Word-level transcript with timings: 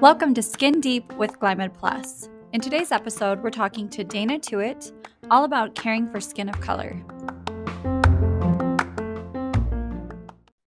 Welcome 0.00 0.32
to 0.34 0.42
Skin 0.42 0.80
Deep 0.80 1.12
with 1.14 1.32
Glymed 1.40 1.74
Plus. 1.76 2.28
In 2.52 2.60
today's 2.60 2.92
episode, 2.92 3.42
we're 3.42 3.50
talking 3.50 3.88
to 3.88 4.04
Dana 4.04 4.38
Tuitt 4.38 4.92
all 5.28 5.42
about 5.42 5.74
caring 5.74 6.08
for 6.08 6.20
skin 6.20 6.48
of 6.48 6.60
color. 6.60 7.02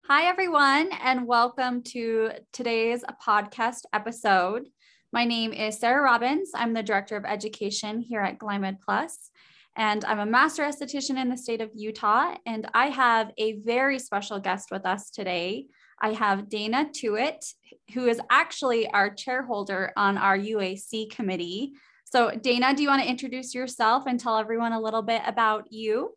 Hi, 0.04 0.26
everyone, 0.28 0.90
and 1.02 1.26
welcome 1.26 1.82
to 1.86 2.30
today's 2.52 3.02
podcast 3.20 3.86
episode. 3.92 4.68
My 5.12 5.24
name 5.24 5.52
is 5.52 5.80
Sarah 5.80 6.04
Robbins. 6.04 6.52
I'm 6.54 6.74
the 6.74 6.84
Director 6.84 7.16
of 7.16 7.24
Education 7.24 7.98
here 8.02 8.20
at 8.20 8.38
Glymed 8.38 8.78
Plus, 8.82 9.32
and 9.80 10.04
I'm 10.04 10.18
a 10.18 10.26
master 10.26 10.62
esthetician 10.62 11.18
in 11.18 11.30
the 11.30 11.38
state 11.38 11.62
of 11.62 11.70
Utah. 11.74 12.34
And 12.44 12.68
I 12.74 12.88
have 12.88 13.32
a 13.38 13.60
very 13.60 13.98
special 13.98 14.38
guest 14.38 14.68
with 14.70 14.84
us 14.84 15.08
today. 15.08 15.68
I 16.02 16.12
have 16.12 16.50
Dana 16.50 16.90
Tuitt, 16.92 17.54
who 17.94 18.06
is 18.06 18.20
actually 18.30 18.90
our 18.90 19.08
chairholder 19.08 19.94
on 19.96 20.18
our 20.18 20.36
UAC 20.36 21.10
committee. 21.10 21.72
So, 22.04 22.30
Dana, 22.30 22.74
do 22.74 22.82
you 22.82 22.90
want 22.90 23.02
to 23.02 23.08
introduce 23.08 23.54
yourself 23.54 24.04
and 24.06 24.20
tell 24.20 24.36
everyone 24.36 24.74
a 24.74 24.80
little 24.80 25.00
bit 25.00 25.22
about 25.24 25.72
you? 25.72 26.10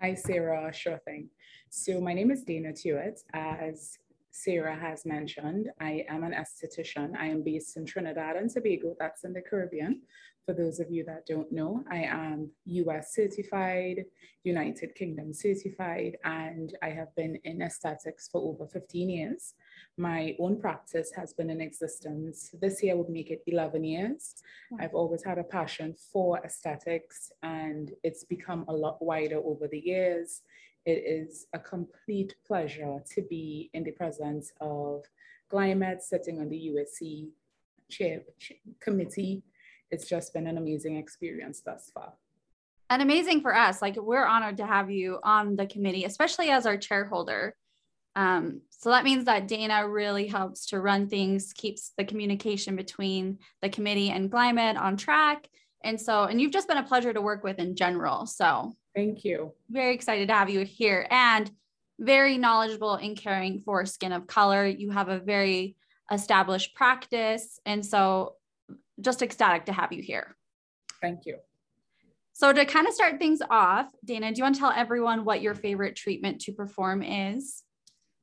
Hi, 0.00 0.14
Sarah. 0.14 0.72
Sure 0.74 0.98
thing. 1.04 1.28
So, 1.68 2.00
my 2.00 2.12
name 2.12 2.32
is 2.32 2.42
Dana 2.42 2.72
Tuitt. 2.72 3.20
As 3.32 3.98
Sarah 4.32 4.74
has 4.74 5.06
mentioned, 5.06 5.70
I 5.80 6.04
am 6.08 6.24
an 6.24 6.32
esthetician. 6.32 7.16
I 7.16 7.26
am 7.26 7.44
based 7.44 7.76
in 7.76 7.86
Trinidad 7.86 8.34
and 8.34 8.50
Tobago, 8.50 8.96
that's 8.98 9.22
in 9.22 9.32
the 9.32 9.42
Caribbean. 9.42 10.00
For 10.50 10.56
those 10.56 10.80
of 10.80 10.90
you 10.90 11.04
that 11.04 11.26
don't 11.26 11.52
know, 11.52 11.84
I 11.88 11.98
am 11.98 12.50
US 12.64 13.14
certified, 13.14 14.04
United 14.42 14.96
Kingdom 14.96 15.32
certified, 15.32 16.16
and 16.24 16.76
I 16.82 16.88
have 16.88 17.14
been 17.14 17.38
in 17.44 17.62
aesthetics 17.62 18.26
for 18.26 18.40
over 18.40 18.66
15 18.66 19.08
years. 19.08 19.54
My 19.96 20.34
own 20.40 20.60
practice 20.60 21.12
has 21.14 21.32
been 21.32 21.50
in 21.50 21.60
existence. 21.60 22.52
This 22.60 22.82
year 22.82 22.96
would 22.96 23.10
make 23.10 23.30
it 23.30 23.44
11 23.46 23.84
years. 23.84 24.42
I've 24.80 24.92
always 24.92 25.22
had 25.22 25.38
a 25.38 25.44
passion 25.44 25.94
for 26.12 26.44
aesthetics, 26.44 27.30
and 27.44 27.92
it's 28.02 28.24
become 28.24 28.64
a 28.66 28.72
lot 28.72 29.00
wider 29.00 29.38
over 29.38 29.68
the 29.68 29.78
years. 29.78 30.42
It 30.84 31.04
is 31.06 31.46
a 31.52 31.60
complete 31.60 32.34
pleasure 32.44 32.98
to 33.14 33.22
be 33.22 33.70
in 33.72 33.84
the 33.84 33.92
presence 33.92 34.50
of 34.60 35.04
Glymed 35.48 36.00
sitting 36.00 36.40
on 36.40 36.48
the 36.48 36.72
USC 36.74 37.28
chair, 37.88 38.22
committee 38.80 39.44
it's 39.90 40.08
just 40.08 40.32
been 40.32 40.46
an 40.46 40.58
amazing 40.58 40.96
experience 40.96 41.60
thus 41.60 41.90
far. 41.92 42.12
And 42.88 43.02
amazing 43.02 43.40
for 43.40 43.54
us. 43.54 43.80
Like 43.80 43.96
we're 43.96 44.24
honored 44.24 44.56
to 44.56 44.66
have 44.66 44.90
you 44.90 45.18
on 45.22 45.56
the 45.56 45.66
committee, 45.66 46.04
especially 46.04 46.50
as 46.50 46.66
our 46.66 46.76
chairholder. 46.76 47.54
Um, 48.16 48.62
so 48.70 48.90
that 48.90 49.04
means 49.04 49.26
that 49.26 49.46
Dana 49.46 49.88
really 49.88 50.26
helps 50.26 50.66
to 50.66 50.80
run 50.80 51.08
things, 51.08 51.52
keeps 51.52 51.92
the 51.96 52.04
communication 52.04 52.74
between 52.74 53.38
the 53.62 53.68
committee 53.68 54.10
and 54.10 54.30
Glymed 54.30 54.80
on 54.80 54.96
track. 54.96 55.48
And 55.84 56.00
so, 56.00 56.24
and 56.24 56.40
you've 56.40 56.52
just 56.52 56.66
been 56.66 56.78
a 56.78 56.82
pleasure 56.82 57.12
to 57.12 57.20
work 57.20 57.44
with 57.44 57.58
in 57.58 57.76
general. 57.76 58.26
So 58.26 58.72
thank 58.94 59.24
you. 59.24 59.52
Very 59.70 59.94
excited 59.94 60.28
to 60.28 60.34
have 60.34 60.50
you 60.50 60.64
here 60.64 61.06
and 61.10 61.50
very 62.00 62.38
knowledgeable 62.38 62.96
in 62.96 63.14
caring 63.14 63.60
for 63.60 63.86
skin 63.86 64.12
of 64.12 64.26
color. 64.26 64.66
You 64.66 64.90
have 64.90 65.08
a 65.08 65.20
very 65.20 65.76
established 66.10 66.74
practice. 66.74 67.60
And 67.64 67.86
so 67.86 68.34
just 69.00 69.22
ecstatic 69.22 69.64
to 69.66 69.72
have 69.72 69.92
you 69.92 70.02
here. 70.02 70.36
Thank 71.00 71.26
you. 71.26 71.38
So, 72.32 72.52
to 72.52 72.64
kind 72.64 72.86
of 72.86 72.94
start 72.94 73.18
things 73.18 73.40
off, 73.50 73.88
Dana, 74.04 74.32
do 74.32 74.38
you 74.38 74.44
want 74.44 74.54
to 74.54 74.60
tell 74.60 74.72
everyone 74.74 75.24
what 75.24 75.42
your 75.42 75.54
favorite 75.54 75.96
treatment 75.96 76.40
to 76.42 76.52
perform 76.52 77.02
is? 77.02 77.64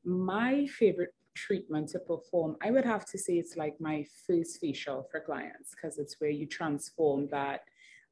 My 0.04 0.66
favorite 0.68 1.14
treatment 1.36 1.90
to 1.90 2.00
perform, 2.00 2.58
I 2.64 2.72
would 2.72 2.86
have 2.86 3.06
to 3.06 3.18
say 3.18 3.34
it's 3.34 3.56
like 3.56 3.80
my 3.80 4.06
first 4.26 4.60
facial 4.60 5.08
for 5.12 5.20
clients 5.20 5.76
because 5.76 6.00
it's 6.00 6.16
where 6.20 6.32
you 6.32 6.48
transform 6.48 7.28
that 7.30 7.62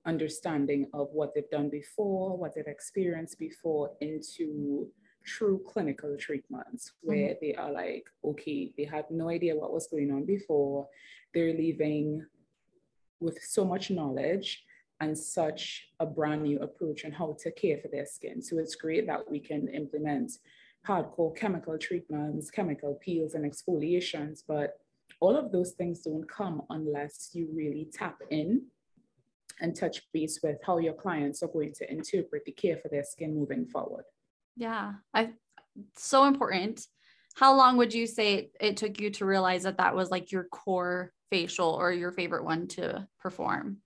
understanding 0.05 0.87
of 0.93 1.07
what 1.11 1.33
they've 1.33 1.49
done 1.49 1.69
before, 1.69 2.37
what 2.37 2.53
they've 2.53 2.67
experienced 2.67 3.39
before 3.39 3.91
into 4.01 4.87
true 5.25 5.59
clinical 5.67 6.15
treatments 6.17 6.93
where 7.01 7.29
mm-hmm. 7.29 7.39
they 7.41 7.55
are 7.55 7.71
like, 7.71 8.05
okay, 8.23 8.71
they 8.77 8.83
had 8.83 9.05
no 9.09 9.29
idea 9.29 9.55
what 9.55 9.73
was 9.73 9.87
going 9.87 10.11
on 10.11 10.23
before. 10.23 10.87
They're 11.33 11.53
leaving 11.53 12.23
with 13.25 13.41
so 13.41 13.65
much 13.65 13.89
knowledge 13.89 14.63
and 15.01 15.17
such 15.17 15.89
a 15.99 16.05
brand 16.05 16.43
new 16.43 16.59
approach 16.59 17.03
on 17.03 17.11
how 17.11 17.35
to 17.39 17.51
care 17.51 17.77
for 17.81 17.89
their 17.89 18.05
skin. 18.05 18.41
So 18.41 18.59
it's 18.59 18.75
great 18.75 19.07
that 19.07 19.29
we 19.29 19.39
can 19.39 19.67
implement 19.67 20.31
hardcore 20.87 21.35
chemical 21.35 21.77
treatments, 21.77 22.49
chemical 22.51 22.97
peels, 23.03 23.33
and 23.33 23.43
exfoliations, 23.51 24.43
but 24.47 24.79
all 25.19 25.35
of 25.35 25.51
those 25.51 25.71
things 25.71 26.01
don't 26.01 26.29
come 26.29 26.61
unless 26.69 27.31
you 27.33 27.49
really 27.53 27.89
tap 27.91 28.17
in 28.29 28.61
and 29.61 29.75
touch 29.75 30.01
base 30.13 30.39
with 30.43 30.57
how 30.65 30.77
your 30.77 30.93
clients 30.93 31.41
are 31.41 31.47
going 31.47 31.73
to 31.73 31.91
interpret 31.91 32.43
the 32.45 32.51
care 32.51 32.77
for 32.77 32.89
their 32.89 33.03
skin 33.03 33.35
moving 33.35 33.65
forward. 33.65 34.03
Yeah, 34.55 34.93
I 35.13 35.31
so 35.97 36.25
important. 36.25 36.85
How 37.35 37.53
long 37.55 37.75
would 37.77 37.93
you 37.93 38.07
say 38.07 38.35
it, 38.35 38.51
it 38.61 38.77
took 38.77 38.99
you 38.99 39.09
to 39.11 39.25
realize 39.25 39.63
that 39.63 39.77
that 39.77 39.95
was 39.95 40.09
like 40.09 40.31
your 40.31 40.45
core 40.45 41.11
facial 41.29 41.69
or 41.69 41.91
your 41.91 42.11
favorite 42.11 42.43
one 42.43 42.67
to 42.69 43.07
perform? 43.19 43.77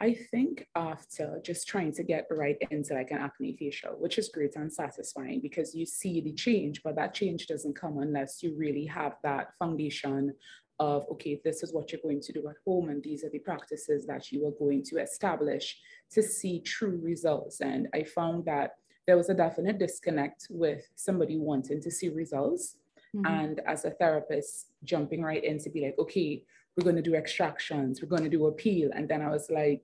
I 0.00 0.16
think 0.30 0.66
after 0.74 1.40
just 1.44 1.68
trying 1.68 1.92
to 1.92 2.02
get 2.02 2.26
right 2.30 2.56
into 2.70 2.94
like 2.94 3.10
an 3.12 3.18
acne 3.18 3.56
facial, 3.56 3.92
which 3.92 4.18
is 4.18 4.28
great 4.28 4.56
and 4.56 4.72
satisfying 4.72 5.40
because 5.40 5.74
you 5.74 5.86
see 5.86 6.20
the 6.20 6.32
change, 6.32 6.82
but 6.82 6.96
that 6.96 7.14
change 7.14 7.46
doesn't 7.46 7.78
come 7.80 7.98
unless 7.98 8.42
you 8.42 8.54
really 8.56 8.86
have 8.86 9.14
that 9.22 9.50
foundation 9.58 10.34
of, 10.80 11.04
okay, 11.10 11.40
this 11.44 11.62
is 11.62 11.72
what 11.72 11.92
you're 11.92 12.00
going 12.02 12.20
to 12.20 12.32
do 12.32 12.48
at 12.48 12.56
home, 12.66 12.88
and 12.88 13.02
these 13.02 13.22
are 13.24 13.30
the 13.30 13.38
practices 13.38 14.04
that 14.06 14.32
you 14.32 14.44
are 14.46 14.58
going 14.58 14.82
to 14.82 14.98
establish 14.98 15.78
to 16.10 16.20
see 16.20 16.60
true 16.60 16.98
results. 17.00 17.60
And 17.60 17.86
I 17.94 18.02
found 18.02 18.44
that 18.46 18.72
there 19.06 19.16
was 19.16 19.28
a 19.28 19.34
definite 19.34 19.78
disconnect 19.78 20.48
with 20.50 20.82
somebody 20.96 21.38
wanting 21.38 21.80
to 21.80 21.90
see 21.90 22.08
results. 22.08 22.76
Mm-hmm. 23.14 23.26
And 23.26 23.60
as 23.66 23.84
a 23.84 23.90
therapist, 23.92 24.72
jumping 24.82 25.22
right 25.22 25.44
in 25.44 25.58
to 25.60 25.70
be 25.70 25.82
like, 25.82 25.94
okay, 25.98 26.42
we're 26.76 26.84
going 26.84 26.96
to 26.96 27.02
do 27.02 27.14
extractions, 27.14 28.00
we're 28.02 28.08
going 28.08 28.24
to 28.24 28.36
do 28.36 28.46
a 28.46 28.52
peel. 28.52 28.90
And 28.94 29.08
then 29.08 29.22
I 29.22 29.30
was 29.30 29.50
like, 29.50 29.82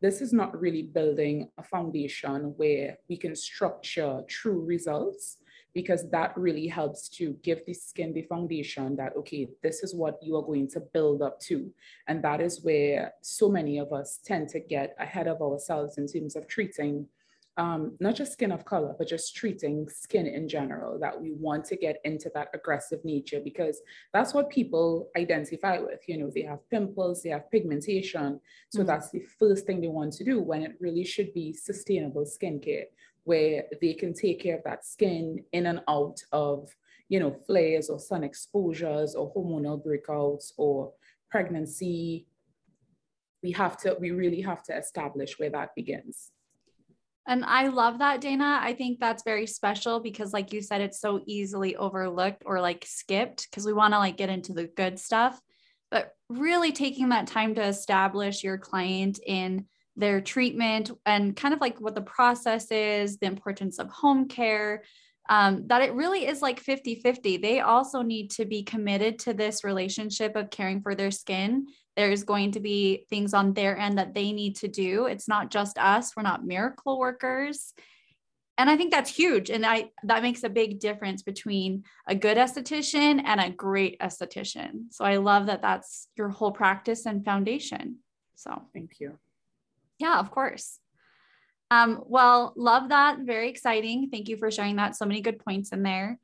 this 0.00 0.20
is 0.22 0.32
not 0.32 0.58
really 0.58 0.82
building 0.82 1.50
a 1.58 1.62
foundation 1.62 2.54
where 2.56 2.98
we 3.08 3.16
can 3.16 3.36
structure 3.36 4.22
true 4.28 4.64
results 4.64 5.36
because 5.74 6.10
that 6.10 6.36
really 6.36 6.66
helps 6.66 7.08
to 7.08 7.36
give 7.42 7.64
the 7.66 7.74
skin 7.74 8.12
the 8.12 8.22
foundation 8.22 8.96
that, 8.96 9.14
okay, 9.16 9.48
this 9.62 9.82
is 9.82 9.94
what 9.94 10.18
you 10.22 10.36
are 10.36 10.42
going 10.42 10.68
to 10.68 10.80
build 10.80 11.22
up 11.22 11.38
to. 11.40 11.70
And 12.08 12.24
that 12.24 12.40
is 12.40 12.64
where 12.64 13.12
so 13.20 13.48
many 13.48 13.78
of 13.78 13.92
us 13.92 14.18
tend 14.24 14.48
to 14.50 14.60
get 14.60 14.96
ahead 14.98 15.28
of 15.28 15.40
ourselves 15.40 15.98
in 15.98 16.08
terms 16.08 16.34
of 16.34 16.48
treating 16.48 17.06
um, 17.60 17.94
not 18.00 18.14
just 18.14 18.32
skin 18.32 18.52
of 18.52 18.64
color, 18.64 18.94
but 18.96 19.06
just 19.06 19.36
treating 19.36 19.86
skin 19.90 20.26
in 20.26 20.48
general, 20.48 20.98
that 20.98 21.20
we 21.20 21.32
want 21.32 21.66
to 21.66 21.76
get 21.76 22.00
into 22.04 22.30
that 22.34 22.48
aggressive 22.54 23.04
nature 23.04 23.38
because 23.44 23.82
that's 24.14 24.32
what 24.32 24.48
people 24.48 25.10
identify 25.14 25.78
with. 25.78 26.00
You 26.08 26.16
know, 26.16 26.30
they 26.34 26.40
have 26.42 26.68
pimples, 26.70 27.22
they 27.22 27.28
have 27.28 27.50
pigmentation. 27.50 28.40
So 28.70 28.78
mm-hmm. 28.78 28.86
that's 28.86 29.10
the 29.10 29.22
first 29.38 29.66
thing 29.66 29.82
they 29.82 29.88
want 29.88 30.14
to 30.14 30.24
do 30.24 30.40
when 30.40 30.62
it 30.62 30.72
really 30.80 31.04
should 31.04 31.34
be 31.34 31.52
sustainable 31.52 32.24
skincare, 32.24 32.84
where 33.24 33.64
they 33.82 33.92
can 33.92 34.14
take 34.14 34.42
care 34.42 34.56
of 34.56 34.64
that 34.64 34.86
skin 34.86 35.44
in 35.52 35.66
and 35.66 35.82
out 35.86 36.16
of, 36.32 36.74
you 37.10 37.20
know, 37.20 37.36
flares 37.46 37.90
or 37.90 37.98
sun 37.98 38.24
exposures 38.24 39.14
or 39.14 39.34
hormonal 39.34 39.84
breakouts 39.84 40.52
or 40.56 40.94
pregnancy. 41.30 42.26
We 43.42 43.52
have 43.52 43.76
to, 43.82 43.98
we 44.00 44.12
really 44.12 44.40
have 44.40 44.62
to 44.64 44.78
establish 44.78 45.38
where 45.38 45.50
that 45.50 45.74
begins. 45.74 46.30
And 47.26 47.44
I 47.44 47.68
love 47.68 47.98
that, 47.98 48.20
Dana. 48.20 48.58
I 48.62 48.72
think 48.72 48.98
that's 48.98 49.22
very 49.22 49.46
special 49.46 50.00
because, 50.00 50.32
like 50.32 50.52
you 50.52 50.62
said, 50.62 50.80
it's 50.80 51.00
so 51.00 51.20
easily 51.26 51.76
overlooked 51.76 52.42
or 52.46 52.60
like 52.60 52.84
skipped 52.86 53.48
because 53.50 53.66
we 53.66 53.72
want 53.72 53.94
to 53.94 53.98
like 53.98 54.16
get 54.16 54.30
into 54.30 54.52
the 54.52 54.66
good 54.66 54.98
stuff. 54.98 55.40
But 55.90 56.12
really 56.28 56.72
taking 56.72 57.10
that 57.10 57.26
time 57.26 57.54
to 57.56 57.62
establish 57.62 58.42
your 58.42 58.58
client 58.58 59.20
in 59.24 59.66
their 59.96 60.20
treatment 60.20 60.90
and 61.04 61.36
kind 61.36 61.52
of 61.52 61.60
like 61.60 61.80
what 61.80 61.94
the 61.94 62.00
process 62.00 62.70
is, 62.70 63.18
the 63.18 63.26
importance 63.26 63.78
of 63.78 63.90
home 63.90 64.28
care, 64.28 64.82
um, 65.28 65.66
that 65.66 65.82
it 65.82 65.94
really 65.94 66.26
is 66.26 66.42
like 66.42 66.58
50 66.58 66.96
50. 66.96 67.36
They 67.36 67.60
also 67.60 68.02
need 68.02 68.30
to 68.32 68.44
be 68.44 68.62
committed 68.62 69.18
to 69.20 69.34
this 69.34 69.62
relationship 69.62 70.36
of 70.36 70.50
caring 70.50 70.80
for 70.80 70.94
their 70.94 71.10
skin 71.10 71.66
there's 71.96 72.24
going 72.24 72.52
to 72.52 72.60
be 72.60 73.06
things 73.10 73.34
on 73.34 73.52
their 73.52 73.76
end 73.76 73.98
that 73.98 74.14
they 74.14 74.32
need 74.32 74.56
to 74.56 74.68
do. 74.68 75.06
It's 75.06 75.28
not 75.28 75.50
just 75.50 75.78
us, 75.78 76.16
we're 76.16 76.22
not 76.22 76.46
miracle 76.46 76.98
workers. 76.98 77.74
And 78.58 78.68
I 78.68 78.76
think 78.76 78.90
that's 78.90 79.14
huge. 79.14 79.48
And 79.48 79.64
I 79.64 79.90
that 80.04 80.22
makes 80.22 80.44
a 80.44 80.50
big 80.50 80.80
difference 80.80 81.22
between 81.22 81.84
a 82.06 82.14
good 82.14 82.36
esthetician 82.36 83.22
and 83.24 83.40
a 83.40 83.48
great 83.48 83.98
esthetician. 84.00 84.92
So 84.92 85.04
I 85.04 85.16
love 85.16 85.46
that 85.46 85.62
that's 85.62 86.08
your 86.14 86.28
whole 86.28 86.52
practice 86.52 87.06
and 87.06 87.24
foundation. 87.24 88.00
So 88.34 88.62
thank 88.74 89.00
you. 89.00 89.18
Yeah, 89.98 90.18
of 90.18 90.30
course. 90.30 90.78
Um, 91.70 92.02
well, 92.06 92.52
love 92.56 92.88
that. 92.90 93.20
Very 93.20 93.48
exciting. 93.48 94.10
Thank 94.10 94.28
you 94.28 94.36
for 94.36 94.50
sharing 94.50 94.76
that. 94.76 94.96
So 94.96 95.06
many 95.06 95.20
good 95.20 95.38
points 95.38 95.72
in 95.72 95.82
there. 95.82 96.18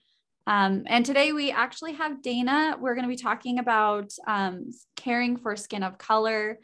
Um, 0.47 0.85
and 0.87 1.05
today 1.05 1.33
we 1.33 1.51
actually 1.51 1.95
have 1.95 2.23
Dana. 2.23 2.77
We're 2.81 2.95
going 2.95 3.05
to 3.05 3.09
be 3.09 3.17
talking 3.17 3.59
about 3.59 4.13
um, 4.27 4.71
caring 4.95 5.37
for 5.37 5.57
skin 5.57 5.83
of 5.83 5.99
color, 5.99 6.59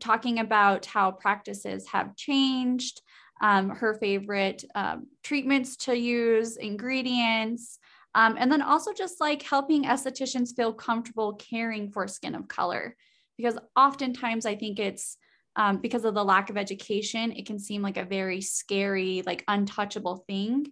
talking 0.00 0.38
about 0.38 0.84
how 0.84 1.12
practices 1.12 1.88
have 1.88 2.14
changed, 2.16 3.00
um, 3.40 3.70
her 3.70 3.94
favorite 3.94 4.64
um, 4.74 5.06
treatments 5.22 5.76
to 5.76 5.98
use, 5.98 6.56
ingredients, 6.56 7.78
um, 8.14 8.36
and 8.38 8.52
then 8.52 8.60
also 8.60 8.92
just 8.92 9.20
like 9.20 9.42
helping 9.42 9.84
estheticians 9.84 10.54
feel 10.54 10.72
comfortable 10.72 11.34
caring 11.34 11.90
for 11.90 12.06
skin 12.06 12.34
of 12.34 12.48
color. 12.48 12.96
Because 13.38 13.56
oftentimes 13.74 14.44
I 14.44 14.56
think 14.56 14.78
it's 14.78 15.16
um, 15.56 15.78
because 15.78 16.04
of 16.04 16.14
the 16.14 16.24
lack 16.24 16.50
of 16.50 16.56
education, 16.56 17.32
it 17.32 17.46
can 17.46 17.58
seem 17.58 17.82
like 17.82 17.96
a 17.96 18.04
very 18.04 18.40
scary, 18.42 19.22
like 19.24 19.44
untouchable 19.48 20.24
thing. 20.26 20.66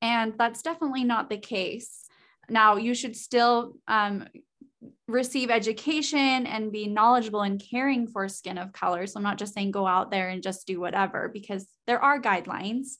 And 0.00 0.34
that's 0.38 0.62
definitely 0.62 1.04
not 1.04 1.30
the 1.30 1.38
case. 1.38 2.01
Now, 2.52 2.76
you 2.76 2.94
should 2.94 3.16
still 3.16 3.74
um, 3.88 4.28
receive 5.08 5.50
education 5.50 6.46
and 6.46 6.70
be 6.70 6.86
knowledgeable 6.86 7.42
in 7.42 7.58
caring 7.58 8.06
for 8.06 8.28
skin 8.28 8.58
of 8.58 8.72
color. 8.72 9.06
So 9.06 9.16
I'm 9.16 9.24
not 9.24 9.38
just 9.38 9.54
saying 9.54 9.70
go 9.70 9.86
out 9.86 10.10
there 10.10 10.28
and 10.28 10.42
just 10.42 10.66
do 10.66 10.78
whatever, 10.78 11.30
because 11.32 11.66
there 11.86 12.00
are 12.00 12.20
guidelines, 12.20 12.98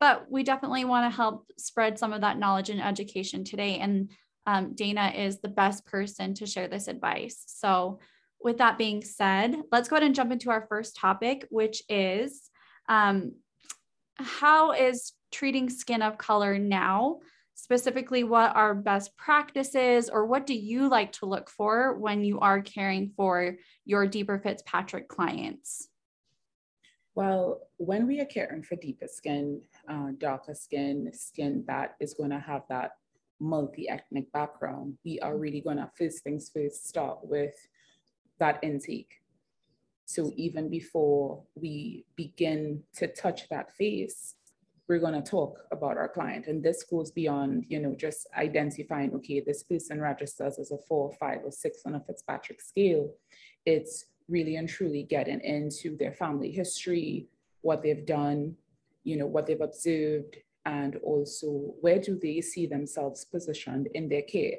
but 0.00 0.30
we 0.30 0.42
definitely 0.42 0.86
want 0.86 1.10
to 1.10 1.14
help 1.14 1.46
spread 1.58 1.98
some 1.98 2.14
of 2.14 2.22
that 2.22 2.38
knowledge 2.38 2.70
and 2.70 2.82
education 2.82 3.44
today. 3.44 3.78
And 3.78 4.10
um, 4.46 4.74
Dana 4.74 5.12
is 5.14 5.40
the 5.40 5.48
best 5.48 5.84
person 5.84 6.34
to 6.34 6.46
share 6.46 6.68
this 6.68 6.88
advice. 6.88 7.44
So, 7.46 8.00
with 8.40 8.58
that 8.58 8.76
being 8.76 9.02
said, 9.02 9.56
let's 9.72 9.88
go 9.88 9.96
ahead 9.96 10.04
and 10.04 10.14
jump 10.14 10.30
into 10.30 10.50
our 10.50 10.66
first 10.68 10.96
topic, 10.96 11.46
which 11.48 11.82
is 11.88 12.50
um, 12.90 13.32
how 14.16 14.72
is 14.72 15.12
treating 15.32 15.70
skin 15.70 16.02
of 16.02 16.18
color 16.18 16.58
now 16.58 17.20
specifically 17.54 18.24
what 18.24 18.54
are 18.54 18.74
best 18.74 19.16
practices 19.16 20.08
or 20.08 20.26
what 20.26 20.46
do 20.46 20.54
you 20.54 20.88
like 20.88 21.12
to 21.12 21.26
look 21.26 21.48
for 21.48 21.96
when 21.98 22.24
you 22.24 22.40
are 22.40 22.60
caring 22.60 23.12
for 23.16 23.56
your 23.84 24.06
deeper 24.06 24.38
fitzpatrick 24.38 25.08
clients? 25.08 25.88
Well 27.14 27.60
when 27.76 28.06
we 28.06 28.20
are 28.20 28.26
caring 28.26 28.62
for 28.62 28.76
deeper 28.76 29.06
skin 29.06 29.60
uh, 29.88 30.08
darker 30.18 30.54
skin 30.54 31.10
skin 31.12 31.64
that 31.68 31.94
is 32.00 32.14
going 32.14 32.30
to 32.30 32.40
have 32.40 32.62
that 32.68 32.92
multi-ethnic 33.40 34.32
background 34.32 34.96
we 35.04 35.20
are 35.20 35.36
really 35.36 35.60
going 35.60 35.76
to 35.76 35.90
first 35.96 36.22
things 36.24 36.50
first 36.54 36.88
start 36.88 37.18
with 37.22 37.54
that 38.38 38.58
intake. 38.62 39.20
So 40.06 40.32
even 40.36 40.68
before 40.68 41.42
we 41.54 42.04
begin 42.16 42.82
to 42.96 43.06
touch 43.06 43.48
that 43.48 43.74
face 43.74 44.34
we're 44.88 44.98
going 44.98 45.20
to 45.20 45.30
talk 45.30 45.58
about 45.72 45.96
our 45.96 46.08
client. 46.08 46.46
And 46.46 46.62
this 46.62 46.82
goes 46.82 47.10
beyond, 47.10 47.64
you 47.68 47.80
know, 47.80 47.94
just 47.94 48.26
identifying, 48.36 49.14
okay, 49.14 49.40
this 49.40 49.62
person 49.62 50.00
registers 50.00 50.58
as 50.58 50.72
a 50.72 50.78
four, 50.86 51.12
five, 51.18 51.40
or 51.44 51.50
six 51.50 51.82
on 51.86 51.94
a 51.94 52.00
Fitzpatrick 52.00 52.60
scale. 52.60 53.10
It's 53.64 54.04
really 54.28 54.56
and 54.56 54.68
truly 54.68 55.02
getting 55.04 55.40
into 55.40 55.96
their 55.96 56.12
family 56.12 56.50
history, 56.50 57.28
what 57.62 57.82
they've 57.82 58.06
done, 58.06 58.56
you 59.04 59.16
know, 59.16 59.26
what 59.26 59.46
they've 59.46 59.60
observed, 59.60 60.36
and 60.66 60.96
also 60.96 61.74
where 61.80 61.98
do 61.98 62.18
they 62.20 62.40
see 62.40 62.66
themselves 62.66 63.24
positioned 63.24 63.88
in 63.94 64.08
their 64.08 64.22
care. 64.22 64.56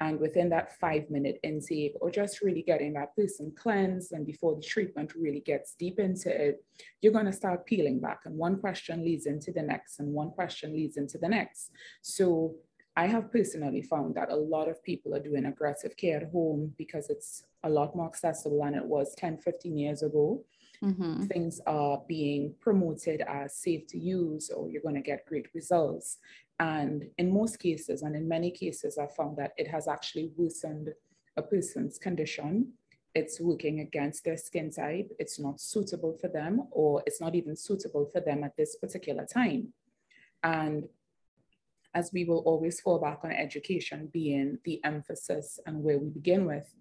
And 0.00 0.20
within 0.20 0.50
that 0.50 0.78
five 0.78 1.08
minute 1.08 1.40
intake, 1.42 1.94
or 2.00 2.10
just 2.10 2.42
really 2.42 2.62
getting 2.62 2.92
that 2.94 3.16
person 3.16 3.52
cleansed, 3.56 4.12
and 4.12 4.26
before 4.26 4.54
the 4.54 4.62
treatment 4.62 5.14
really 5.14 5.40
gets 5.40 5.74
deep 5.78 5.98
into 5.98 6.28
it, 6.28 6.62
you're 7.00 7.12
going 7.12 7.26
to 7.26 7.32
start 7.32 7.64
peeling 7.66 7.98
back. 8.00 8.20
And 8.26 8.36
one 8.36 8.58
question 8.58 9.02
leads 9.04 9.26
into 9.26 9.52
the 9.52 9.62
next, 9.62 10.00
and 10.00 10.12
one 10.12 10.30
question 10.30 10.74
leads 10.74 10.98
into 10.98 11.16
the 11.16 11.28
next. 11.28 11.70
So 12.02 12.56
I 12.96 13.06
have 13.06 13.30
personally 13.30 13.82
found 13.82 14.14
that 14.14 14.30
a 14.30 14.36
lot 14.36 14.68
of 14.68 14.82
people 14.82 15.14
are 15.14 15.22
doing 15.22 15.44
aggressive 15.46 15.96
care 15.96 16.18
at 16.18 16.30
home 16.30 16.74
because 16.78 17.10
it's 17.10 17.44
a 17.62 17.68
lot 17.68 17.94
more 17.94 18.06
accessible 18.06 18.62
than 18.62 18.74
it 18.74 18.84
was 18.84 19.14
10, 19.16 19.38
15 19.38 19.76
years 19.76 20.02
ago. 20.02 20.42
Mm-hmm. 20.82 21.24
Things 21.24 21.60
are 21.66 22.02
being 22.06 22.54
promoted 22.60 23.22
as 23.26 23.56
safe 23.56 23.86
to 23.88 23.98
use, 23.98 24.50
or 24.50 24.70
you're 24.70 24.82
going 24.82 24.94
to 24.94 25.00
get 25.00 25.26
great 25.26 25.46
results. 25.54 26.18
And 26.58 27.04
in 27.18 27.32
most 27.32 27.58
cases, 27.58 28.02
and 28.02 28.16
in 28.16 28.26
many 28.26 28.50
cases, 28.50 28.98
I 28.98 29.06
found 29.06 29.36
that 29.36 29.52
it 29.56 29.68
has 29.68 29.88
actually 29.88 30.30
worsened 30.36 30.94
a 31.36 31.42
person's 31.42 31.98
condition. 31.98 32.72
It's 33.14 33.40
working 33.40 33.80
against 33.80 34.24
their 34.24 34.36
skin 34.36 34.70
type. 34.70 35.10
It's 35.18 35.38
not 35.38 35.60
suitable 35.60 36.16
for 36.20 36.28
them, 36.28 36.68
or 36.70 37.02
it's 37.06 37.20
not 37.20 37.34
even 37.34 37.56
suitable 37.56 38.08
for 38.12 38.20
them 38.20 38.42
at 38.44 38.56
this 38.56 38.76
particular 38.76 39.26
time. 39.26 39.72
And 40.42 40.84
as 41.94 42.10
we 42.12 42.24
will 42.24 42.40
always 42.40 42.80
fall 42.80 42.98
back 42.98 43.20
on 43.24 43.32
education 43.32 44.08
being 44.12 44.58
the 44.64 44.82
emphasis 44.84 45.58
and 45.66 45.82
where 45.82 45.98
we 45.98 46.08
begin 46.08 46.46
with, 46.46 46.74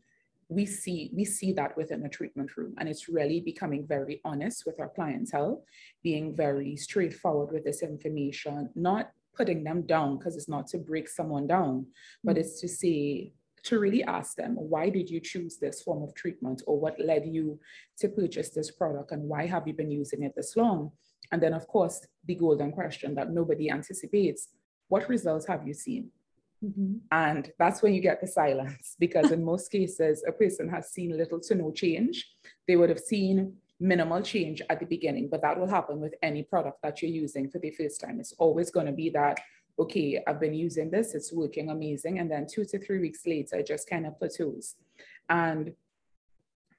we 0.47 0.65
see 0.65 1.09
we 1.13 1.25
see 1.25 1.51
that 1.53 1.75
within 1.75 2.01
the 2.01 2.09
treatment 2.09 2.55
room 2.55 2.75
and 2.77 2.87
it's 2.87 3.09
really 3.09 3.39
becoming 3.39 3.85
very 3.87 4.21
honest 4.23 4.63
with 4.65 4.79
our 4.79 4.89
clientele 4.89 5.63
being 6.03 6.35
very 6.35 6.75
straightforward 6.75 7.51
with 7.51 7.63
this 7.63 7.81
information 7.81 8.69
not 8.75 9.11
putting 9.35 9.63
them 9.63 9.83
down 9.83 10.17
because 10.17 10.35
it's 10.35 10.49
not 10.49 10.67
to 10.67 10.77
break 10.77 11.09
someone 11.09 11.47
down, 11.47 11.87
but 12.23 12.35
mm-hmm. 12.35 12.41
it's 12.41 12.61
to 12.61 12.67
say, 12.67 13.33
to 13.63 13.79
really 13.79 14.03
ask 14.03 14.35
them, 14.35 14.55
why 14.55 14.89
did 14.89 15.09
you 15.09 15.19
choose 15.19 15.57
this 15.57 15.81
form 15.81 16.03
of 16.03 16.13
treatment 16.13 16.61
or 16.67 16.79
what 16.79 16.99
led 16.99 17.25
you 17.25 17.59
to 17.99 18.07
purchase 18.07 18.49
this 18.51 18.69
product 18.69 19.11
and 19.11 19.23
why 19.23 19.47
have 19.47 19.67
you 19.67 19.73
been 19.73 19.89
using 19.89 20.21
it 20.23 20.33
this 20.35 20.55
long? 20.55 20.91
And 21.31 21.41
then, 21.41 21.53
of 21.53 21.67
course, 21.67 22.05
the 22.25 22.35
golden 22.35 22.71
question 22.71 23.15
that 23.15 23.31
nobody 23.31 23.71
anticipates 23.71 24.49
what 24.87 25.09
results 25.09 25.47
have 25.47 25.65
you 25.65 25.73
seen? 25.73 26.11
Mm-hmm. 26.63 26.97
And 27.11 27.51
that's 27.57 27.81
when 27.81 27.93
you 27.93 28.01
get 28.01 28.21
the 28.21 28.27
silence, 28.27 28.95
because 28.99 29.31
in 29.31 29.43
most 29.43 29.71
cases, 29.71 30.23
a 30.27 30.31
person 30.31 30.69
has 30.69 30.91
seen 30.91 31.17
little 31.17 31.39
to 31.41 31.55
no 31.55 31.71
change. 31.71 32.27
They 32.67 32.75
would 32.75 32.89
have 32.89 32.99
seen 32.99 33.55
minimal 33.79 34.21
change 34.21 34.61
at 34.69 34.79
the 34.79 34.85
beginning, 34.85 35.27
but 35.29 35.41
that 35.41 35.59
will 35.59 35.67
happen 35.67 35.99
with 35.99 36.15
any 36.21 36.43
product 36.43 36.81
that 36.83 37.01
you're 37.01 37.11
using 37.11 37.49
for 37.49 37.59
the 37.59 37.71
first 37.71 38.01
time. 38.01 38.19
It's 38.19 38.33
always 38.37 38.71
going 38.71 38.85
to 38.85 38.91
be 38.91 39.09
that, 39.11 39.39
okay, 39.77 40.23
I've 40.25 40.39
been 40.39 40.53
using 40.53 40.89
this, 40.89 41.13
it's 41.13 41.33
working 41.33 41.69
amazing. 41.69 42.19
And 42.19 42.31
then 42.31 42.47
two 42.47 42.65
to 42.65 42.79
three 42.79 42.99
weeks 42.99 43.25
later, 43.25 43.57
it 43.57 43.67
just 43.67 43.89
kind 43.89 44.05
of 44.05 44.17
plateaus. 44.17 44.75
And 45.29 45.73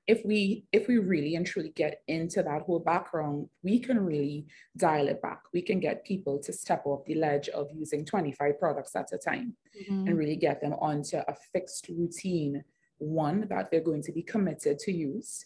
if 0.06 0.24
we 0.24 0.64
if 0.72 0.86
we 0.86 0.98
really 0.98 1.34
and 1.34 1.44
truly 1.44 1.70
get 1.70 2.02
into 2.06 2.42
that 2.42 2.62
whole 2.62 2.78
background, 2.78 3.48
we 3.62 3.78
can 3.80 3.98
really 3.98 4.46
dial 4.76 5.08
it 5.08 5.20
back. 5.20 5.40
We 5.52 5.62
can 5.62 5.80
get 5.80 6.04
people 6.04 6.38
to 6.44 6.52
step 6.52 6.82
off 6.86 7.04
the 7.06 7.16
ledge 7.16 7.48
of 7.48 7.68
using 7.74 8.04
25 8.04 8.58
products 8.58 8.94
at 8.94 9.12
a 9.12 9.18
time 9.18 9.56
mm-hmm. 9.78 10.06
and 10.06 10.16
really 10.16 10.36
get 10.36 10.60
them 10.60 10.74
onto 10.74 11.16
a 11.16 11.34
fixed 11.52 11.88
routine, 11.88 12.62
one 12.98 13.48
that 13.48 13.70
they're 13.70 13.80
going 13.80 14.02
to 14.02 14.12
be 14.12 14.22
committed 14.22 14.78
to 14.80 14.92
use, 14.92 15.44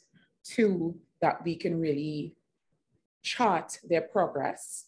two, 0.51 0.97
that 1.21 1.45
we 1.45 1.57
can 1.57 1.79
really 1.81 2.35
chart 3.23 3.79
their 3.89 4.03
progress 4.03 4.87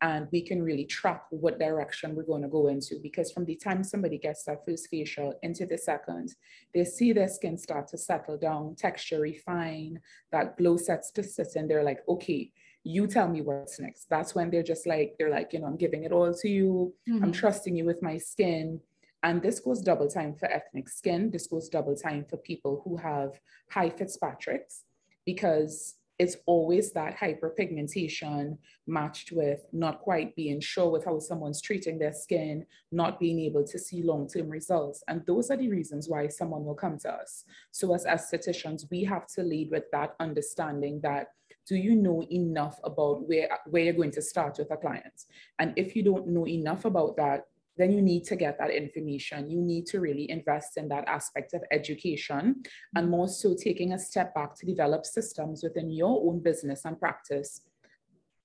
and 0.00 0.26
we 0.32 0.42
can 0.42 0.60
really 0.62 0.84
track 0.84 1.24
what 1.30 1.60
direction 1.60 2.14
we're 2.14 2.24
going 2.24 2.42
to 2.42 2.48
go 2.48 2.66
into. 2.66 2.98
Because 3.00 3.30
from 3.30 3.44
the 3.44 3.54
time 3.54 3.84
somebody 3.84 4.18
gets 4.18 4.44
that 4.44 4.64
first 4.66 4.88
facial 4.88 5.34
into 5.42 5.64
the 5.64 5.78
second 5.78 6.34
they 6.74 6.84
see 6.84 7.12
their 7.12 7.28
skin 7.28 7.56
start 7.56 7.88
to 7.88 7.98
settle 7.98 8.36
down 8.36 8.74
texture 8.74 9.20
refine 9.20 10.00
that 10.32 10.56
glow 10.56 10.76
sets 10.76 11.10
to 11.12 11.22
sit 11.22 11.48
and 11.54 11.70
they're 11.70 11.84
like 11.84 12.00
okay 12.08 12.50
you 12.84 13.06
tell 13.06 13.28
me 13.28 13.42
what's 13.42 13.78
next. 13.78 14.08
That's 14.10 14.34
when 14.34 14.50
they're 14.50 14.62
just 14.64 14.86
like 14.86 15.14
they're 15.18 15.30
like 15.30 15.52
you 15.52 15.60
know 15.60 15.66
i'm 15.66 15.76
giving 15.76 16.04
it 16.04 16.12
all 16.12 16.34
to 16.34 16.48
you. 16.48 16.92
Mm-hmm. 17.08 17.24
i'm 17.24 17.32
trusting 17.32 17.76
you 17.76 17.84
with 17.84 18.02
my 18.02 18.18
skin. 18.18 18.80
And 19.24 19.40
this 19.40 19.60
goes 19.60 19.80
double 19.80 20.08
time 20.08 20.34
for 20.34 20.50
ethnic 20.50 20.88
skin. 20.88 21.30
This 21.30 21.46
goes 21.46 21.68
double 21.68 21.94
time 21.94 22.24
for 22.28 22.38
people 22.38 22.82
who 22.84 22.96
have 22.96 23.38
high 23.70 23.90
fitzpatrick's 23.90 24.82
because 25.24 25.94
it's 26.18 26.36
always 26.46 26.92
that 26.92 27.18
hyperpigmentation 27.18 28.56
matched 28.86 29.32
with 29.32 29.66
not 29.72 30.00
quite 30.00 30.36
being 30.36 30.60
sure 30.60 30.90
with 30.90 31.04
how 31.04 31.18
someone's 31.18 31.60
treating 31.60 31.98
their 31.98 32.12
skin, 32.12 32.64
not 32.92 33.18
being 33.18 33.40
able 33.40 33.64
to 33.66 33.78
see 33.78 34.02
long-term 34.02 34.48
results. 34.48 35.02
And 35.08 35.22
those 35.26 35.50
are 35.50 35.56
the 35.56 35.68
reasons 35.68 36.08
why 36.08 36.28
someone 36.28 36.64
will 36.64 36.76
come 36.76 36.98
to 36.98 37.12
us. 37.12 37.44
So 37.72 37.92
as 37.94 38.04
estheticians, 38.04 38.84
we 38.90 39.02
have 39.04 39.26
to 39.34 39.42
lead 39.42 39.70
with 39.72 39.84
that 39.90 40.14
understanding 40.20 41.00
that 41.02 41.28
do 41.66 41.76
you 41.76 41.96
know 41.96 42.22
enough 42.30 42.78
about 42.84 43.26
where, 43.28 43.48
where 43.66 43.84
you're 43.84 43.94
going 43.94 44.10
to 44.12 44.22
start 44.22 44.58
with 44.58 44.70
a 44.70 44.76
client? 44.76 45.24
And 45.58 45.72
if 45.76 45.96
you 45.96 46.02
don't 46.02 46.28
know 46.28 46.46
enough 46.46 46.84
about 46.84 47.16
that, 47.16 47.46
then 47.76 47.90
you 47.90 48.02
need 48.02 48.24
to 48.24 48.36
get 48.36 48.58
that 48.58 48.70
information. 48.70 49.50
You 49.50 49.60
need 49.60 49.86
to 49.86 50.00
really 50.00 50.30
invest 50.30 50.76
in 50.76 50.88
that 50.88 51.08
aspect 51.08 51.54
of 51.54 51.62
education 51.70 52.62
and 52.94 53.08
more 53.08 53.28
so 53.28 53.54
taking 53.54 53.92
a 53.92 53.98
step 53.98 54.34
back 54.34 54.54
to 54.56 54.66
develop 54.66 55.06
systems 55.06 55.62
within 55.62 55.90
your 55.90 56.20
own 56.26 56.40
business 56.40 56.84
and 56.84 56.98
practice 56.98 57.62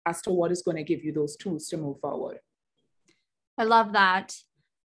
as 0.06 0.22
to 0.22 0.32
what 0.32 0.52
is 0.52 0.62
going 0.62 0.78
to 0.78 0.84
give 0.84 1.04
you 1.04 1.12
those 1.12 1.36
tools 1.36 1.68
to 1.68 1.78
move 1.78 2.00
forward. 2.00 2.40
I 3.58 3.66
love 3.66 3.94
that. 3.94 4.34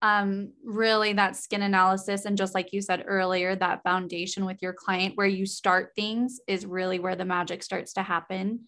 Um, 0.03 0.55
really, 0.65 1.13
that 1.13 1.37
skin 1.37 1.61
analysis, 1.61 2.25
and 2.25 2.39
just 2.39 2.55
like 2.55 2.73
you 2.73 2.81
said 2.81 3.05
earlier, 3.07 3.55
that 3.57 3.83
foundation 3.83 4.47
with 4.47 4.63
your 4.63 4.73
client 4.73 5.15
where 5.17 5.27
you 5.27 5.45
start 5.45 5.91
things 5.95 6.41
is 6.47 6.65
really 6.65 6.99
where 6.99 7.17
the 7.17 7.27
magic 7.27 7.63
starts 7.63 7.93
to 7.95 8.03
happen 8.03 8.61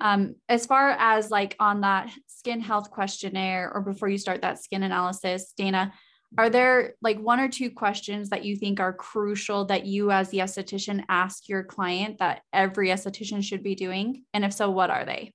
Um, 0.00 0.36
as 0.48 0.66
far 0.66 0.90
as 0.90 1.30
like 1.30 1.56
on 1.58 1.80
that 1.82 2.10
skin 2.26 2.60
health 2.60 2.90
questionnaire 2.90 3.70
or 3.72 3.80
before 3.80 4.08
you 4.08 4.18
start 4.18 4.42
that 4.42 4.62
skin 4.62 4.82
analysis, 4.82 5.52
Dana, 5.56 5.92
are 6.36 6.50
there 6.50 6.94
like 7.00 7.18
one 7.18 7.40
or 7.40 7.48
two 7.48 7.70
questions 7.70 8.28
that 8.28 8.44
you 8.44 8.56
think 8.56 8.80
are 8.80 8.92
crucial 8.92 9.64
that 9.66 9.86
you 9.86 10.10
as 10.10 10.28
the 10.28 10.38
esthetician 10.38 11.02
ask 11.08 11.48
your 11.48 11.64
client 11.64 12.18
that 12.18 12.42
every 12.52 12.88
esthetician 12.88 13.42
should 13.42 13.62
be 13.62 13.74
doing? 13.74 14.24
And 14.34 14.44
if 14.44 14.52
so, 14.52 14.70
what 14.70 14.90
are 14.90 15.06
they? 15.06 15.32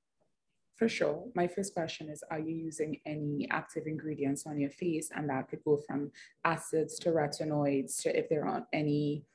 For 0.75 0.87
sure. 0.89 1.25
My 1.35 1.47
first 1.47 1.73
question 1.73 2.09
is 2.09 2.23
Are 2.29 2.39
you 2.39 2.55
using 2.55 2.99
any 3.05 3.47
active 3.49 3.87
ingredients 3.87 4.45
on 4.45 4.59
your 4.59 4.69
face? 4.69 5.09
And 5.15 5.29
that 5.29 5.49
could 5.49 5.63
go 5.63 5.77
from 5.87 6.11
acids 6.43 6.99
to 6.99 7.09
retinoids 7.09 8.01
to 8.03 8.17
if 8.17 8.29
there 8.29 8.45
aren't 8.45 8.65
any 8.71 9.25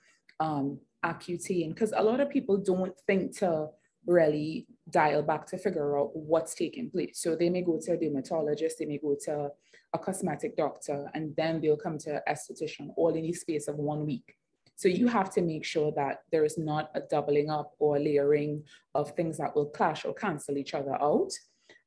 um, 0.41 0.79
Accutane. 1.05 1.71
Because 1.71 1.93
a 1.97 2.03
lot 2.03 2.21
of 2.21 2.31
people 2.31 2.59
don't 2.59 2.93
think 3.07 3.37
to 3.39 3.69
really 4.09 4.67
dial 4.91 5.23
back 5.23 5.47
to 5.47 5.59
figure 5.59 5.99
out 5.99 6.17
what's 6.17 6.55
taking 6.55 6.91
place. 6.91 7.21
So 7.21 7.37
they 7.37 7.51
may 7.51 7.63
go 7.63 7.79
to 7.81 7.93
a 7.93 7.97
dermatologist, 7.97 8.79
they 8.79 8.87
may 8.87 8.99
go 8.99 9.17
to 9.27 9.51
a 9.93 9.99
cosmetic 9.99 10.57
doctor, 10.57 11.11
and 11.15 11.37
then 11.37 11.61
they'll 11.61 11.77
come 11.77 11.99
to 11.99 12.17
an 12.17 12.23
esthetician 12.29 12.89
all 12.97 13.15
in 13.15 13.23
the 13.23 13.33
space 13.33 13.69
of 13.69 13.77
one 13.77 14.07
week. 14.07 14.35
So 14.77 14.89
you 14.89 15.09
have 15.09 15.31
to 15.35 15.43
make 15.43 15.65
sure 15.65 15.93
that 15.97 16.23
there 16.31 16.45
is 16.45 16.57
not 16.57 16.91
a 16.95 17.01
doubling 17.01 17.51
up 17.51 17.73
or 17.79 17.99
layering 17.99 18.63
of 18.95 19.11
things 19.13 19.37
that 19.39 19.55
will 19.55 19.67
clash 19.67 20.05
or 20.05 20.15
cancel 20.15 20.57
each 20.57 20.73
other 20.73 20.95
out. 21.03 21.33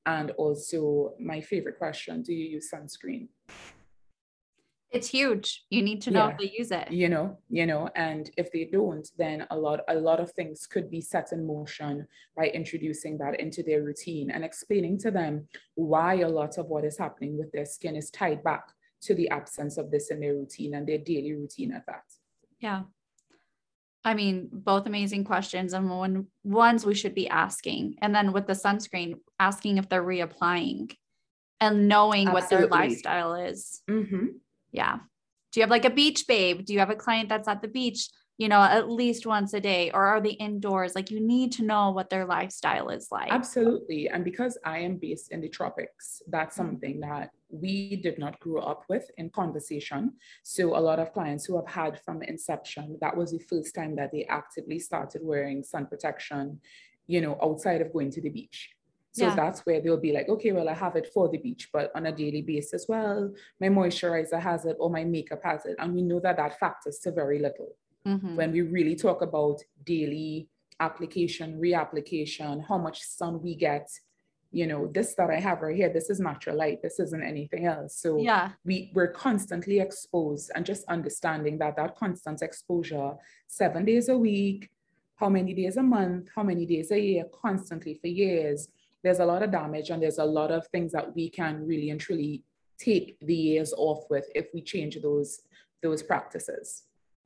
And 0.05 0.31
also, 0.31 1.13
my 1.19 1.41
favorite 1.41 1.77
question 1.77 2.21
do 2.21 2.33
you 2.33 2.49
use 2.49 2.69
sunscreen? 2.73 3.27
It's 4.91 5.07
huge 5.07 5.63
you 5.69 5.81
need 5.81 6.01
to 6.01 6.11
know 6.11 6.27
yeah. 6.27 6.31
if 6.31 6.37
they 6.37 6.53
use 6.57 6.71
it 6.71 6.91
you 6.91 7.07
know 7.07 7.37
you 7.49 7.65
know 7.65 7.89
and 7.95 8.29
if 8.37 8.51
they 8.51 8.65
don't 8.65 9.09
then 9.17 9.45
a 9.49 9.57
lot 9.57 9.79
a 9.87 9.95
lot 9.95 10.19
of 10.19 10.31
things 10.31 10.67
could 10.67 10.91
be 10.91 11.01
set 11.01 11.31
in 11.31 11.45
motion 11.45 12.05
by 12.35 12.47
introducing 12.47 13.17
that 13.17 13.39
into 13.39 13.63
their 13.63 13.83
routine 13.83 14.31
and 14.31 14.43
explaining 14.43 14.97
to 14.97 15.09
them 15.09 15.47
why 15.75 16.15
a 16.15 16.27
lot 16.27 16.57
of 16.57 16.67
what 16.67 16.83
is 16.83 16.97
happening 16.97 17.37
with 17.37 17.51
their 17.51 17.65
skin 17.65 17.95
is 17.95 18.09
tied 18.11 18.43
back 18.43 18.71
to 19.01 19.15
the 19.15 19.29
absence 19.29 19.77
of 19.77 19.89
this 19.89 20.11
in 20.11 20.19
their 20.19 20.35
routine 20.35 20.75
and 20.75 20.87
their 20.87 20.99
daily 20.99 21.33
routine 21.33 21.71
at 21.71 21.85
that 21.85 22.03
yeah 22.59 22.83
I 24.03 24.15
mean, 24.15 24.49
both 24.51 24.87
amazing 24.87 25.25
questions 25.25 25.73
and 25.73 25.87
one 25.87 26.25
ones 26.43 26.87
we 26.87 26.95
should 26.95 27.13
be 27.13 27.29
asking. 27.29 27.97
And 28.01 28.15
then 28.15 28.33
with 28.33 28.47
the 28.47 28.53
sunscreen, 28.53 29.19
asking 29.39 29.77
if 29.77 29.89
they're 29.89 30.03
reapplying 30.03 30.95
and 31.59 31.87
knowing 31.87 32.27
Absolutely. 32.27 32.33
what 32.33 32.49
their 32.49 32.67
lifestyle 32.67 33.35
is. 33.35 33.83
Mm-hmm 33.87 34.25
yeah. 34.71 34.97
Do 35.51 35.59
you 35.59 35.63
have 35.63 35.69
like 35.69 35.85
a 35.85 35.89
beach 35.89 36.25
babe? 36.27 36.65
Do 36.65 36.73
you 36.73 36.79
have 36.79 36.89
a 36.89 36.95
client 36.95 37.27
that's 37.29 37.47
at 37.47 37.61
the 37.61 37.67
beach, 37.67 38.09
you 38.37 38.47
know, 38.47 38.61
at 38.61 38.89
least 38.89 39.25
once 39.25 39.53
a 39.53 39.59
day? 39.59 39.91
Or 39.91 40.05
are 40.07 40.21
they 40.21 40.31
indoors? 40.31 40.95
Like 40.95 41.11
you 41.11 41.19
need 41.19 41.51
to 41.53 41.63
know 41.63 41.91
what 41.91 42.09
their 42.09 42.25
lifestyle 42.25 42.89
is 42.89 43.09
like. 43.11 43.31
Absolutely. 43.31 44.07
And 44.07 44.23
because 44.23 44.57
I 44.65 44.79
am 44.79 44.95
based 44.95 45.31
in 45.31 45.41
the 45.41 45.49
tropics, 45.49 46.21
that's 46.27 46.57
mm-hmm. 46.57 46.69
something 46.69 46.99
that 47.01 47.31
we 47.49 47.97
did 47.97 48.17
not 48.17 48.39
grow 48.39 48.61
up 48.61 48.85
with 48.87 49.11
in 49.17 49.29
conversation. 49.29 50.13
So 50.43 50.77
a 50.77 50.79
lot 50.79 50.99
of 50.99 51.11
clients 51.11 51.45
who 51.45 51.57
have 51.57 51.67
had 51.67 51.99
from 51.99 52.23
inception, 52.23 52.97
that 53.01 53.15
was 53.15 53.31
the 53.31 53.39
first 53.39 53.75
time 53.75 53.95
that 53.97 54.11
they 54.13 54.23
actively 54.29 54.79
started 54.79 55.21
wearing 55.21 55.63
sun 55.63 55.85
protection, 55.85 56.61
you 57.07 57.19
know, 57.19 57.37
outside 57.43 57.81
of 57.81 57.91
going 57.91 58.11
to 58.11 58.21
the 58.21 58.29
beach. 58.29 58.69
So 59.13 59.25
yeah. 59.25 59.35
that's 59.35 59.61
where 59.65 59.81
they'll 59.81 59.97
be 59.97 60.13
like, 60.13 60.29
okay, 60.29 60.53
well, 60.53 60.69
I 60.69 60.73
have 60.73 60.95
it 60.95 61.11
for 61.13 61.27
the 61.27 61.37
beach, 61.37 61.69
but 61.73 61.91
on 61.95 62.05
a 62.05 62.11
daily 62.13 62.41
basis, 62.41 62.85
well, 62.87 63.33
my 63.59 63.67
moisturizer 63.67 64.39
has 64.39 64.65
it 64.65 64.77
or 64.79 64.89
my 64.89 65.03
makeup 65.03 65.41
has 65.43 65.65
it. 65.65 65.75
And 65.79 65.93
we 65.93 66.01
know 66.01 66.21
that 66.21 66.37
that 66.37 66.57
factors 66.59 66.99
to 66.99 67.11
very 67.11 67.39
little. 67.39 67.75
Mm-hmm. 68.07 68.35
When 68.35 68.51
we 68.53 68.61
really 68.61 68.95
talk 68.95 69.21
about 69.21 69.59
daily 69.85 70.47
application, 70.79 71.59
reapplication, 71.59 72.65
how 72.67 72.77
much 72.77 73.01
sun 73.01 73.41
we 73.41 73.53
get, 73.53 73.89
you 74.51 74.65
know, 74.65 74.87
this 74.87 75.13
that 75.15 75.29
I 75.29 75.39
have 75.39 75.61
right 75.61 75.75
here, 75.75 75.91
this 75.91 76.09
is 76.09 76.21
natural 76.21 76.57
light. 76.57 76.81
This 76.81 76.99
isn't 76.99 77.23
anything 77.23 77.65
else. 77.65 77.97
So 77.97 78.17
yeah, 78.17 78.51
we, 78.63 78.91
we're 78.93 79.11
constantly 79.11 79.79
exposed 79.79 80.51
and 80.55 80.65
just 80.65 80.85
understanding 80.85 81.57
that 81.59 81.75
that 81.75 81.97
constant 81.97 82.41
exposure, 82.41 83.13
seven 83.47 83.83
days 83.83 84.07
a 84.07 84.17
week, 84.17 84.69
how 85.17 85.29
many 85.29 85.53
days 85.53 85.77
a 85.77 85.83
month, 85.83 86.29
how 86.35 86.43
many 86.43 86.65
days 86.65 86.91
a 86.91 86.99
year, 86.99 87.25
constantly 87.41 87.93
for 87.93 88.07
years, 88.07 88.69
there's 89.03 89.19
a 89.19 89.25
lot 89.25 89.43
of 89.43 89.51
damage 89.51 89.89
and 89.89 90.01
there's 90.01 90.19
a 90.19 90.25
lot 90.25 90.51
of 90.51 90.67
things 90.67 90.91
that 90.91 91.15
we 91.15 91.29
can 91.29 91.65
really 91.65 91.89
and 91.89 91.99
truly 91.99 92.43
take 92.77 93.17
the 93.21 93.35
years 93.35 93.73
off 93.77 94.05
with 94.09 94.25
if 94.35 94.47
we 94.53 94.61
change 94.61 94.97
those 95.01 95.41
those 95.81 96.03
practices. 96.03 96.83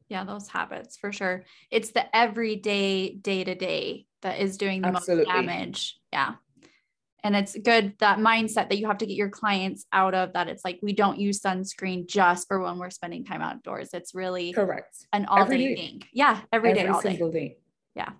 Yeah 0.10 0.24
those 0.24 0.48
habits 0.48 0.98
for 0.98 1.12
sure. 1.12 1.44
It's 1.72 1.92
the 1.92 2.16
everyday 2.16 3.10
day 3.10 3.44
to 3.44 3.56
day 3.56 4.08
that 4.22 4.40
is 4.40 4.58
doing 4.58 4.82
the 4.82 4.90
Absolutely. 4.90 5.26
most 5.26 5.36
damage. 5.36 6.00
Yeah. 6.14 6.36
And 7.24 7.36
it's 7.36 7.58
good 7.58 7.96
that 8.00 8.20
mindset 8.20 8.70
that 8.70 8.78
you 8.78 8.86
have 8.86 9.00
to 9.00 9.08
get 9.08 9.16
your 9.16 9.30
clients 9.30 9.86
out 9.92 10.14
of 10.14 10.34
that 10.34 10.48
it's 10.48 10.64
like 10.64 10.80
we 10.84 10.94
don't 10.94 11.20
use 11.20 11.42
sunscreen 11.42 12.08
just 12.08 12.48
for 12.48 12.62
when 12.62 12.78
we're 12.78 12.92
spending 12.92 13.26
time 13.26 13.42
outdoors. 13.42 13.90
It's 13.94 14.14
really 14.14 14.54
correct. 14.54 15.08
an 15.12 15.26
all 15.26 15.46
day. 15.46 15.76
thing. 15.76 16.04
Yeah 16.14 16.42
every, 16.54 16.70
every 16.70 16.84
day, 16.84 16.88
all 16.88 17.02
single 17.02 17.32
day. 17.32 17.48
day. 17.50 17.58
Yeah 17.96 18.12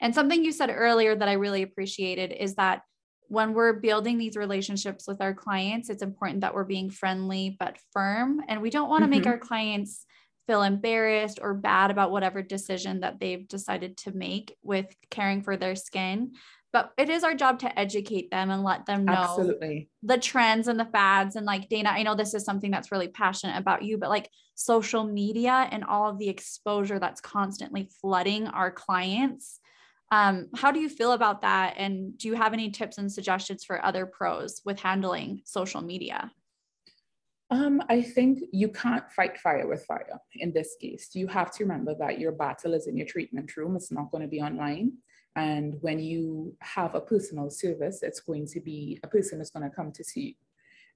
and 0.00 0.14
something 0.14 0.44
you 0.44 0.52
said 0.52 0.70
earlier 0.70 1.14
that 1.14 1.28
I 1.28 1.32
really 1.32 1.62
appreciated 1.62 2.32
is 2.32 2.54
that 2.54 2.82
when 3.28 3.52
we're 3.52 3.74
building 3.74 4.16
these 4.18 4.36
relationships 4.36 5.06
with 5.06 5.20
our 5.20 5.34
clients, 5.34 5.90
it's 5.90 6.02
important 6.02 6.40
that 6.40 6.54
we're 6.54 6.64
being 6.64 6.90
friendly 6.90 7.56
but 7.60 7.76
firm. 7.92 8.40
And 8.48 8.62
we 8.62 8.70
don't 8.70 8.88
want 8.88 9.02
to 9.02 9.04
mm-hmm. 9.04 9.18
make 9.18 9.26
our 9.26 9.38
clients 9.38 10.06
feel 10.46 10.62
embarrassed 10.62 11.38
or 11.42 11.52
bad 11.52 11.90
about 11.90 12.10
whatever 12.10 12.40
decision 12.40 13.00
that 13.00 13.20
they've 13.20 13.46
decided 13.46 13.98
to 13.98 14.12
make 14.12 14.56
with 14.62 14.86
caring 15.10 15.42
for 15.42 15.56
their 15.58 15.76
skin. 15.76 16.32
But 16.72 16.92
it 16.96 17.10
is 17.10 17.22
our 17.22 17.34
job 17.34 17.58
to 17.60 17.78
educate 17.78 18.30
them 18.30 18.50
and 18.50 18.62
let 18.62 18.86
them 18.86 19.04
know 19.04 19.12
Absolutely. 19.12 19.90
the 20.02 20.18
trends 20.18 20.68
and 20.68 20.78
the 20.78 20.84
fads. 20.86 21.36
And 21.36 21.44
like 21.44 21.68
Dana, 21.68 21.90
I 21.90 22.02
know 22.02 22.14
this 22.14 22.34
is 22.34 22.44
something 22.44 22.70
that's 22.70 22.92
really 22.92 23.08
passionate 23.08 23.58
about 23.58 23.82
you, 23.82 23.98
but 23.98 24.10
like 24.10 24.30
social 24.54 25.04
media 25.04 25.68
and 25.70 25.84
all 25.84 26.10
of 26.10 26.18
the 26.18 26.28
exposure 26.28 26.98
that's 26.98 27.20
constantly 27.20 27.90
flooding 28.00 28.46
our 28.48 28.70
clients 28.70 29.60
um, 30.10 30.48
how 30.54 30.72
do 30.72 30.80
you 30.80 30.88
feel 30.88 31.12
about 31.12 31.42
that? 31.42 31.74
And 31.76 32.16
do 32.16 32.28
you 32.28 32.34
have 32.34 32.52
any 32.52 32.70
tips 32.70 32.98
and 32.98 33.10
suggestions 33.12 33.64
for 33.64 33.84
other 33.84 34.06
pros 34.06 34.62
with 34.64 34.80
handling 34.80 35.42
social 35.44 35.82
media? 35.82 36.32
Um, 37.50 37.82
I 37.88 38.02
think 38.02 38.40
you 38.52 38.68
can't 38.68 39.10
fight 39.10 39.38
fire 39.38 39.66
with 39.66 39.84
fire 39.86 40.18
in 40.34 40.52
this 40.52 40.76
case. 40.80 41.10
You 41.14 41.26
have 41.28 41.50
to 41.52 41.64
remember 41.64 41.94
that 41.98 42.18
your 42.18 42.32
battle 42.32 42.74
is 42.74 42.86
in 42.86 42.96
your 42.96 43.06
treatment 43.06 43.56
room, 43.56 43.76
it's 43.76 43.90
not 43.90 44.10
going 44.10 44.22
to 44.22 44.28
be 44.28 44.40
online. 44.40 44.92
And 45.36 45.76
when 45.80 45.98
you 45.98 46.54
have 46.60 46.94
a 46.94 47.00
personal 47.00 47.48
service, 47.48 48.02
it's 48.02 48.20
going 48.20 48.46
to 48.48 48.60
be 48.60 48.98
a 49.02 49.08
person 49.08 49.40
is 49.40 49.50
going 49.50 49.68
to 49.68 49.74
come 49.74 49.92
to 49.92 50.04
see 50.04 50.20
you. 50.20 50.34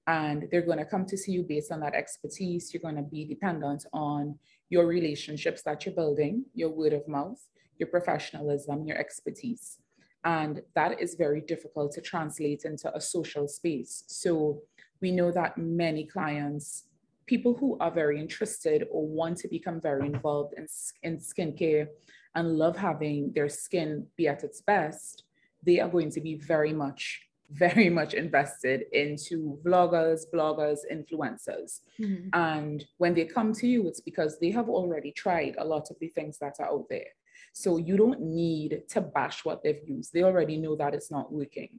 And 0.06 0.48
they're 0.50 0.66
going 0.66 0.78
to 0.78 0.84
come 0.84 1.06
to 1.06 1.16
see 1.16 1.32
you 1.32 1.44
based 1.44 1.70
on 1.70 1.80
that 1.80 1.94
expertise. 1.94 2.74
You're 2.74 2.82
going 2.82 2.96
to 2.96 3.02
be 3.02 3.24
dependent 3.24 3.86
on 3.92 4.38
your 4.68 4.86
relationships 4.86 5.62
that 5.62 5.86
you're 5.86 5.94
building, 5.94 6.44
your 6.54 6.70
word 6.70 6.92
of 6.92 7.06
mouth, 7.06 7.40
your 7.82 7.90
professionalism, 7.98 8.76
your 8.88 8.98
expertise. 9.06 9.78
And 10.24 10.54
that 10.78 11.00
is 11.04 11.16
very 11.26 11.42
difficult 11.52 11.90
to 11.92 12.00
translate 12.00 12.62
into 12.64 12.88
a 12.94 13.00
social 13.00 13.46
space. 13.48 14.04
So 14.06 14.62
we 15.00 15.10
know 15.10 15.30
that 15.32 15.58
many 15.58 16.04
clients, 16.06 16.84
people 17.26 17.54
who 17.60 17.70
are 17.80 17.90
very 18.02 18.20
interested 18.20 18.86
or 18.92 19.02
want 19.20 19.36
to 19.38 19.48
become 19.48 19.80
very 19.80 20.06
involved 20.06 20.54
in, 20.56 20.66
in 21.02 21.18
skincare 21.18 21.88
and 22.36 22.56
love 22.56 22.76
having 22.76 23.32
their 23.34 23.48
skin 23.48 24.06
be 24.16 24.28
at 24.28 24.44
its 24.44 24.60
best, 24.60 25.24
they 25.66 25.80
are 25.80 25.88
going 25.88 26.10
to 26.10 26.20
be 26.20 26.34
very 26.36 26.72
much, 26.72 27.02
very 27.50 27.90
much 27.90 28.14
invested 28.14 28.84
into 28.92 29.58
vloggers, 29.66 30.20
bloggers, 30.32 30.80
influencers. 30.96 31.80
Mm-hmm. 32.00 32.28
And 32.32 32.84
when 32.98 33.14
they 33.14 33.24
come 33.24 33.52
to 33.54 33.66
you, 33.66 33.88
it's 33.88 34.00
because 34.00 34.38
they 34.38 34.52
have 34.52 34.68
already 34.68 35.10
tried 35.10 35.56
a 35.58 35.64
lot 35.64 35.90
of 35.90 35.96
the 36.00 36.08
things 36.16 36.38
that 36.38 36.54
are 36.60 36.70
out 36.74 36.86
there. 36.88 37.12
So 37.52 37.76
you 37.76 37.96
don't 37.96 38.20
need 38.20 38.82
to 38.90 39.00
bash 39.00 39.44
what 39.44 39.62
they've 39.62 39.86
used. 39.86 40.12
They 40.12 40.22
already 40.22 40.56
know 40.56 40.76
that 40.76 40.94
it's 40.94 41.10
not 41.10 41.32
working. 41.32 41.78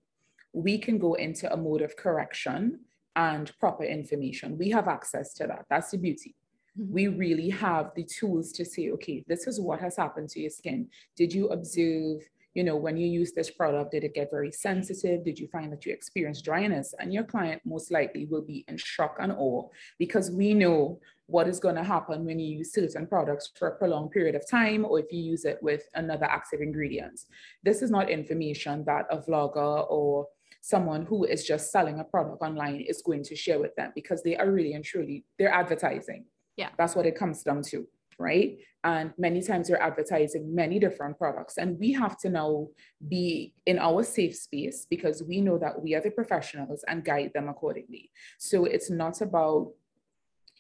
We 0.54 0.78
can 0.78 1.00
go 1.00 1.16
into 1.16 1.52
a 1.52 1.58
mode 1.58 1.82
of 1.82 1.96
correction 1.96 2.80
and 3.16 3.52
proper 3.60 3.84
information. 3.84 4.58
We 4.58 4.70
have 4.70 4.88
access 4.88 5.34
to 5.36 5.48
that. 5.48 5.66
That's 5.70 5.92
the 5.92 5.98
beauty. 5.98 6.36
Mm-hmm. 6.80 6.94
We 6.94 7.08
really 7.08 7.50
have 7.50 7.92
the 7.96 8.04
tools 8.04 8.52
to 8.54 8.66
say, 8.66 8.92
okay, 8.92 9.24
this 9.28 9.48
is 9.48 9.60
what 9.60 9.80
has 9.80 9.98
happened 9.98 10.30
to 10.30 10.40
your 10.40 10.50
skin. 10.50 10.88
Did 11.16 11.34
you 11.34 11.48
observe 11.50 12.22
you 12.54 12.64
know, 12.64 12.76
when 12.76 12.98
you 12.98 13.08
use 13.08 13.32
this 13.32 13.50
product, 13.50 13.92
did 13.92 14.04
it 14.04 14.14
get 14.14 14.30
very 14.30 14.52
sensitive? 14.52 15.24
Did 15.24 15.40
you 15.40 15.48
find 15.48 15.72
that 15.72 15.86
you 15.86 15.94
experienced 15.94 16.46
dryness? 16.46 16.94
And 17.00 17.14
your 17.14 17.24
client 17.24 17.62
most 17.66 17.92
likely 17.92 18.26
will 18.26 18.44
be 18.44 18.64
in 18.68 18.78
shock 18.78 19.18
and 19.20 19.32
awe 19.32 19.68
because 19.98 20.30
we 20.30 20.54
know 20.54 21.00
what 21.28 21.48
is 21.48 21.60
going 21.60 21.76
to 21.76 21.84
happen 21.84 22.26
when 22.26 22.40
you 22.40 22.58
use 22.58 22.74
certain 22.74 23.08
products 23.08 23.52
for 23.58 23.70
a 23.70 23.76
prolonged 23.78 24.12
period 24.12 24.36
of 24.36 24.48
time 24.48 24.86
or 24.86 25.00
if 25.00 25.06
you 25.12 25.22
use 25.22 25.46
it 25.46 25.58
with 25.62 25.88
another 25.96 26.26
active 26.26 26.62
ingredient. 26.62 27.20
This 27.64 27.82
is 27.82 27.90
not 27.90 28.10
information 28.10 28.84
that 28.86 29.06
a 29.10 29.18
vlogger 29.18 29.90
or 29.90 30.28
someone 30.62 31.06
who 31.06 31.26
is 31.26 31.44
just 31.44 31.72
selling 31.72 32.00
a 32.00 32.04
product 32.04 32.42
online 32.42 32.82
is 32.82 33.02
going 33.02 33.24
to 33.24 33.36
share 33.36 33.60
with 33.60 33.76
them 33.76 33.92
because 33.96 34.22
they 34.22 34.36
are 34.36 34.52
really 34.52 34.74
and 34.74 34.86
truly, 34.86 35.26
they're 35.40 35.54
advertising. 35.54 36.26
Yeah. 36.56 36.70
That's 36.78 36.96
what 36.96 37.06
it 37.06 37.18
comes 37.18 37.42
down 37.42 37.64
to 37.70 37.88
right? 38.24 38.58
And 38.84 39.14
many 39.18 39.42
times 39.42 39.70
you're 39.70 39.82
advertising 39.82 40.56
many 40.56 40.80
different 40.80 41.18
products. 41.18 41.58
And 41.58 41.78
we 41.80 41.92
have 41.94 42.18
to 42.20 42.30
now 42.30 42.68
be 43.08 43.54
in 43.66 43.78
our 43.78 44.04
safe 44.04 44.36
space 44.36 44.88
because 44.90 45.22
we 45.22 45.42
know 45.42 45.58
that 45.58 45.82
we 45.82 45.94
are 45.96 46.02
the 46.02 46.12
professionals 46.12 46.84
and 46.88 47.04
guide 47.04 47.32
them 47.34 47.50
accordingly. 47.50 48.10
So 48.40 48.66
it's 48.66 48.90
not 48.90 49.22
about 49.22 49.74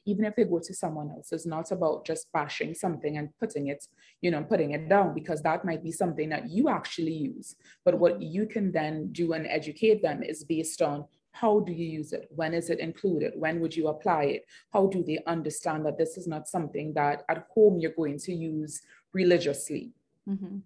even 0.05 0.25
if 0.25 0.35
they 0.35 0.43
go 0.43 0.59
to 0.59 0.73
someone 0.73 1.09
else, 1.11 1.31
it's 1.31 1.45
not 1.45 1.71
about 1.71 2.05
just 2.05 2.29
bashing 2.33 2.73
something 2.73 3.17
and 3.17 3.29
putting 3.39 3.67
it, 3.67 3.87
you 4.21 4.31
know, 4.31 4.43
putting 4.43 4.71
it 4.71 4.89
down 4.89 5.13
because 5.13 5.41
that 5.41 5.63
might 5.63 5.81
be 5.81 5.93
something 5.93 6.27
that 6.27 6.49
you 6.49 6.67
actually 6.67 7.13
use. 7.13 7.55
But 7.85 7.97
what 7.99 8.21
you 8.21 8.45
can 8.45 8.73
then 8.73 9.13
do 9.13 9.31
and 9.31 9.47
educate 9.47 10.01
them 10.01 10.21
is 10.21 10.43
based 10.43 10.81
on 10.81 11.05
how 11.33 11.59
do 11.59 11.73
you 11.73 11.85
use 11.85 12.13
it? 12.13 12.29
When 12.29 12.53
is 12.53 12.69
it 12.69 12.79
included? 12.79 13.33
When 13.35 13.59
would 13.59 13.75
you 13.75 13.87
apply 13.87 14.23
it? 14.25 14.45
How 14.71 14.87
do 14.87 15.03
they 15.03 15.19
understand 15.27 15.85
that 15.85 15.97
this 15.97 16.15
is 16.15 16.27
not 16.27 16.47
something 16.47 16.93
that 16.93 17.23
at 17.27 17.47
home 17.53 17.79
you're 17.79 17.91
going 17.91 18.19
to 18.19 18.33
use 18.33 18.81
religiously? 19.13 19.91
Mm-hmm. 20.29 20.59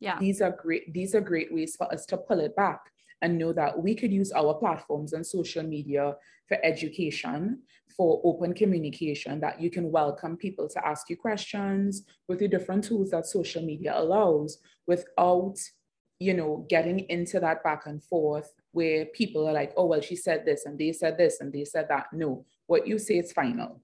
Yeah. 0.00 0.18
These 0.18 0.42
are 0.42 0.50
great, 0.50 0.92
these 0.92 1.14
are 1.14 1.20
great 1.20 1.54
ways 1.54 1.76
for 1.76 1.90
us 1.92 2.04
to 2.06 2.16
pull 2.16 2.40
it 2.40 2.56
back 2.56 2.80
and 3.22 3.38
know 3.38 3.52
that 3.52 3.80
we 3.80 3.94
could 3.94 4.12
use 4.12 4.32
our 4.32 4.54
platforms 4.54 5.12
and 5.12 5.24
social 5.24 5.62
media 5.62 6.16
for 6.48 6.58
education, 6.64 7.60
for 7.96 8.20
open 8.24 8.52
communication, 8.52 9.38
that 9.40 9.60
you 9.60 9.70
can 9.70 9.92
welcome 9.92 10.36
people 10.36 10.68
to 10.68 10.86
ask 10.86 11.08
you 11.08 11.16
questions 11.16 12.02
with 12.28 12.40
the 12.40 12.48
different 12.48 12.82
tools 12.82 13.10
that 13.10 13.26
social 13.26 13.62
media 13.62 13.92
allows 13.94 14.58
without, 14.86 15.56
you 16.20 16.34
know, 16.34 16.66
getting 16.68 17.00
into 17.08 17.40
that 17.40 17.64
back 17.64 17.86
and 17.86 18.04
forth 18.04 18.52
where 18.72 19.06
people 19.06 19.48
are 19.48 19.52
like, 19.52 19.72
oh, 19.76 19.86
well, 19.86 20.02
she 20.02 20.14
said 20.14 20.44
this 20.44 20.66
and 20.66 20.78
they 20.78 20.92
said 20.92 21.16
this 21.16 21.40
and 21.40 21.52
they 21.52 21.64
said 21.64 21.88
that. 21.88 22.06
No, 22.12 22.44
what 22.66 22.86
you 22.86 22.98
say 22.98 23.18
is 23.18 23.32
final 23.32 23.82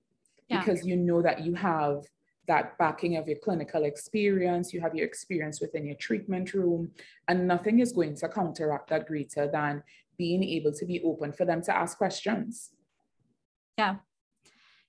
yeah. 0.49 0.61
because 0.61 0.87
you 0.87 0.97
know 0.97 1.23
that 1.23 1.45
you 1.45 1.55
have 1.55 2.05
that 2.47 2.79
backing 2.79 3.17
of 3.17 3.27
your 3.27 3.39
clinical 3.39 3.85
experience, 3.85 4.73
you 4.73 4.81
have 4.81 4.95
your 4.95 5.07
experience 5.07 5.61
within 5.61 5.85
your 5.85 5.97
treatment 5.97 6.55
room, 6.55 6.91
and 7.27 7.49
nothing 7.49 7.81
is 7.81 7.93
going 7.93 8.15
to 8.17 8.29
counteract 8.29 8.91
that 8.91 9.07
greater 9.07 9.49
than 9.51 9.83
being 10.17 10.45
able 10.45 10.73
to 10.73 10.85
be 10.87 11.03
open 11.03 11.33
for 11.33 11.45
them 11.45 11.63
to 11.63 11.77
ask 11.77 11.99
questions. 11.99 12.71
Yeah. 13.79 13.97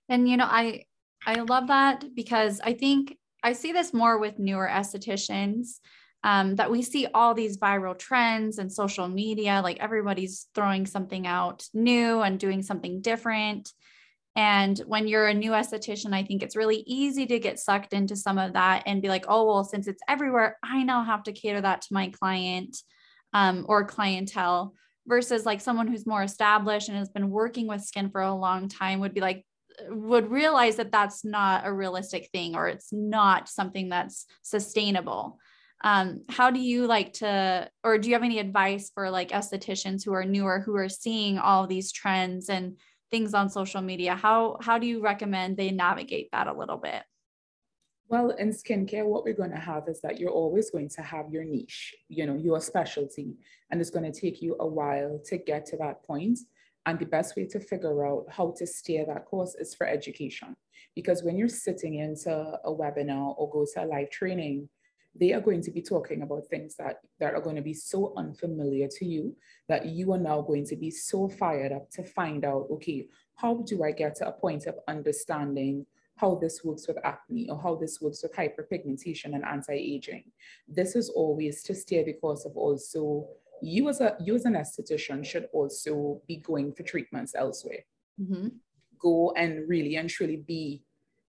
And 0.09 0.29
you 0.29 0.37
know, 0.37 0.45
I 0.45 0.83
I 1.25 1.35
love 1.41 1.67
that 1.67 2.05
because 2.13 2.61
I 2.63 2.73
think 2.73 3.17
I 3.41 3.53
see 3.53 3.71
this 3.71 3.93
more 3.93 4.19
with 4.19 4.37
newer 4.37 4.67
estheticians 4.71 5.79
um, 6.23 6.55
that 6.55 6.71
we 6.71 6.81
see 6.81 7.07
all 7.13 7.33
these 7.33 7.57
viral 7.57 7.97
trends 7.97 8.57
and 8.57 8.71
social 8.71 9.07
media, 9.07 9.61
like 9.63 9.79
everybody's 9.79 10.47
throwing 10.55 10.85
something 10.85 11.27
out 11.27 11.65
new 11.73 12.21
and 12.21 12.39
doing 12.39 12.61
something 12.61 13.01
different. 13.01 13.71
And 14.35 14.77
when 14.85 15.07
you're 15.07 15.27
a 15.27 15.33
new 15.33 15.51
esthetician, 15.51 16.13
I 16.13 16.23
think 16.23 16.43
it's 16.43 16.55
really 16.55 16.83
easy 16.85 17.25
to 17.25 17.39
get 17.39 17.59
sucked 17.59 17.93
into 17.93 18.15
some 18.15 18.37
of 18.37 18.53
that 18.53 18.83
and 18.85 19.01
be 19.01 19.09
like, 19.09 19.25
oh, 19.27 19.45
well, 19.45 19.63
since 19.63 19.87
it's 19.87 20.01
everywhere, 20.07 20.57
I 20.63 20.83
now 20.83 21.03
have 21.03 21.23
to 21.23 21.31
cater 21.31 21.61
that 21.61 21.81
to 21.81 21.93
my 21.93 22.09
client 22.09 22.77
um, 23.33 23.65
or 23.67 23.85
clientele 23.85 24.75
versus 25.07 25.45
like 25.45 25.61
someone 25.61 25.87
who's 25.87 26.05
more 26.05 26.21
established 26.21 26.89
and 26.89 26.97
has 26.97 27.09
been 27.09 27.31
working 27.31 27.67
with 27.67 27.81
skin 27.81 28.11
for 28.11 28.21
a 28.21 28.35
long 28.35 28.67
time 28.69 28.99
would 28.99 29.13
be 29.13 29.21
like, 29.21 29.43
would 29.89 30.29
realize 30.29 30.75
that 30.75 30.91
that's 30.91 31.23
not 31.23 31.65
a 31.65 31.73
realistic 31.73 32.29
thing 32.31 32.55
or 32.55 32.67
it's 32.67 32.91
not 32.91 33.47
something 33.47 33.89
that's 33.89 34.25
sustainable. 34.41 35.39
Um, 35.83 36.23
how 36.29 36.49
do 36.49 36.59
you 36.59 36.87
like 36.87 37.13
to, 37.13 37.69
or 37.83 37.97
do 37.97 38.09
you 38.09 38.15
have 38.15 38.23
any 38.23 38.39
advice 38.39 38.91
for 38.93 39.09
like 39.09 39.29
estheticians 39.29 40.03
who 40.03 40.13
are 40.13 40.25
newer, 40.25 40.59
who 40.59 40.75
are 40.75 40.89
seeing 40.89 41.37
all 41.37 41.67
these 41.67 41.91
trends 41.91 42.49
and 42.49 42.77
things 43.11 43.33
on 43.33 43.49
social 43.49 43.81
media? 43.81 44.15
How 44.15 44.57
how 44.61 44.77
do 44.79 44.87
you 44.87 45.01
recommend 45.01 45.55
they 45.55 45.71
navigate 45.71 46.29
that 46.31 46.47
a 46.47 46.53
little 46.53 46.77
bit? 46.77 47.03
Well 48.09 48.31
in 48.31 48.49
skincare 48.49 49.05
what 49.05 49.23
we're 49.23 49.33
going 49.33 49.51
to 49.51 49.57
have 49.57 49.87
is 49.87 50.01
that 50.01 50.19
you're 50.19 50.31
always 50.31 50.69
going 50.69 50.89
to 50.89 51.01
have 51.01 51.29
your 51.29 51.43
niche 51.43 51.93
you 52.07 52.25
know 52.25 52.35
your 52.35 52.61
specialty 52.61 53.35
and 53.69 53.81
it's 53.81 53.89
going 53.89 54.09
to 54.09 54.19
take 54.19 54.41
you 54.41 54.55
a 54.59 54.67
while 54.67 55.19
to 55.25 55.37
get 55.37 55.65
to 55.67 55.77
that 55.77 56.03
point. 56.03 56.39
And 56.85 56.97
the 56.97 57.05
best 57.05 57.35
way 57.35 57.45
to 57.47 57.59
figure 57.59 58.07
out 58.07 58.27
how 58.29 58.53
to 58.57 58.65
steer 58.65 59.05
that 59.07 59.25
course 59.25 59.55
is 59.55 59.75
for 59.75 59.85
education. 59.85 60.55
Because 60.95 61.21
when 61.21 61.37
you're 61.37 61.49
sitting 61.49 61.95
into 61.95 62.31
a 62.31 62.71
webinar 62.71 63.35
or 63.37 63.49
go 63.49 63.65
to 63.73 63.83
a 63.83 63.85
live 63.85 64.09
training 64.09 64.69
they 65.19 65.33
are 65.33 65.41
going 65.41 65.61
to 65.61 65.71
be 65.71 65.81
talking 65.81 66.21
about 66.21 66.47
things 66.47 66.75
that, 66.75 66.97
that 67.19 67.33
are 67.33 67.41
going 67.41 67.55
to 67.55 67.61
be 67.61 67.73
so 67.73 68.13
unfamiliar 68.17 68.87
to 68.87 69.05
you 69.05 69.35
that 69.67 69.85
you 69.85 70.13
are 70.13 70.19
now 70.19 70.41
going 70.41 70.65
to 70.65 70.75
be 70.75 70.91
so 70.91 71.27
fired 71.27 71.71
up 71.71 71.89
to 71.91 72.03
find 72.03 72.45
out, 72.45 72.67
okay, 72.71 73.07
how 73.35 73.63
do 73.67 73.83
I 73.83 73.91
get 73.91 74.15
to 74.15 74.27
a 74.27 74.31
point 74.31 74.65
of 74.65 74.75
understanding 74.87 75.85
how 76.17 76.35
this 76.35 76.63
works 76.63 76.87
with 76.87 76.97
acne 77.05 77.47
or 77.49 77.61
how 77.61 77.75
this 77.75 78.01
works 78.01 78.23
with 78.23 78.35
hyperpigmentation 78.35 79.35
and 79.35 79.45
anti-aging. 79.45 80.23
This 80.67 80.95
is 80.95 81.09
always 81.09 81.63
to 81.63 81.75
steer 81.75 82.03
the 82.03 82.13
course 82.13 82.43
of 82.43 82.57
also 82.57 83.27
you 83.61 83.89
as 83.89 84.01
a 84.01 84.15
you 84.19 84.35
as 84.35 84.45
an 84.45 84.53
esthetician 84.53 85.25
should 85.25 85.47
also 85.53 86.21
be 86.27 86.37
going 86.37 86.73
for 86.73 86.83
treatments 86.83 87.33
elsewhere. 87.35 87.85
Mm-hmm. 88.19 88.49
Go 88.99 89.33
and 89.37 89.67
really 89.69 89.95
and 89.95 90.09
truly 90.09 90.37
be 90.37 90.83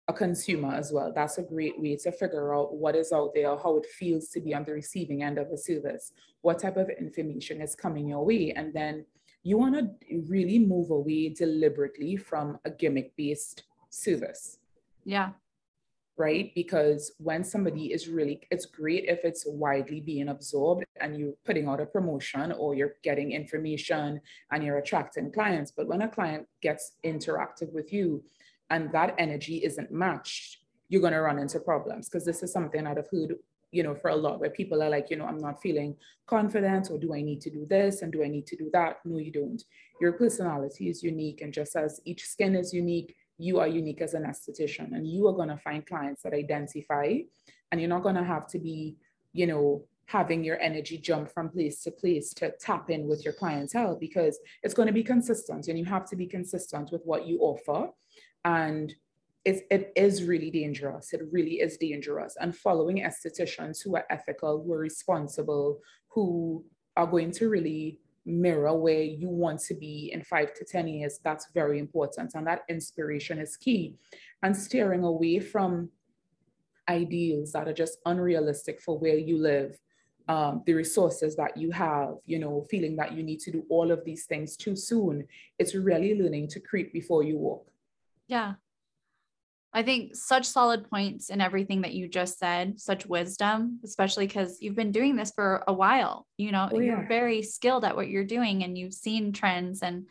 a 0.08 0.14
consumer 0.14 0.74
as 0.74 0.92
well. 0.92 1.12
That's 1.14 1.38
a 1.40 1.44
great 1.44 1.80
way 1.80 1.96
to 1.98 2.12
figure 2.12 2.56
out 2.56 2.76
what 2.76 2.96
is 2.96 3.12
out 3.12 3.32
there, 3.34 3.58
how 3.58 3.78
it 3.78 3.86
feels 3.88 4.28
to 4.30 4.40
be 4.40 4.54
on 4.54 4.64
the 4.64 4.74
receiving 4.74 5.24
end 5.24 5.38
of 5.38 5.50
a 5.50 5.58
service, 5.58 6.12
what 6.42 6.60
type 6.60 6.78
of 6.78 6.90
information 6.90 7.62
is 7.62 7.76
coming 7.76 8.10
your 8.10 8.24
way. 8.24 8.54
And 8.56 8.74
then 8.74 9.06
you 9.44 9.58
want 9.58 9.76
to 9.76 10.24
really 10.28 10.60
move 10.60 10.92
away 10.92 11.30
deliberately 11.30 12.18
from 12.18 12.60
a 12.66 12.70
gimmick 12.70 13.16
based 13.16 13.64
service. 13.90 14.60
Yeah. 15.06 15.32
Right? 16.18 16.52
Because 16.56 17.12
when 17.18 17.44
somebody 17.44 17.92
is 17.92 18.08
really, 18.08 18.42
it's 18.50 18.66
great 18.66 19.06
if 19.06 19.26
it's 19.26 19.44
widely 19.46 20.02
being 20.02 20.30
absorbed 20.30 20.86
and 21.02 21.18
you're 21.18 21.34
putting 21.46 21.68
out 21.68 21.82
a 21.82 21.86
promotion 21.86 22.54
or 22.54 22.74
you're 22.74 22.96
getting 23.04 23.32
information 23.34 24.22
and 24.52 24.64
you're 24.64 24.78
attracting 24.78 25.32
clients. 25.32 25.72
But 25.76 25.88
when 25.88 26.04
a 26.04 26.08
client 26.08 26.48
gets 26.62 26.94
interactive 27.04 27.74
with 27.74 27.92
you, 27.92 28.24
and 28.70 28.92
that 28.92 29.16
energy 29.18 29.64
isn't 29.64 29.92
matched, 29.92 30.60
you're 30.90 31.02
going 31.02 31.14
to 31.14 31.22
run 31.22 31.40
into 31.40 31.60
problems. 31.60 32.10
Because 32.10 32.26
this 32.26 32.44
is 32.44 32.52
something 32.52 32.84
that 32.84 32.98
I've 32.98 33.10
heard, 33.10 33.36
you 33.72 33.84
know, 33.84 33.96
for 33.96 34.10
a 34.10 34.16
lot 34.16 34.40
where 34.40 34.50
people 34.50 34.82
are 34.82 34.90
like, 34.90 35.10
you 35.10 35.18
know, 35.18 35.26
I'm 35.26 35.38
not 35.38 35.62
feeling 35.62 35.96
confident, 36.28 36.90
or 36.90 36.98
do 36.98 37.14
I 37.14 37.22
need 37.22 37.42
to 37.42 37.50
do 37.50 37.66
this 37.70 38.02
and 38.02 38.12
do 38.12 38.24
I 38.24 38.28
need 38.28 38.48
to 38.48 38.56
do 38.56 38.70
that? 38.74 38.98
No, 39.06 39.18
you 39.18 39.32
don't. 39.32 39.62
Your 40.02 40.14
personality 40.14 40.90
is 40.90 41.04
unique. 41.04 41.42
And 41.42 41.54
just 41.54 41.76
as 41.76 42.02
each 42.06 42.26
skin 42.26 42.56
is 42.56 42.74
unique, 42.74 43.16
you 43.38 43.60
are 43.60 43.68
unique 43.68 44.02
as 44.02 44.14
an 44.14 44.24
esthetician 44.24 44.94
and 44.94 45.08
you 45.08 45.28
are 45.28 45.34
going 45.34 45.50
to 45.50 45.58
find 45.58 45.86
clients 45.86 46.24
that 46.24 46.34
identify 46.34 47.18
and 47.72 47.82
you're 47.82 47.90
not 47.90 48.04
going 48.04 48.16
to 48.16 48.24
have 48.24 48.48
to 48.48 48.60
be, 48.60 48.96
you 49.34 49.48
know, 49.48 49.84
having 50.08 50.44
your 50.44 50.60
energy 50.60 50.98
jump 50.98 51.32
from 51.32 51.50
place 51.50 51.82
to 51.82 51.92
place 51.92 52.34
to 52.34 52.52
tap 52.60 52.90
in 52.90 53.08
with 53.08 53.26
your 53.26 53.34
clientele 53.34 53.98
because 54.00 54.40
it's 54.62 54.74
going 54.74 54.88
to 54.88 54.94
be 54.94 55.04
consistent 55.04 55.68
and 55.68 55.80
you 55.80 55.86
have 55.86 56.06
to 56.06 56.16
be 56.16 56.28
consistent 56.28 56.92
with 56.92 57.02
what 57.06 57.26
you 57.26 57.40
offer 57.40 57.90
and 58.46 58.94
it's, 59.44 59.62
it 59.70 59.92
is 59.96 60.24
really 60.24 60.50
dangerous. 60.50 61.14
It 61.14 61.22
really 61.32 61.56
is 61.56 61.78
dangerous. 61.78 62.38
And 62.40 62.56
following 62.56 62.98
estheticians 62.98 63.84
who 63.84 63.96
are 63.96 64.06
ethical, 64.10 64.64
who 64.64 64.74
are 64.74 64.80
responsible, 64.80 65.82
who 66.08 66.64
are 66.96 67.06
going 67.08 67.32
to 67.32 67.50
really 67.50 68.00
mirror 68.26 68.76
where 68.76 69.04
you 69.04 69.30
want 69.30 69.60
to 69.62 69.76
be 69.76 70.12
in 70.14 70.24
five 70.24 70.54
to 70.56 70.66
10 70.66 70.88
years, 70.88 71.20
that's 71.24 71.48
very 71.54 71.78
important. 71.80 72.34
And 72.34 72.48
that 72.48 72.64
inspiration 72.70 73.38
is 73.40 73.58
key. 73.58 73.96
And 74.42 74.56
steering 74.56 75.04
away 75.04 75.40
from 75.40 75.90
ideals 76.88 77.52
that 77.52 77.68
are 77.68 77.74
just 77.74 78.00
unrealistic 78.06 78.82
for 78.82 78.98
where 78.98 79.18
you 79.18 79.38
live, 79.38 79.78
um, 80.28 80.64
the 80.66 80.74
resources 80.74 81.36
that 81.36 81.56
you 81.56 81.72
have, 81.72 82.16
you 82.26 82.40
know, 82.40 82.66
feeling 82.70 82.96
that 82.96 83.14
you 83.14 83.22
need 83.22 83.40
to 83.42 83.52
do 83.52 83.64
all 83.70 83.92
of 83.92 84.04
these 84.06 84.26
things 84.26 84.58
too 84.58 84.76
soon. 84.76 85.28
It's 85.60 85.76
really 85.76 86.20
learning 86.20 86.48
to 86.50 86.60
creep 86.60 86.94
before 86.94 87.24
you 87.24 87.38
walk. 87.38 87.68
Yeah. 88.28 88.54
I 89.74 89.84
think 89.84 90.16
such 90.16 90.46
solid 90.46 90.90
points 90.90 91.30
in 91.30 91.42
everything 91.42 91.82
that 91.82 91.94
you 91.94 92.08
just 92.08 92.40
said, 92.40 92.80
such 92.80 93.06
wisdom, 93.06 93.82
especially 93.84 94.26
because 94.26 94.58
you've 94.62 94.76
been 94.76 94.94
doing 94.94 95.18
this 95.18 95.34
for 95.36 95.66
a 95.68 95.74
while. 95.74 96.26
You 96.38 96.54
know, 96.54 96.70
oh, 96.72 96.80
yeah. 96.80 96.86
you're 96.86 97.08
very 97.10 97.42
skilled 97.42 97.84
at 97.84 97.98
what 97.98 98.08
you're 98.08 98.24
doing 98.24 98.64
and 98.64 98.78
you've 98.78 98.94
seen 98.94 99.34
trends 99.34 99.82
and 99.82 100.08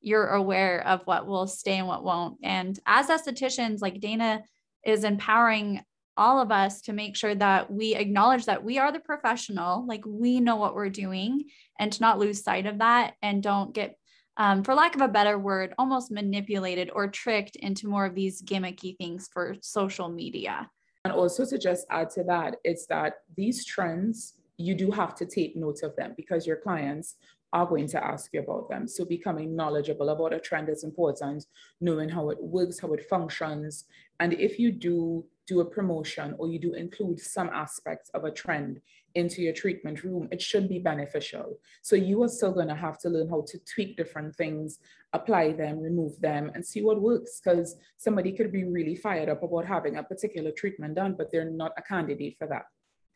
you're 0.00 0.28
aware 0.28 0.86
of 0.86 1.02
what 1.04 1.26
will 1.26 1.48
stay 1.48 1.78
and 1.78 1.88
what 1.88 2.04
won't. 2.04 2.38
And 2.44 2.78
as 2.86 3.08
estheticians, 3.08 3.82
like 3.82 4.00
Dana 4.00 4.42
is 4.86 5.02
empowering 5.02 5.82
all 6.16 6.40
of 6.40 6.52
us 6.52 6.82
to 6.82 6.92
make 6.92 7.16
sure 7.16 7.34
that 7.34 7.72
we 7.72 7.96
acknowledge 7.96 8.44
that 8.46 8.62
we 8.62 8.78
are 8.78 8.92
the 8.92 9.00
professional, 9.00 9.84
like 9.84 10.04
we 10.06 10.38
know 10.38 10.56
what 10.56 10.76
we're 10.76 10.90
doing, 10.90 11.44
and 11.78 11.92
to 11.92 12.00
not 12.00 12.20
lose 12.20 12.44
sight 12.44 12.66
of 12.66 12.78
that 12.78 13.14
and 13.20 13.42
don't 13.42 13.74
get 13.74 13.96
um, 14.38 14.62
for 14.62 14.74
lack 14.74 14.94
of 14.94 15.00
a 15.00 15.08
better 15.08 15.38
word, 15.38 15.74
almost 15.78 16.10
manipulated 16.10 16.90
or 16.94 17.08
tricked 17.08 17.56
into 17.56 17.88
more 17.88 18.06
of 18.06 18.14
these 18.14 18.40
gimmicky 18.40 18.96
things 18.96 19.28
for 19.32 19.56
social 19.60 20.08
media. 20.08 20.70
And 21.04 21.12
also 21.12 21.44
to 21.44 21.58
just 21.58 21.86
add 21.90 22.10
to 22.10 22.24
that, 22.24 22.56
it's 22.64 22.86
that 22.86 23.22
these 23.36 23.64
trends, 23.64 24.34
you 24.56 24.74
do 24.74 24.90
have 24.90 25.14
to 25.16 25.26
take 25.26 25.56
note 25.56 25.82
of 25.82 25.94
them 25.96 26.14
because 26.16 26.46
your 26.46 26.56
clients 26.56 27.16
are 27.52 27.66
going 27.66 27.88
to 27.88 28.04
ask 28.04 28.32
you 28.32 28.40
about 28.40 28.68
them. 28.68 28.86
So 28.86 29.04
becoming 29.04 29.56
knowledgeable 29.56 30.10
about 30.10 30.34
a 30.34 30.38
trend 30.40 30.68
is 30.68 30.84
important, 30.84 31.46
knowing 31.80 32.08
how 32.08 32.30
it 32.30 32.38
works, 32.40 32.78
how 32.78 32.92
it 32.92 33.08
functions. 33.08 33.84
And 34.20 34.32
if 34.34 34.58
you 34.58 34.70
do 34.72 35.24
do 35.46 35.60
a 35.60 35.64
promotion 35.64 36.34
or 36.38 36.46
you 36.46 36.58
do 36.58 36.74
include 36.74 37.18
some 37.18 37.48
aspects 37.48 38.10
of 38.10 38.24
a 38.24 38.30
trend 38.30 38.80
into 39.14 39.42
your 39.42 39.52
treatment 39.52 40.04
room, 40.04 40.28
it 40.30 40.40
should 40.40 40.68
be 40.68 40.78
beneficial. 40.78 41.58
So 41.82 41.96
you 41.96 42.22
are 42.22 42.28
still 42.28 42.52
going 42.52 42.68
to 42.68 42.74
have 42.74 42.98
to 43.00 43.08
learn 43.08 43.28
how 43.28 43.44
to 43.48 43.58
tweak 43.72 43.96
different 43.96 44.36
things, 44.36 44.78
apply 45.12 45.52
them, 45.52 45.80
remove 45.80 46.20
them, 46.20 46.50
and 46.54 46.64
see 46.64 46.82
what 46.82 47.00
works. 47.00 47.40
Because 47.42 47.76
somebody 47.96 48.32
could 48.32 48.52
be 48.52 48.64
really 48.64 48.96
fired 48.96 49.28
up 49.28 49.42
about 49.42 49.66
having 49.66 49.96
a 49.96 50.02
particular 50.02 50.50
treatment 50.50 50.94
done, 50.94 51.14
but 51.16 51.30
they're 51.30 51.50
not 51.50 51.72
a 51.76 51.82
candidate 51.82 52.36
for 52.38 52.46
that. 52.48 52.66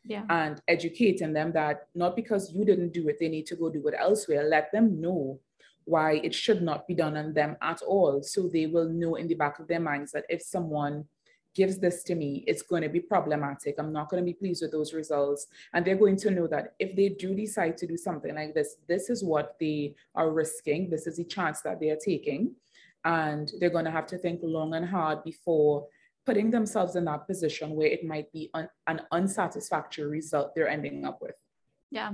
Yeah. 0.03 0.23
And 0.29 0.61
educating 0.67 1.31
them 1.31 1.53
that 1.53 1.87
not 1.95 2.15
because 2.15 2.51
you 2.53 2.65
didn't 2.65 2.93
do 2.93 3.07
it, 3.07 3.17
they 3.19 3.29
need 3.29 3.45
to 3.47 3.55
go 3.55 3.69
do 3.69 3.87
it 3.87 3.95
elsewhere. 3.97 4.43
Let 4.43 4.71
them 4.71 4.99
know 4.99 5.39
why 5.85 6.13
it 6.23 6.33
should 6.33 6.61
not 6.61 6.87
be 6.87 6.93
done 6.93 7.17
on 7.17 7.33
them 7.33 7.57
at 7.61 7.81
all. 7.81 8.21
So 8.23 8.47
they 8.47 8.67
will 8.67 8.89
know 8.89 9.15
in 9.15 9.27
the 9.27 9.35
back 9.35 9.59
of 9.59 9.67
their 9.67 9.79
minds 9.79 10.11
that 10.11 10.25
if 10.29 10.41
someone 10.41 11.05
gives 11.55 11.77
this 11.77 12.03
to 12.03 12.15
me, 12.15 12.43
it's 12.47 12.61
going 12.61 12.81
to 12.81 12.89
be 12.89 12.99
problematic. 12.99 13.75
I'm 13.77 13.93
not 13.93 14.09
going 14.09 14.21
to 14.21 14.25
be 14.25 14.33
pleased 14.33 14.61
with 14.61 14.71
those 14.71 14.93
results. 14.93 15.47
And 15.73 15.85
they're 15.85 15.95
going 15.95 16.17
to 16.17 16.31
know 16.31 16.47
that 16.47 16.73
if 16.79 16.95
they 16.95 17.09
do 17.09 17.35
decide 17.35 17.77
to 17.77 17.87
do 17.87 17.97
something 17.97 18.33
like 18.35 18.53
this, 18.53 18.77
this 18.87 19.09
is 19.09 19.23
what 19.23 19.55
they 19.59 19.95
are 20.15 20.31
risking. 20.31 20.89
This 20.89 21.07
is 21.07 21.17
the 21.17 21.23
chance 21.23 21.61
that 21.61 21.79
they 21.79 21.89
are 21.89 21.99
taking. 22.03 22.55
And 23.05 23.51
they're 23.59 23.69
going 23.69 23.85
to 23.85 23.91
have 23.91 24.07
to 24.07 24.17
think 24.17 24.39
long 24.43 24.73
and 24.73 24.85
hard 24.85 25.23
before 25.23 25.87
putting 26.25 26.49
themselves 26.49 26.95
in 26.95 27.05
that 27.05 27.27
position 27.27 27.71
where 27.71 27.87
it 27.87 28.05
might 28.05 28.31
be 28.31 28.49
un- 28.53 28.69
an 28.87 29.01
unsatisfactory 29.11 30.05
result 30.05 30.55
they're 30.55 30.69
ending 30.69 31.05
up 31.05 31.21
with. 31.21 31.35
Yeah. 31.91 32.13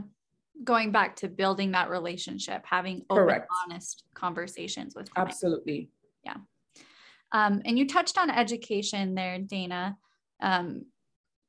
Going 0.63 0.91
back 0.91 1.15
to 1.17 1.29
building 1.29 1.71
that 1.71 1.89
relationship, 1.89 2.65
having 2.65 3.05
open, 3.09 3.23
Correct. 3.23 3.47
honest 3.63 4.03
conversations 4.13 4.95
with 4.95 5.13
clients. 5.13 5.35
Absolutely. 5.35 5.89
Yeah. 6.25 6.37
Um, 7.31 7.61
and 7.65 7.77
you 7.77 7.87
touched 7.87 8.17
on 8.17 8.29
education 8.29 9.15
there, 9.15 9.39
Dana. 9.39 9.97
Um, 10.41 10.85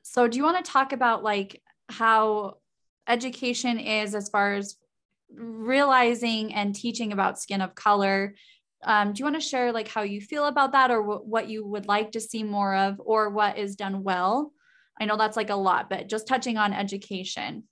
so 0.03 0.29
do 0.29 0.37
you 0.37 0.45
want 0.45 0.65
to 0.65 0.71
talk 0.71 0.93
about 0.93 1.23
like 1.23 1.63
how 1.89 2.59
education 3.09 3.79
is 3.79 4.15
as 4.15 4.29
far 4.29 4.55
as 4.55 4.77
realizing 5.33 6.55
and 6.55 6.75
teaching 6.75 7.13
about 7.13 7.41
skin 7.41 7.61
of 7.61 7.75
color? 7.75 8.35
Um, 8.83 9.13
do 9.13 9.21
you 9.21 9.25
want 9.25 9.37
to 9.37 9.47
share 9.47 9.73
like 9.73 9.89
how 9.89 10.03
you 10.03 10.21
feel 10.21 10.47
about 10.47 10.73
that 10.73 10.91
or 10.91 11.03
w- 11.03 11.21
what 11.21 11.49
you 11.49 11.67
would 11.67 11.87
like 11.87 12.13
to 12.13 12.21
see 12.21 12.43
more 12.43 12.75
of 12.75 13.01
or 13.05 13.31
what 13.31 13.59
is 13.59 13.77
done 13.77 14.03
well? 14.03 14.53
I 15.01 15.05
know 15.05 15.17
that's 15.17 15.37
like 15.37 15.51
a 15.51 15.57
lot, 15.57 15.89
but 15.89 16.09
just 16.09 16.27
touching 16.27 16.57
on 16.57 16.73
education 16.73 17.65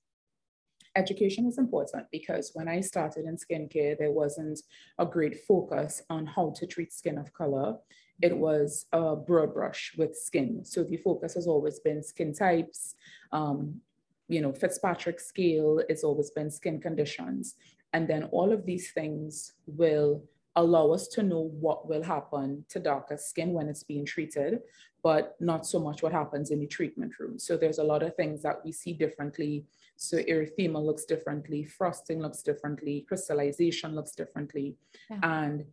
education 0.99 1.47
is 1.47 1.59
important 1.59 2.07
because 2.11 2.51
when 2.55 2.69
I 2.69 2.81
started 2.81 3.25
in 3.25 3.37
skincare, 3.37 3.97
there 3.97 4.11
wasn't 4.11 4.59
a 4.99 5.07
great 5.07 5.37
focus 5.47 6.03
on 6.11 6.27
how 6.27 6.53
to 6.57 6.67
treat 6.67 6.93
skin 6.93 7.17
of 7.19 7.33
color. 7.33 7.77
It 8.21 8.37
was 8.37 8.87
a 8.93 9.15
broad 9.15 9.55
brush 9.55 9.95
with 9.97 10.17
skin. 10.17 10.65
So 10.65 10.83
the 10.83 10.97
focus 10.99 11.35
has 11.35 11.47
always 11.47 11.79
been 11.79 12.03
skin 12.03 12.35
types, 12.35 12.97
um, 13.33 13.81
you 14.29 14.41
know, 14.43 14.53
Fitzpatrick 14.53 15.21
scale, 15.21 15.81
it's 15.89 16.05
always 16.05 16.31
been 16.31 16.51
skin 16.51 16.81
conditions. 16.81 17.55
And 17.93 18.07
then 18.07 18.25
all 18.25 18.53
of 18.53 18.67
these 18.67 18.91
things 18.91 19.55
will 19.67 20.23
allow 20.59 20.91
us 20.91 21.09
to 21.09 21.23
know 21.23 21.51
what 21.61 21.89
will 21.89 22.03
happen 22.03 22.65
to 22.69 22.81
darker 22.81 23.17
skin 23.17 23.53
when 23.53 23.69
it's 23.69 23.85
being 23.85 24.05
treated, 24.05 24.61
but 25.03 25.37
not 25.41 25.65
so 25.65 25.79
much 25.79 26.03
what 26.03 26.13
happens 26.13 26.51
in 26.51 26.61
the 26.61 26.67
treatment 26.67 27.13
room. 27.19 27.39
So 27.39 27.57
there's 27.57 27.79
a 27.79 27.85
lot 27.85 28.03
of 28.03 28.15
things 28.17 28.43
that 28.43 28.65
we 28.65 28.73
see 28.73 28.93
differently 28.93 29.65
so 29.99 30.19
erythema 30.19 30.81
looks 30.85 31.05
differently, 31.05 31.65
frosting 31.65 32.21
looks 32.21 32.43
differently, 32.43 33.05
crystallization 33.09 33.97
looks 33.97 34.13
differently. 34.13 34.77
Yeah. 35.11 35.19
And 35.23 35.65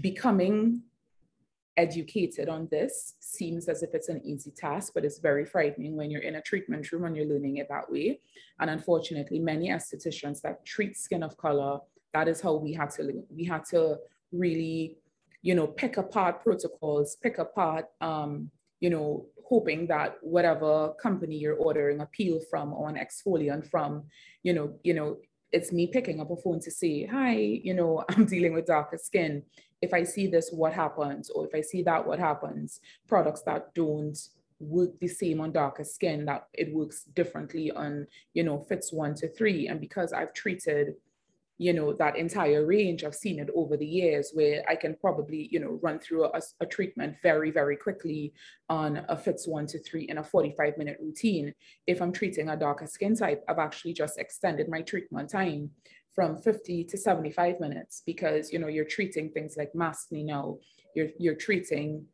becoming 0.00 0.82
educated 1.76 2.48
on 2.48 2.66
this 2.70 3.14
seems 3.20 3.68
as 3.68 3.84
if 3.84 3.94
it's 3.94 4.08
an 4.08 4.20
easy 4.24 4.50
task, 4.50 4.92
but 4.92 5.04
it's 5.04 5.18
very 5.18 5.46
frightening 5.46 5.96
when 5.96 6.10
you're 6.10 6.22
in 6.22 6.34
a 6.34 6.42
treatment 6.42 6.90
room 6.90 7.04
and 7.04 7.16
you're 7.16 7.26
learning 7.26 7.58
it 7.58 7.68
that 7.68 7.90
way. 7.90 8.20
And 8.58 8.68
unfortunately, 8.68 9.38
many 9.38 9.68
estheticians 9.68 10.40
that 10.42 10.64
treat 10.66 10.96
skin 10.96 11.22
of 11.22 11.36
color, 11.36 11.78
that 12.12 12.26
is 12.26 12.40
how 12.40 12.54
we 12.54 12.72
had 12.72 12.90
to 12.90 13.24
we 13.30 13.44
had 13.44 13.64
to 13.66 13.98
really, 14.32 14.96
you 15.42 15.54
know, 15.54 15.66
pick 15.66 15.96
apart 15.96 16.42
protocols, 16.42 17.16
pick 17.16 17.38
apart 17.38 17.86
um, 18.00 18.50
you 18.80 18.88
know, 18.88 19.26
hoping 19.46 19.86
that 19.86 20.16
whatever 20.22 20.94
company 21.00 21.36
you're 21.36 21.56
ordering 21.56 22.00
a 22.00 22.06
peel 22.06 22.40
from 22.50 22.72
or 22.72 22.88
an 22.88 22.96
exfoliant 22.96 23.68
from, 23.70 24.04
you 24.42 24.52
know, 24.52 24.74
you 24.82 24.94
know, 24.94 25.18
it's 25.52 25.72
me 25.72 25.86
picking 25.86 26.20
up 26.20 26.30
a 26.30 26.36
phone 26.36 26.60
to 26.60 26.70
say, 26.70 27.04
hi, 27.04 27.34
you 27.34 27.74
know, 27.74 28.04
I'm 28.08 28.24
dealing 28.24 28.54
with 28.54 28.66
darker 28.66 28.98
skin. 28.98 29.42
If 29.82 29.92
I 29.92 30.04
see 30.04 30.26
this, 30.26 30.50
what 30.50 30.72
happens? 30.72 31.30
Or 31.30 31.46
if 31.46 31.54
I 31.54 31.60
see 31.60 31.82
that, 31.82 32.06
what 32.06 32.18
happens? 32.18 32.80
Products 33.06 33.42
that 33.42 33.74
don't 33.74 34.18
work 34.60 34.98
the 35.00 35.08
same 35.08 35.40
on 35.40 35.52
darker 35.52 35.84
skin, 35.84 36.26
that 36.26 36.46
it 36.52 36.72
works 36.72 37.04
differently 37.14 37.70
on, 37.70 38.06
you 38.34 38.44
know, 38.44 38.60
Fitz 38.68 38.92
one 38.92 39.14
to 39.16 39.28
three. 39.28 39.68
And 39.68 39.80
because 39.80 40.12
I've 40.12 40.34
treated 40.34 40.94
you 41.60 41.74
know, 41.74 41.92
that 41.92 42.16
entire 42.16 42.64
range. 42.64 43.04
I've 43.04 43.14
seen 43.14 43.38
it 43.38 43.50
over 43.54 43.76
the 43.76 43.86
years 43.86 44.30
where 44.32 44.64
I 44.66 44.74
can 44.74 44.96
probably, 44.98 45.46
you 45.52 45.60
know, 45.60 45.78
run 45.82 45.98
through 45.98 46.24
a, 46.24 46.40
a 46.60 46.64
treatment 46.64 47.16
very, 47.22 47.50
very 47.50 47.76
quickly 47.76 48.32
on 48.70 49.04
a 49.10 49.16
Fitz 49.16 49.46
one 49.46 49.66
to 49.66 49.78
three 49.78 50.04
in 50.08 50.16
a 50.16 50.24
45 50.24 50.78
minute 50.78 50.96
routine. 51.02 51.52
If 51.86 52.00
I'm 52.00 52.12
treating 52.12 52.48
a 52.48 52.56
darker 52.56 52.86
skin 52.86 53.14
type, 53.14 53.44
I've 53.46 53.58
actually 53.58 53.92
just 53.92 54.18
extended 54.18 54.70
my 54.70 54.80
treatment 54.80 55.28
time 55.28 55.72
from 56.14 56.38
50 56.38 56.84
to 56.84 56.96
75 56.96 57.60
minutes 57.60 58.04
because, 58.06 58.54
you 58.54 58.58
know, 58.58 58.68
you're 58.68 58.86
treating 58.86 59.28
things 59.28 59.56
like 59.58 59.74
maskne 59.74 60.24
now, 60.24 60.56
you're, 60.96 61.10
you're 61.18 61.34
treating 61.34 62.06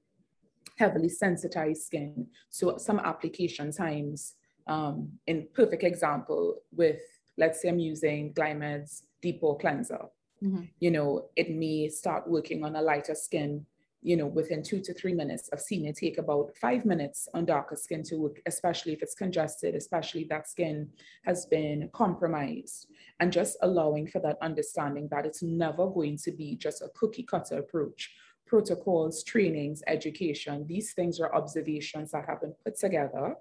heavily 0.76 1.08
sensitized 1.08 1.84
skin. 1.84 2.26
So 2.50 2.78
some 2.78 2.98
application 2.98 3.70
times, 3.70 4.34
um, 4.66 5.12
in 5.28 5.46
perfect 5.54 5.84
example 5.84 6.56
with, 6.72 6.98
let's 7.38 7.62
say 7.62 7.68
I'm 7.68 7.78
using 7.78 8.32
Glymed's 8.32 9.04
deep 9.26 9.40
pore 9.40 9.58
cleanser. 9.58 10.02
Mm-hmm. 10.42 10.64
You 10.78 10.90
know, 10.90 11.30
it 11.34 11.50
may 11.50 11.88
start 11.88 12.28
working 12.28 12.62
on 12.64 12.76
a 12.76 12.82
lighter 12.82 13.14
skin, 13.14 13.66
you 14.02 14.16
know, 14.16 14.26
within 14.26 14.62
two 14.62 14.80
to 14.80 14.92
three 14.94 15.14
minutes. 15.14 15.48
I've 15.52 15.60
seen 15.60 15.86
it 15.86 15.96
take 15.96 16.18
about 16.18 16.52
five 16.60 16.84
minutes 16.84 17.28
on 17.34 17.46
darker 17.46 17.76
skin 17.76 18.02
to 18.04 18.16
work, 18.16 18.40
especially 18.46 18.92
if 18.92 19.02
it's 19.02 19.14
congested, 19.14 19.74
especially 19.74 20.24
that 20.24 20.48
skin 20.48 20.90
has 21.24 21.46
been 21.46 21.90
compromised. 21.92 22.86
And 23.18 23.32
just 23.32 23.56
allowing 23.62 24.06
for 24.06 24.20
that 24.20 24.38
understanding 24.42 25.08
that 25.10 25.26
it's 25.26 25.42
never 25.42 25.88
going 25.88 26.18
to 26.18 26.30
be 26.30 26.56
just 26.56 26.82
a 26.82 26.90
cookie 26.94 27.24
cutter 27.24 27.58
approach. 27.58 28.14
Protocols, 28.46 29.24
trainings, 29.24 29.82
education, 29.88 30.66
these 30.68 30.92
things 30.92 31.18
are 31.18 31.34
observations 31.34 32.12
that 32.12 32.26
have 32.28 32.42
been 32.42 32.54
put 32.64 32.78
together 32.78 33.34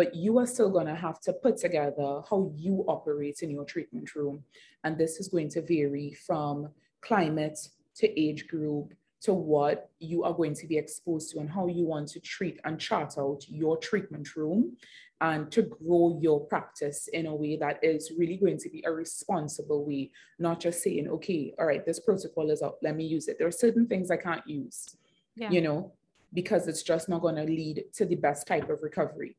but 0.00 0.14
you 0.14 0.38
are 0.38 0.46
still 0.46 0.70
going 0.70 0.86
to 0.86 0.94
have 0.94 1.20
to 1.20 1.30
put 1.30 1.58
together 1.58 2.22
how 2.30 2.50
you 2.56 2.86
operate 2.88 3.42
in 3.42 3.50
your 3.50 3.66
treatment 3.66 4.14
room. 4.14 4.42
And 4.82 4.96
this 4.96 5.20
is 5.20 5.28
going 5.28 5.50
to 5.50 5.60
vary 5.60 6.16
from 6.26 6.70
climate 7.02 7.58
to 7.96 8.06
age 8.18 8.48
group 8.48 8.94
to 9.20 9.34
what 9.34 9.90
you 9.98 10.24
are 10.24 10.32
going 10.32 10.54
to 10.54 10.66
be 10.66 10.78
exposed 10.78 11.30
to 11.30 11.38
and 11.40 11.50
how 11.50 11.66
you 11.66 11.84
want 11.84 12.08
to 12.08 12.20
treat 12.20 12.58
and 12.64 12.80
chart 12.80 13.18
out 13.18 13.44
your 13.46 13.76
treatment 13.76 14.36
room 14.36 14.74
and 15.20 15.52
to 15.52 15.60
grow 15.60 16.18
your 16.18 16.46
practice 16.46 17.08
in 17.08 17.26
a 17.26 17.34
way 17.34 17.58
that 17.58 17.78
is 17.84 18.10
really 18.16 18.38
going 18.38 18.56
to 18.56 18.70
be 18.70 18.82
a 18.86 18.90
responsible 18.90 19.84
way, 19.84 20.10
not 20.38 20.60
just 20.60 20.82
saying, 20.82 21.08
okay, 21.08 21.52
all 21.58 21.66
right, 21.66 21.84
this 21.84 22.00
protocol 22.00 22.48
is 22.48 22.62
out, 22.62 22.78
let 22.82 22.96
me 22.96 23.04
use 23.04 23.28
it. 23.28 23.36
There 23.36 23.48
are 23.48 23.62
certain 23.66 23.86
things 23.86 24.10
I 24.10 24.16
can't 24.16 24.46
use, 24.46 24.96
yeah. 25.36 25.50
you 25.50 25.60
know, 25.60 25.92
because 26.32 26.68
it's 26.68 26.82
just 26.82 27.10
not 27.10 27.20
going 27.20 27.36
to 27.36 27.44
lead 27.44 27.84
to 27.92 28.06
the 28.06 28.14
best 28.16 28.46
type 28.46 28.70
of 28.70 28.82
recovery. 28.82 29.36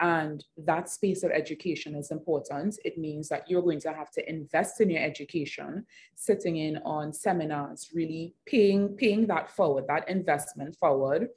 And 0.00 0.44
that 0.58 0.90
space 0.90 1.22
of 1.22 1.30
education 1.30 1.94
is 1.94 2.10
important. 2.10 2.78
It 2.84 2.98
means 2.98 3.28
that 3.30 3.48
you're 3.48 3.62
going 3.62 3.80
to 3.80 3.92
have 3.92 4.10
to 4.12 4.28
invest 4.28 4.80
in 4.80 4.90
your 4.90 5.02
education, 5.02 5.86
sitting 6.14 6.58
in 6.58 6.76
on 6.84 7.14
seminars, 7.14 7.90
really 7.94 8.34
paying, 8.44 8.90
paying 8.90 9.26
that 9.28 9.50
forward, 9.50 9.86
that 9.88 10.08
investment 10.08 10.76
forward 10.76 11.28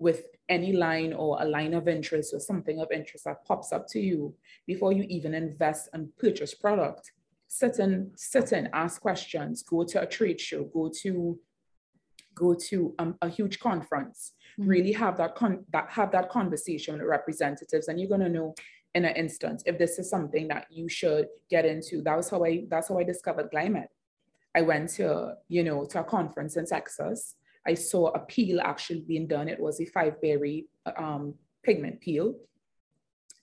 with 0.00 0.26
any 0.48 0.72
line 0.72 1.12
or 1.12 1.40
a 1.40 1.44
line 1.44 1.74
of 1.74 1.86
interest 1.86 2.34
or 2.34 2.40
something 2.40 2.80
of 2.80 2.90
interest 2.90 3.26
that 3.26 3.44
pops 3.44 3.72
up 3.72 3.86
to 3.86 4.00
you 4.00 4.34
before 4.66 4.92
you 4.92 5.04
even 5.08 5.34
invest 5.34 5.88
and 5.92 6.08
purchase 6.16 6.54
product. 6.54 7.12
Sit 7.46 7.78
in, 7.78 8.10
sit 8.16 8.52
in, 8.52 8.68
ask 8.72 9.00
questions, 9.00 9.62
go 9.62 9.84
to 9.84 10.02
a 10.02 10.06
trade 10.06 10.40
show, 10.40 10.64
go 10.64 10.90
to 11.02 11.38
go 12.34 12.54
to 12.54 12.94
um, 12.98 13.16
a 13.22 13.28
huge 13.28 13.58
conference, 13.58 14.32
mm-hmm. 14.58 14.68
really 14.68 14.92
have 14.92 15.16
that 15.18 15.34
con- 15.34 15.64
that 15.72 15.88
have 15.90 16.12
that 16.12 16.30
conversation 16.30 16.98
with 16.98 17.06
representatives, 17.06 17.88
and 17.88 18.00
you're 18.00 18.08
gonna 18.08 18.28
know 18.28 18.54
in 18.94 19.04
an 19.04 19.14
instant 19.14 19.62
if 19.66 19.78
this 19.78 19.98
is 19.98 20.10
something 20.10 20.48
that 20.48 20.66
you 20.70 20.88
should 20.88 21.28
get 21.48 21.64
into. 21.64 22.02
That 22.02 22.16
was 22.16 22.28
how 22.28 22.44
I 22.44 22.64
that's 22.68 22.88
how 22.88 22.98
I 22.98 23.04
discovered 23.04 23.50
Glymed. 23.52 23.86
I 24.54 24.62
went 24.62 24.90
to 24.90 25.34
you 25.48 25.64
know 25.64 25.84
to 25.86 26.00
a 26.00 26.04
conference 26.04 26.56
in 26.56 26.66
Texas. 26.66 27.36
I 27.66 27.74
saw 27.74 28.08
a 28.08 28.20
peel 28.20 28.60
actually 28.60 29.00
being 29.00 29.26
done. 29.26 29.48
It 29.48 29.60
was 29.60 29.80
a 29.80 29.86
five 29.86 30.20
berry 30.20 30.66
um, 30.96 31.34
pigment 31.62 32.00
peel, 32.00 32.34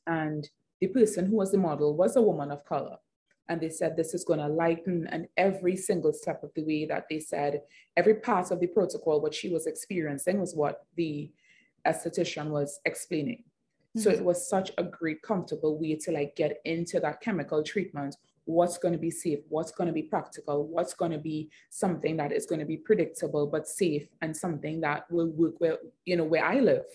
and 0.05 0.47
the 0.81 0.87
person 0.87 1.25
who 1.27 1.37
was 1.37 1.51
the 1.51 1.57
model 1.57 1.95
was 1.95 2.15
a 2.15 2.21
woman 2.21 2.51
of 2.51 2.65
color. 2.65 2.97
And 3.49 3.61
they 3.61 3.69
said 3.69 3.95
this 3.95 4.13
is 4.13 4.23
going 4.23 4.39
to 4.39 4.47
lighten 4.47 5.07
and 5.11 5.27
every 5.37 5.75
single 5.75 6.13
step 6.13 6.43
of 6.43 6.51
the 6.55 6.63
way 6.63 6.85
that 6.85 7.05
they 7.09 7.19
said 7.19 7.61
every 7.95 8.15
part 8.15 8.51
of 8.51 8.59
the 8.59 8.67
protocol 8.67 9.21
what 9.21 9.33
she 9.33 9.49
was 9.49 9.67
experiencing 9.67 10.39
was 10.39 10.55
what 10.55 10.85
the 10.95 11.31
esthetician 11.85 12.47
was 12.47 12.79
explaining. 12.85 13.43
Mm-hmm. 13.95 14.01
so 14.01 14.09
it 14.09 14.23
was 14.23 14.49
such 14.49 14.71
a 14.77 14.83
great 14.83 15.21
comfortable 15.21 15.79
way 15.79 15.95
to 15.95 16.11
like 16.11 16.35
get 16.35 16.59
into 16.65 16.99
that 16.99 17.21
chemical 17.21 17.63
treatment. 17.63 18.15
What's 18.43 18.77
going 18.77 18.93
to 18.93 18.97
be 18.97 19.11
safe? 19.11 19.39
What's 19.49 19.71
going 19.71 19.87
to 19.87 19.93
be 19.93 20.03
practical? 20.03 20.67
What's 20.67 20.93
going 20.93 21.11
to 21.11 21.17
be 21.17 21.49
something 21.69 22.15
that 22.17 22.31
is 22.31 22.45
going 22.45 22.59
to 22.59 22.65
be 22.65 22.77
predictable 22.77 23.47
but 23.47 23.67
safe 23.67 24.07
and 24.21 24.35
something 24.35 24.81
that 24.81 25.09
will 25.09 25.29
work 25.31 25.55
where 25.59 25.77
you 26.05 26.15
know 26.15 26.23
where 26.23 26.45
i 26.45 26.59
live 26.59 26.85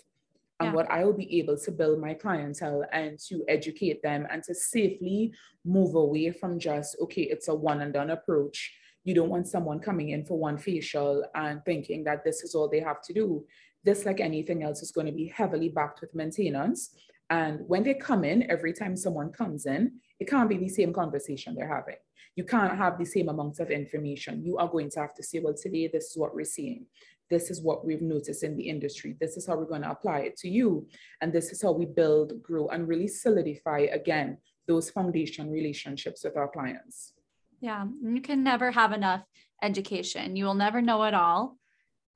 and 0.62 0.70
yeah. 0.70 0.75
what 0.75 0.90
I 0.90 1.05
will 1.05 1.12
be 1.12 1.38
able 1.40 1.57
to 1.59 1.70
build 1.72 2.01
my 2.01 2.14
clientele 2.14 2.85
and 2.92 3.18
to 3.29 3.44
educate 3.48 4.03
them 4.03 4.27
and 4.31 4.42
to 4.44 4.55
safely 4.55 5.33
move 5.64 5.94
away 5.94 6.31
from 6.31 6.59
just, 6.59 6.96
okay, 7.03 7.22
it's 7.22 7.48
a 7.48 7.55
one 7.55 7.81
and 7.81 7.92
done 7.92 8.11
approach. 8.11 8.72
You 9.05 9.14
don't 9.14 9.29
want 9.29 9.48
someone 9.48 9.81
coming 9.81 10.11
in 10.11 10.25
for 10.25 10.38
one 10.38 10.59
facial 10.59 11.25
and 11.35 11.64
thinking 11.64 12.05
that 12.05 12.25
this 12.25 12.44
is 12.44 12.55
all 12.55 12.68
they 12.68 12.81
have 12.81 13.03
to 13.03 13.12
do. 13.12 13.44
This, 13.83 14.07
like 14.07 14.20
anything 14.20 14.62
else, 14.62 14.83
is 14.83 14.92
going 14.92 15.09
to 15.09 15.12
be 15.12 15.27
heavily 15.27 15.68
backed 15.68 16.01
with 16.01 16.14
maintenance. 16.14 16.94
And 17.29 17.61
when 17.66 17.83
they 17.83 17.94
come 17.94 18.22
in, 18.22 18.48
every 18.48 18.72
time 18.72 18.96
someone 18.96 19.33
comes 19.33 19.66
in, 19.66 19.98
it 20.20 20.29
can't 20.29 20.48
be 20.48 20.59
the 20.59 20.68
same 20.68 20.92
conversation 20.92 21.57
they're 21.57 21.75
having. 21.75 21.96
You 22.37 22.44
can't 22.44 22.77
have 22.77 22.96
the 22.96 23.05
same 23.05 23.29
amounts 23.29 23.59
of 23.59 23.70
information. 23.70 24.44
You 24.44 24.59
are 24.59 24.68
going 24.68 24.90
to 24.90 25.01
have 25.01 25.14
to 25.14 25.22
say, 25.22 25.40
well, 25.40 25.55
today, 25.55 25.90
this 25.92 26.11
is 26.11 26.16
what 26.16 26.35
we're 26.35 26.44
seeing 26.44 26.87
this 27.33 27.51
is 27.51 27.62
what 27.62 27.85
we've 27.87 28.03
noticed 28.03 28.42
in 28.45 28.57
the 28.57 28.68
industry. 28.68 29.16
This 29.18 29.38
is 29.38 29.47
how 29.47 29.57
we're 29.57 29.64
going 29.64 29.83
to 29.83 29.90
apply 29.90 30.18
it 30.21 30.37
to 30.38 30.49
you. 30.49 30.87
And 31.23 31.33
this 31.33 31.51
is 31.51 31.62
how 31.62 31.73
we 31.73 31.87
build, 31.87 32.42
grow, 32.42 32.68
and 32.68 32.87
really 32.87 33.09
solidify 33.09 33.81
again 34.01 34.37
those 34.68 34.90
foundation 34.90 35.51
relationships 35.51 36.23
with 36.25 36.37
our 36.37 36.49
clients. 36.49 37.14
Yeah, 37.61 37.87
you 38.03 38.21
can 38.21 38.45
never 38.45 38.71
have 38.71 38.92
enough 38.92 39.23
education. 39.62 40.37
You 40.37 40.45
will 40.45 40.55
never 40.66 40.83
know 40.83 41.05
it 41.05 41.14
all. 41.14 41.57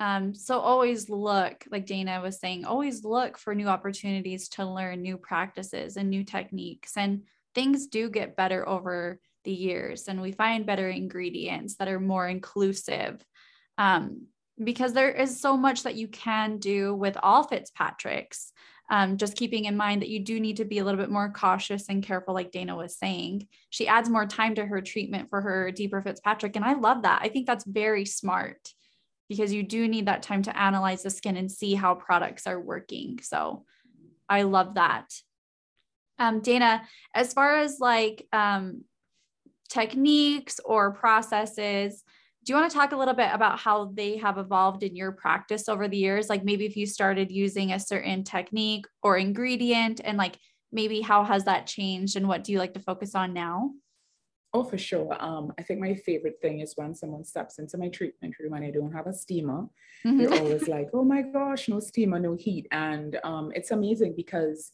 Um, 0.00 0.34
so 0.34 0.58
always 0.58 1.08
look, 1.08 1.64
like 1.70 1.86
Dana 1.86 2.20
was 2.20 2.38
saying, 2.38 2.66
always 2.66 3.02
look 3.02 3.38
for 3.38 3.54
new 3.54 3.68
opportunities 3.68 4.48
to 4.50 4.66
learn 4.66 5.00
new 5.00 5.16
practices 5.16 5.96
and 5.96 6.10
new 6.10 6.24
techniques. 6.24 6.92
And 6.98 7.22
things 7.54 7.86
do 7.86 8.10
get 8.10 8.36
better 8.36 8.68
over 8.68 9.18
the 9.44 9.52
years, 9.52 10.08
and 10.08 10.20
we 10.20 10.32
find 10.32 10.66
better 10.66 10.90
ingredients 10.90 11.76
that 11.76 11.88
are 11.88 12.00
more 12.00 12.28
inclusive. 12.28 13.24
Um, 13.78 14.26
because 14.62 14.92
there 14.92 15.10
is 15.10 15.40
so 15.40 15.56
much 15.56 15.82
that 15.82 15.96
you 15.96 16.08
can 16.08 16.58
do 16.58 16.94
with 16.94 17.16
all 17.22 17.44
Fitzpatrick's. 17.44 18.52
Um, 18.88 19.16
just 19.16 19.36
keeping 19.36 19.64
in 19.64 19.76
mind 19.76 20.02
that 20.02 20.08
you 20.08 20.20
do 20.20 20.38
need 20.38 20.58
to 20.58 20.64
be 20.64 20.78
a 20.78 20.84
little 20.84 21.00
bit 21.00 21.10
more 21.10 21.32
cautious 21.32 21.88
and 21.88 22.04
careful, 22.04 22.34
like 22.34 22.52
Dana 22.52 22.76
was 22.76 22.96
saying. 22.96 23.48
She 23.70 23.88
adds 23.88 24.08
more 24.08 24.26
time 24.26 24.54
to 24.54 24.64
her 24.64 24.80
treatment 24.80 25.28
for 25.28 25.40
her 25.40 25.72
deeper 25.72 26.00
Fitzpatrick. 26.00 26.54
And 26.54 26.64
I 26.64 26.74
love 26.74 27.02
that. 27.02 27.20
I 27.20 27.28
think 27.28 27.48
that's 27.48 27.64
very 27.64 28.04
smart 28.04 28.72
because 29.28 29.52
you 29.52 29.64
do 29.64 29.88
need 29.88 30.06
that 30.06 30.22
time 30.22 30.42
to 30.42 30.56
analyze 30.56 31.02
the 31.02 31.10
skin 31.10 31.36
and 31.36 31.50
see 31.50 31.74
how 31.74 31.96
products 31.96 32.46
are 32.46 32.60
working. 32.60 33.18
So 33.22 33.64
I 34.28 34.42
love 34.42 34.74
that. 34.74 35.12
Um, 36.18 36.40
Dana, 36.40 36.82
as 37.14 37.32
far 37.32 37.56
as 37.56 37.78
like 37.80 38.26
um, 38.32 38.84
techniques 39.68 40.60
or 40.64 40.92
processes, 40.92 42.02
do 42.46 42.52
you 42.52 42.58
want 42.58 42.70
to 42.70 42.78
talk 42.78 42.92
a 42.92 42.96
little 42.96 43.12
bit 43.12 43.30
about 43.32 43.58
how 43.58 43.90
they 43.94 44.16
have 44.16 44.38
evolved 44.38 44.84
in 44.84 44.94
your 44.94 45.12
practice 45.12 45.68
over 45.68 45.88
the 45.88 45.96
years 45.96 46.28
like 46.28 46.44
maybe 46.44 46.64
if 46.64 46.76
you 46.76 46.86
started 46.86 47.30
using 47.30 47.72
a 47.72 47.80
certain 47.80 48.22
technique 48.22 48.86
or 49.02 49.18
ingredient 49.18 50.00
and 50.04 50.16
like 50.16 50.38
maybe 50.72 51.00
how 51.00 51.24
has 51.24 51.44
that 51.44 51.66
changed 51.66 52.16
and 52.16 52.26
what 52.28 52.44
do 52.44 52.52
you 52.52 52.58
like 52.58 52.72
to 52.74 52.80
focus 52.80 53.14
on 53.14 53.32
now 53.34 53.70
Oh, 54.54 54.64
for 54.64 54.78
sure. 54.78 55.14
Um, 55.22 55.52
I 55.58 55.62
think 55.62 55.80
my 55.80 55.94
favorite 55.94 56.38
thing 56.40 56.60
is 56.60 56.72
when 56.76 56.94
someone 56.94 57.24
steps 57.24 57.58
into 57.58 57.76
my 57.76 57.88
treatment 57.88 58.36
room 58.40 58.54
and 58.54 58.64
I 58.64 58.70
don't 58.70 58.92
have 58.92 59.06
a 59.06 59.12
steamer. 59.12 59.66
Mm-hmm. 60.02 60.16
They're 60.16 60.32
always 60.32 60.66
like, 60.76 60.88
oh 60.94 61.04
my 61.04 61.20
gosh, 61.20 61.68
no 61.68 61.78
steamer, 61.78 62.18
no 62.18 62.36
heat. 62.36 62.66
And 62.70 63.18
um, 63.22 63.52
it's 63.54 63.70
amazing 63.70 64.14
because 64.16 64.72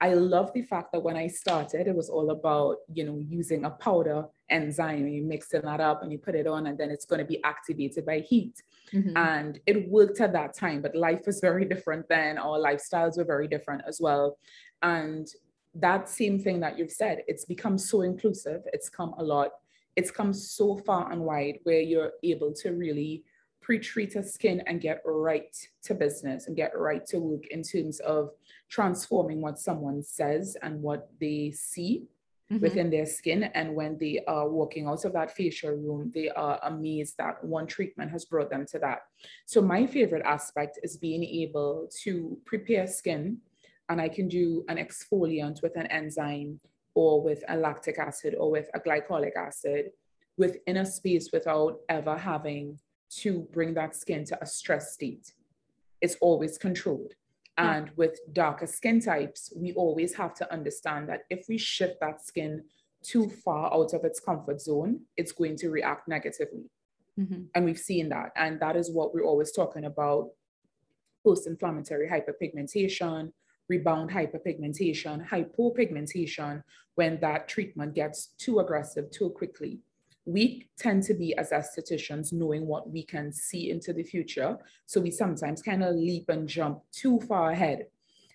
I 0.00 0.14
love 0.14 0.50
the 0.54 0.62
fact 0.62 0.92
that 0.92 1.02
when 1.02 1.16
I 1.16 1.26
started, 1.26 1.88
it 1.88 1.94
was 1.94 2.08
all 2.08 2.30
about, 2.30 2.78
you 2.90 3.04
know, 3.04 3.18
using 3.18 3.66
a 3.66 3.70
powder 3.70 4.24
enzyme, 4.52 5.04
and 5.04 5.14
you 5.14 5.22
mixing 5.22 5.62
that 5.62 5.80
up 5.80 6.02
and 6.02 6.12
you 6.12 6.18
put 6.18 6.34
it 6.34 6.46
on, 6.46 6.66
and 6.66 6.78
then 6.78 6.90
it's 6.90 7.04
going 7.04 7.18
to 7.18 7.24
be 7.24 7.42
activated 7.42 8.06
by 8.06 8.20
heat. 8.20 8.62
Mm-hmm. 8.92 9.16
And 9.16 9.60
it 9.66 9.88
worked 9.88 10.20
at 10.20 10.32
that 10.34 10.54
time, 10.54 10.82
but 10.82 10.94
life 10.94 11.26
was 11.26 11.40
very 11.48 11.64
different 11.64 12.08
then. 12.08 12.38
Our 12.38 12.58
lifestyles 12.58 13.16
were 13.16 13.24
very 13.24 13.48
different 13.48 13.82
as 13.86 14.00
well. 14.00 14.38
And 14.82 15.26
that 15.74 16.08
same 16.08 16.38
thing 16.38 16.60
that 16.60 16.78
you've 16.78 16.90
said, 16.90 17.22
it's 17.26 17.44
become 17.44 17.78
so 17.78 18.02
inclusive. 18.02 18.62
It's 18.72 18.88
come 18.88 19.14
a 19.18 19.22
lot. 19.22 19.50
It's 19.96 20.10
come 20.10 20.32
so 20.32 20.76
far 20.76 21.10
and 21.10 21.22
wide 21.22 21.58
where 21.64 21.80
you're 21.80 22.12
able 22.22 22.52
to 22.54 22.70
really 22.70 23.24
pre-treat 23.62 24.16
a 24.16 24.22
skin 24.22 24.62
and 24.66 24.80
get 24.80 25.00
right 25.04 25.56
to 25.84 25.94
business 25.94 26.46
and 26.46 26.56
get 26.56 26.76
right 26.76 27.06
to 27.06 27.18
work 27.18 27.46
in 27.48 27.62
terms 27.62 28.00
of 28.00 28.30
transforming 28.68 29.40
what 29.40 29.58
someone 29.58 30.02
says 30.02 30.56
and 30.62 30.82
what 30.82 31.08
they 31.20 31.52
see 31.54 32.04
mm-hmm. 32.52 32.62
within 32.62 32.90
their 32.90 33.06
skin. 33.06 33.44
And 33.44 33.74
when 33.74 33.98
they 33.98 34.20
are 34.26 34.48
walking 34.48 34.86
out 34.86 35.04
of 35.04 35.12
that 35.14 35.34
facial 35.34 35.70
room, 35.70 36.12
they 36.14 36.28
are 36.30 36.60
amazed 36.62 37.14
that 37.18 37.42
one 37.42 37.66
treatment 37.66 38.10
has 38.10 38.24
brought 38.24 38.50
them 38.50 38.66
to 38.66 38.78
that. 38.80 39.00
So 39.46 39.60
my 39.62 39.86
favorite 39.86 40.22
aspect 40.24 40.78
is 40.82 40.96
being 40.96 41.24
able 41.24 41.88
to 42.02 42.38
prepare 42.44 42.86
skin 42.86 43.38
and 43.88 44.00
I 44.00 44.08
can 44.08 44.28
do 44.28 44.64
an 44.68 44.76
exfoliant 44.76 45.62
with 45.62 45.76
an 45.76 45.86
enzyme 45.86 46.60
or 46.94 47.22
with 47.22 47.42
a 47.48 47.56
lactic 47.56 47.98
acid 47.98 48.34
or 48.38 48.50
with 48.50 48.68
a 48.74 48.80
glycolic 48.80 49.36
acid 49.36 49.90
within 50.36 50.78
a 50.78 50.86
space 50.86 51.30
without 51.32 51.78
ever 51.88 52.16
having 52.16 52.78
to 53.10 53.46
bring 53.52 53.74
that 53.74 53.94
skin 53.94 54.24
to 54.24 54.42
a 54.42 54.46
stress 54.46 54.94
state. 54.94 55.32
It's 56.00 56.16
always 56.20 56.58
controlled. 56.58 57.12
And 57.58 57.90
with 57.96 58.18
darker 58.32 58.66
skin 58.66 59.00
types, 59.00 59.52
we 59.54 59.72
always 59.74 60.14
have 60.14 60.34
to 60.34 60.52
understand 60.52 61.08
that 61.08 61.22
if 61.28 61.46
we 61.48 61.58
shift 61.58 62.00
that 62.00 62.24
skin 62.24 62.64
too 63.02 63.28
far 63.28 63.72
out 63.72 63.92
of 63.92 64.04
its 64.04 64.20
comfort 64.20 64.60
zone, 64.60 65.00
it's 65.16 65.32
going 65.32 65.56
to 65.56 65.68
react 65.68 66.08
negatively. 66.08 66.70
Mm-hmm. 67.18 67.42
And 67.54 67.64
we've 67.64 67.78
seen 67.78 68.08
that. 68.08 68.30
And 68.36 68.58
that 68.60 68.76
is 68.76 68.90
what 68.90 69.12
we're 69.12 69.24
always 69.24 69.52
talking 69.52 69.84
about 69.84 70.30
post 71.24 71.46
inflammatory 71.46 72.08
hyperpigmentation, 72.08 73.32
rebound 73.68 74.10
hyperpigmentation, 74.10 75.28
hypopigmentation, 75.28 76.62
when 76.94 77.20
that 77.20 77.48
treatment 77.48 77.94
gets 77.94 78.28
too 78.38 78.60
aggressive 78.60 79.10
too 79.10 79.30
quickly 79.30 79.80
we 80.24 80.68
tend 80.78 81.02
to 81.04 81.14
be 81.14 81.36
as 81.36 81.50
estheticians 81.50 82.32
knowing 82.32 82.66
what 82.66 82.90
we 82.90 83.02
can 83.02 83.32
see 83.32 83.70
into 83.70 83.92
the 83.92 84.04
future. 84.04 84.56
So 84.86 85.00
we 85.00 85.10
sometimes 85.10 85.62
kind 85.62 85.82
of 85.82 85.96
leap 85.96 86.28
and 86.28 86.48
jump 86.48 86.82
too 86.92 87.20
far 87.20 87.50
ahead. 87.50 87.86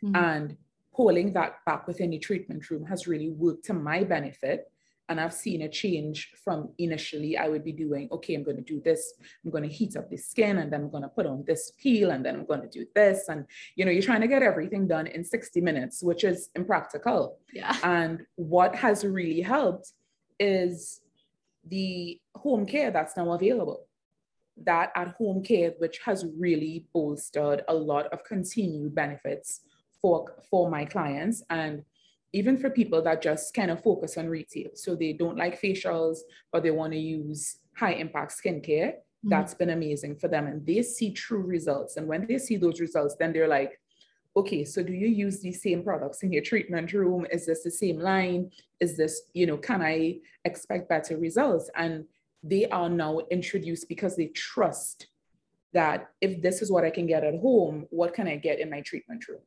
Mm-hmm. 0.04 0.16
And 0.16 0.58
pulling 0.94 1.32
that 1.34 1.64
back 1.66 1.88
within 1.88 2.10
the 2.10 2.20
treatment 2.20 2.70
room 2.70 2.84
has 2.86 3.08
really 3.08 3.30
worked 3.30 3.66
to 3.66 3.74
my 3.74 4.04
benefit. 4.04 4.72
And 5.10 5.22
I've 5.22 5.34
seen 5.34 5.62
a 5.62 5.70
change 5.70 6.34
from 6.44 6.70
initially 6.80 7.38
I 7.38 7.48
would 7.48 7.64
be 7.64 7.72
doing, 7.72 8.10
okay, 8.12 8.36
I'm 8.36 8.44
going 8.44 8.58
to 8.58 8.64
do 8.64 8.82
this. 8.82 9.14
I'm 9.46 9.52
going 9.52 9.64
to 9.64 9.70
heat 9.70 9.96
up 9.96 10.10
the 10.10 10.18
skin 10.18 10.58
and 10.58 10.74
then 10.74 10.82
I'm 10.82 10.90
going 10.90 11.04
to 11.04 11.10
put 11.10 11.26
on 11.26 11.46
this 11.48 11.72
peel 11.82 12.12
and 12.12 12.26
then 12.26 12.36
I'm 12.36 12.46
going 12.46 12.62
to 12.62 12.68
do 12.68 12.86
this. 12.94 13.30
And, 13.30 13.46
you 13.76 13.86
know, 13.86 13.92
you're 13.92 14.02
trying 14.02 14.20
to 14.22 14.28
get 14.28 14.42
everything 14.42 14.86
done 14.86 15.08
in 15.08 15.24
60 15.24 15.62
minutes, 15.62 16.04
which 16.04 16.26
is 16.26 16.50
impractical. 16.56 17.38
Yeah. 17.54 17.78
And 17.84 18.26
what 18.36 18.76
has 18.76 19.06
really 19.06 19.40
helped 19.40 19.94
is 20.42 21.00
the 21.70 22.20
home 22.36 22.66
care 22.66 22.92
that's 22.92 23.18
now 23.18 23.32
available. 23.34 23.88
That 24.64 24.92
at 24.96 25.10
home 25.18 25.44
care, 25.44 25.74
which 25.78 26.00
has 26.00 26.26
really 26.38 26.86
bolstered 26.94 27.64
a 27.68 27.74
lot 27.74 28.08
of 28.08 28.24
continued 28.24 28.96
benefits 28.96 29.62
for, 30.02 30.36
for 30.50 30.70
my 30.70 30.86
clients 30.86 31.44
and 31.50 31.84
even 32.34 32.58
for 32.58 32.70
people 32.70 33.02
that 33.04 33.22
just 33.22 33.54
kind 33.54 33.72
of 33.72 33.82
focus 33.82 34.18
on 34.18 34.28
retail. 34.28 34.70
So 34.76 34.96
they 34.96 35.14
don't 35.14 35.38
like 35.38 35.62
facials, 35.62 36.20
but 36.52 36.64
they 36.64 36.72
want 36.72 36.94
to 36.94 37.00
use 37.00 37.58
high 37.76 37.94
impact 37.94 38.34
skincare. 38.44 38.94
Mm-hmm. 38.94 39.30
That's 39.30 39.54
been 39.54 39.70
amazing 39.70 40.18
for 40.18 40.28
them. 40.28 40.48
And 40.48 40.66
they 40.66 40.82
see 40.82 41.12
true 41.12 41.42
results. 41.42 41.98
And 41.98 42.08
when 42.08 42.28
they 42.28 42.38
see 42.38 42.58
those 42.58 42.80
results, 42.80 43.16
then 43.18 43.34
they're 43.34 43.48
like, 43.48 43.80
okay, 44.38 44.64
so 44.64 44.84
do 44.84 44.94
you 44.94 45.08
use 45.08 45.40
these 45.40 45.64
same 45.64 45.84
products 45.84 46.22
in 46.22 46.32
your 46.32 46.44
treatment 46.44 46.94
room? 46.94 47.26
Is 47.32 47.48
this 47.48 47.64
the 47.64 47.72
same 47.72 48.00
line? 48.00 48.52
Is 48.80 48.96
this, 48.96 49.24
you 49.34 49.48
know, 49.48 49.58
can 49.58 49.82
I 49.82 50.20
expect 50.46 50.88
better 50.88 51.18
results? 51.18 51.72
And 51.76 52.06
they 52.44 52.68
are 52.68 52.88
now 52.88 53.22
introduced 53.32 53.90
because 53.90 54.16
they 54.16 54.28
trust 54.28 55.08
that 55.74 56.12
if 56.22 56.42
this 56.44 56.62
is 56.62 56.72
what 56.72 56.86
I 56.86 56.92
can 56.92 57.08
get 57.08 57.24
at 57.24 57.40
home, 57.40 57.88
what 57.90 58.14
can 58.14 58.28
I 58.28 58.36
get 58.36 58.60
in 58.60 58.70
my 58.70 58.82
treatment 58.82 59.28
room? 59.28 59.42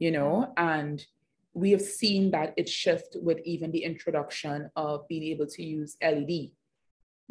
You 0.00 0.10
know, 0.10 0.52
and 0.56 1.04
we 1.54 1.70
have 1.70 1.80
seen 1.80 2.32
that 2.32 2.52
it 2.56 2.68
shift 2.68 3.16
with 3.22 3.38
even 3.44 3.70
the 3.70 3.84
introduction 3.84 4.70
of 4.74 5.06
being 5.06 5.22
able 5.22 5.46
to 5.46 5.62
use 5.62 5.96
LED 6.02 6.50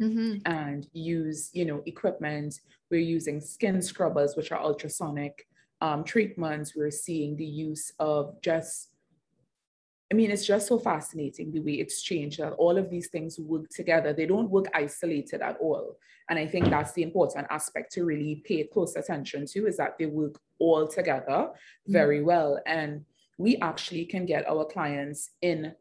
mm-hmm. 0.00 0.36
and 0.46 0.86
use, 0.92 1.50
you 1.52 1.66
know, 1.66 1.82
equipment. 1.84 2.60
We're 2.90 3.00
using 3.00 3.40
skin 3.40 3.82
scrubbers, 3.82 4.34
which 4.34 4.50
are 4.50 4.60
ultrasonic 4.60 5.46
um, 5.80 6.04
treatments, 6.04 6.74
we're 6.76 6.90
seeing 6.90 7.36
the 7.36 7.44
use 7.44 7.92
of 7.98 8.40
just 8.42 8.90
I 10.12 10.16
mean, 10.16 10.32
it's 10.32 10.44
just 10.44 10.66
so 10.66 10.78
fascinating 10.78 11.52
the 11.52 11.60
way 11.60 11.74
it's 11.74 12.02
changed 12.02 12.40
that 12.40 12.54
all 12.54 12.76
of 12.76 12.90
these 12.90 13.08
things 13.08 13.38
work 13.38 13.68
together. 13.70 14.12
They 14.12 14.26
don't 14.26 14.50
work 14.50 14.66
isolated 14.74 15.40
at 15.40 15.56
all. 15.60 15.98
And 16.28 16.38
I 16.38 16.46
think 16.46 16.68
that's 16.68 16.92
the 16.92 17.04
important 17.04 17.46
aspect 17.48 17.92
to 17.92 18.04
really 18.04 18.42
pay 18.44 18.64
close 18.64 18.96
attention 18.96 19.46
to 19.46 19.66
is 19.68 19.76
that 19.76 19.98
they 19.98 20.06
work 20.06 20.40
all 20.58 20.88
together 20.88 21.50
very 21.86 22.18
mm-hmm. 22.18 22.26
well. 22.26 22.60
And 22.66 23.04
we 23.38 23.56
actually 23.58 24.04
can 24.04 24.26
get 24.26 24.48
our 24.48 24.64
clients 24.64 25.30
in 25.42 25.74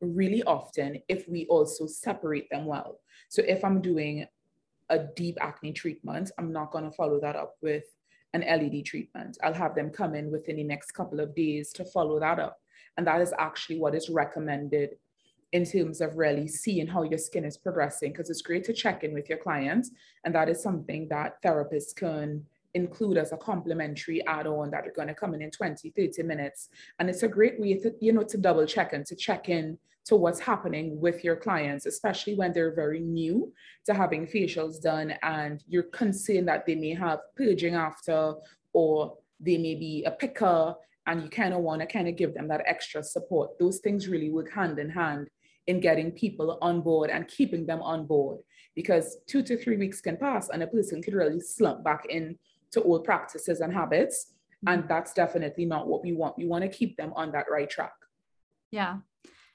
really 0.00 0.42
often 0.44 1.02
if 1.08 1.28
we 1.28 1.46
also 1.46 1.86
separate 1.86 2.48
them 2.50 2.64
well. 2.64 3.00
So 3.28 3.42
if 3.46 3.62
I'm 3.62 3.82
doing 3.82 4.26
a 4.88 4.98
deep 4.98 5.36
acne 5.40 5.72
treatment, 5.72 6.30
I'm 6.38 6.52
not 6.52 6.72
going 6.72 6.84
to 6.84 6.90
follow 6.90 7.20
that 7.20 7.36
up 7.36 7.56
with 7.62 7.84
an 8.34 8.42
LED 8.42 8.84
treatment. 8.84 9.38
I'll 9.42 9.54
have 9.54 9.74
them 9.74 9.88
come 9.88 10.14
in 10.14 10.30
within 10.30 10.56
the 10.56 10.64
next 10.64 10.92
couple 10.92 11.20
of 11.20 11.34
days 11.34 11.72
to 11.74 11.84
follow 11.86 12.20
that 12.20 12.38
up. 12.38 12.58
And 12.98 13.06
that 13.06 13.22
is 13.22 13.32
actually 13.38 13.78
what 13.78 13.94
is 13.94 14.10
recommended 14.10 14.96
in 15.52 15.64
terms 15.64 16.00
of 16.00 16.16
really 16.16 16.48
seeing 16.48 16.86
how 16.86 17.04
your 17.04 17.18
skin 17.18 17.44
is 17.44 17.56
progressing, 17.56 18.10
because 18.10 18.28
it's 18.28 18.42
great 18.42 18.64
to 18.64 18.72
check 18.72 19.04
in 19.04 19.14
with 19.14 19.28
your 19.28 19.38
clients. 19.38 19.90
And 20.24 20.34
that 20.34 20.48
is 20.48 20.62
something 20.62 21.08
that 21.08 21.40
therapists 21.42 21.94
can 21.94 22.44
include 22.74 23.16
as 23.16 23.32
a 23.32 23.36
complimentary 23.36 24.24
add-on 24.26 24.70
that 24.70 24.86
are 24.86 24.92
going 24.92 25.08
to 25.08 25.14
come 25.14 25.34
in 25.34 25.42
in 25.42 25.50
20, 25.50 25.90
30 25.90 26.22
minutes. 26.22 26.68
And 26.98 27.08
it's 27.08 27.22
a 27.22 27.28
great 27.28 27.58
way 27.60 27.78
to, 27.78 27.94
you 28.00 28.12
know, 28.12 28.24
to 28.24 28.36
double 28.36 28.66
check 28.66 28.92
and 28.92 29.06
to 29.06 29.16
check 29.16 29.48
in 29.48 29.78
to 30.06 30.16
what's 30.16 30.40
happening 30.40 31.00
with 31.00 31.24
your 31.24 31.36
clients, 31.36 31.86
especially 31.86 32.34
when 32.34 32.52
they're 32.52 32.74
very 32.74 33.00
new 33.00 33.52
to 33.86 33.94
having 33.94 34.26
facials 34.26 34.80
done 34.80 35.14
and 35.22 35.64
you're 35.66 35.84
concerned 35.84 36.46
that 36.48 36.66
they 36.66 36.74
may 36.74 36.92
have 36.92 37.20
purging 37.36 37.74
after 37.74 38.34
or 38.74 39.16
they 39.40 39.56
may 39.56 39.74
be 39.74 40.04
a 40.04 40.10
picker 40.10 40.74
and 41.06 41.22
you 41.22 41.28
kind 41.28 41.54
of 41.54 41.60
want 41.60 41.80
to 41.80 41.86
kind 41.86 42.08
of 42.08 42.16
give 42.16 42.34
them 42.34 42.48
that 42.48 42.62
extra 42.66 43.02
support. 43.02 43.58
Those 43.58 43.78
things 43.78 44.08
really 44.08 44.30
work 44.30 44.52
hand 44.52 44.78
in 44.78 44.90
hand 44.90 45.28
in 45.66 45.80
getting 45.80 46.10
people 46.10 46.58
on 46.60 46.82
board 46.82 47.10
and 47.10 47.26
keeping 47.26 47.64
them 47.64 47.80
on 47.80 48.06
board 48.06 48.38
because 48.74 49.18
two 49.26 49.42
to 49.42 49.56
three 49.56 49.76
weeks 49.76 50.00
can 50.00 50.16
pass 50.16 50.50
and 50.50 50.62
a 50.62 50.66
person 50.66 51.02
could 51.02 51.14
really 51.14 51.40
slump 51.40 51.82
back 51.82 52.04
in 52.10 52.36
to 52.74 52.82
old 52.82 53.04
practices 53.04 53.60
and 53.60 53.72
habits. 53.72 54.32
And 54.66 54.82
mm-hmm. 54.82 54.88
that's 54.88 55.12
definitely 55.12 55.64
not 55.64 55.88
what 55.88 56.02
we 56.02 56.12
want. 56.12 56.38
We 56.38 56.46
want 56.46 56.62
to 56.62 56.68
keep 56.68 56.96
them 56.96 57.12
on 57.16 57.32
that 57.32 57.46
right 57.50 57.68
track. 57.68 57.92
Yeah. 58.70 58.98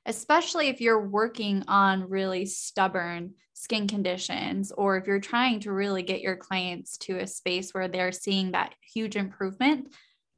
Especially 0.06 0.70
if 0.70 0.82
you're 0.82 1.08
working 1.08 1.64
on 1.68 2.10
really 2.10 2.46
stubborn 2.46 3.34
skin 3.54 3.88
conditions, 3.88 4.72
or 4.72 4.98
if 4.98 5.06
you're 5.06 5.20
trying 5.20 5.60
to 5.60 5.74
really 5.74 6.02
get 6.02 6.22
your 6.22 6.38
clients 6.38 6.98
to 6.98 7.20
a 7.20 7.28
space 7.28 7.74
where 7.74 7.90
they're 7.90 8.12
seeing 8.12 8.52
that 8.52 8.74
huge 8.82 9.18
improvement, 9.18 9.94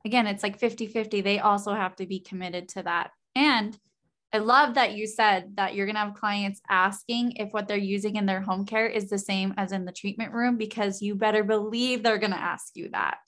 again, 0.05 0.25
it's 0.25 0.41
like 0.41 0.57
50 0.57 0.87
50. 0.87 1.21
They 1.21 1.39
also 1.39 1.73
have 1.73 1.95
to 1.97 2.07
be 2.07 2.19
committed 2.19 2.69
to 2.69 2.83
that. 2.83 3.11
And 3.35 3.77
I 4.33 4.37
love 4.37 4.75
that 4.75 4.93
you 4.93 5.07
said 5.07 5.57
that 5.57 5.75
you're 5.75 5.85
going 5.85 5.95
to 5.95 6.01
have 6.01 6.13
clients 6.13 6.61
asking 6.69 7.33
if 7.33 7.51
what 7.51 7.67
they're 7.67 7.77
using 7.77 8.15
in 8.15 8.25
their 8.25 8.39
home 8.39 8.65
care 8.65 8.87
is 8.87 9.09
the 9.09 9.17
same 9.17 9.53
as 9.57 9.73
in 9.73 9.83
the 9.83 9.91
treatment 9.91 10.31
room, 10.31 10.57
because 10.57 11.01
you 11.01 11.15
better 11.15 11.43
believe 11.43 12.01
they're 12.01 12.17
going 12.17 12.31
to 12.31 12.39
ask 12.39 12.75
you 12.75 12.89
that. 12.89 13.19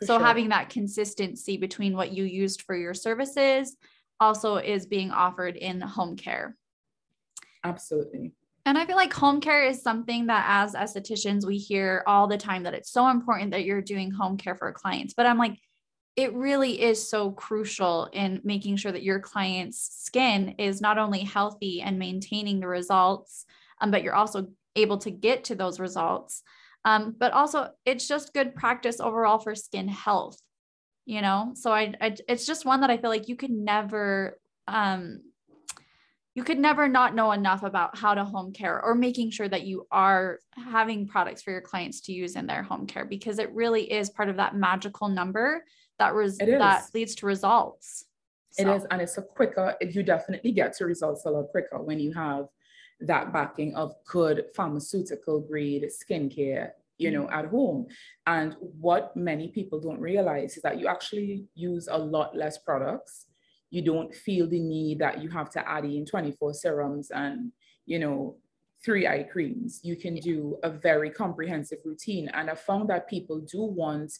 For 0.00 0.06
so, 0.06 0.18
sure. 0.18 0.26
having 0.26 0.50
that 0.50 0.68
consistency 0.68 1.56
between 1.56 1.96
what 1.96 2.12
you 2.12 2.24
used 2.24 2.62
for 2.62 2.76
your 2.76 2.92
services 2.92 3.76
also 4.20 4.56
is 4.56 4.84
being 4.84 5.10
offered 5.10 5.56
in 5.56 5.80
home 5.80 6.16
care. 6.16 6.54
Absolutely. 7.64 8.32
And 8.66 8.76
I 8.76 8.84
feel 8.84 8.96
like 8.96 9.12
home 9.12 9.40
care 9.40 9.64
is 9.64 9.80
something 9.80 10.26
that 10.26 10.44
as 10.48 10.74
estheticians, 10.74 11.46
we 11.46 11.56
hear 11.56 12.02
all 12.06 12.26
the 12.26 12.36
time 12.36 12.64
that 12.64 12.74
it's 12.74 12.90
so 12.90 13.08
important 13.08 13.52
that 13.52 13.64
you're 13.64 13.80
doing 13.80 14.10
home 14.10 14.36
care 14.36 14.56
for 14.56 14.70
clients. 14.72 15.14
But 15.14 15.26
I'm 15.26 15.38
like, 15.38 15.56
it 16.16 16.32
really 16.32 16.80
is 16.80 17.08
so 17.08 17.30
crucial 17.30 18.08
in 18.12 18.40
making 18.42 18.76
sure 18.76 18.90
that 18.90 19.02
your 19.02 19.20
client's 19.20 20.02
skin 20.04 20.54
is 20.58 20.80
not 20.80 20.96
only 20.96 21.20
healthy 21.20 21.82
and 21.82 21.98
maintaining 21.98 22.58
the 22.58 22.66
results, 22.66 23.44
um, 23.82 23.90
but 23.90 24.02
you're 24.02 24.14
also 24.14 24.48
able 24.74 24.96
to 24.98 25.10
get 25.10 25.44
to 25.44 25.54
those 25.54 25.78
results. 25.78 26.42
Um, 26.86 27.14
but 27.18 27.32
also, 27.32 27.70
it's 27.84 28.08
just 28.08 28.32
good 28.32 28.54
practice 28.54 28.98
overall 28.98 29.38
for 29.38 29.54
skin 29.54 29.88
health, 29.88 30.38
you 31.04 31.20
know? 31.20 31.52
So 31.54 31.70
I, 31.70 31.94
I 32.00 32.16
it's 32.28 32.46
just 32.46 32.64
one 32.64 32.80
that 32.80 32.90
I 32.90 32.96
feel 32.96 33.10
like 33.10 33.28
you 33.28 33.36
could 33.36 33.50
never, 33.50 34.38
um, 34.68 35.20
you 36.34 36.44
could 36.44 36.58
never 36.58 36.88
not 36.88 37.14
know 37.14 37.32
enough 37.32 37.62
about 37.62 37.98
how 37.98 38.14
to 38.14 38.24
home 38.24 38.52
care 38.52 38.82
or 38.82 38.94
making 38.94 39.30
sure 39.30 39.48
that 39.48 39.66
you 39.66 39.86
are 39.90 40.38
having 40.52 41.08
products 41.08 41.42
for 41.42 41.50
your 41.50 41.62
clients 41.62 42.02
to 42.02 42.12
use 42.12 42.36
in 42.36 42.46
their 42.46 42.62
home 42.62 42.86
care 42.86 43.04
because 43.04 43.38
it 43.38 43.52
really 43.52 43.90
is 43.90 44.10
part 44.10 44.28
of 44.28 44.36
that 44.36 44.54
magical 44.54 45.08
number 45.08 45.64
that 45.98 46.14
res- 46.14 46.38
that 46.38 46.84
leads 46.94 47.14
to 47.16 47.26
results. 47.26 48.04
So. 48.50 48.62
It 48.62 48.76
is, 48.76 48.86
and 48.90 49.02
it's 49.02 49.18
a 49.18 49.22
quicker. 49.22 49.76
You 49.80 50.02
definitely 50.02 50.52
get 50.52 50.74
to 50.78 50.86
results 50.86 51.24
a 51.26 51.30
lot 51.30 51.48
quicker 51.50 51.82
when 51.82 52.00
you 52.00 52.12
have 52.14 52.46
that 53.00 53.32
backing 53.32 53.74
of 53.74 53.94
good 54.06 54.46
pharmaceutical 54.54 55.40
grade 55.40 55.84
skincare 55.84 56.70
you 56.98 57.10
know, 57.10 57.24
mm. 57.24 57.32
at 57.32 57.46
home. 57.46 57.86
And 58.26 58.56
what 58.60 59.16
many 59.16 59.48
people 59.48 59.80
don't 59.80 60.00
realize 60.00 60.56
is 60.56 60.62
that 60.62 60.78
you 60.78 60.88
actually 60.88 61.46
use 61.54 61.88
a 61.90 61.98
lot 61.98 62.36
less 62.36 62.58
products. 62.58 63.26
You 63.70 63.82
don't 63.82 64.14
feel 64.14 64.48
the 64.48 64.60
need 64.60 65.00
that 65.00 65.22
you 65.22 65.28
have 65.30 65.50
to 65.50 65.68
add 65.68 65.84
in 65.84 66.06
24 66.06 66.54
serums 66.54 67.10
and, 67.10 67.52
you 67.84 67.98
know, 67.98 68.36
three 68.84 69.06
eye 69.06 69.26
creams. 69.30 69.80
You 69.82 69.96
can 69.96 70.16
do 70.16 70.56
a 70.62 70.70
very 70.70 71.10
comprehensive 71.10 71.78
routine. 71.84 72.28
And 72.32 72.48
I 72.48 72.54
found 72.54 72.88
that 72.90 73.08
people 73.08 73.40
do 73.40 73.62
want 73.62 74.12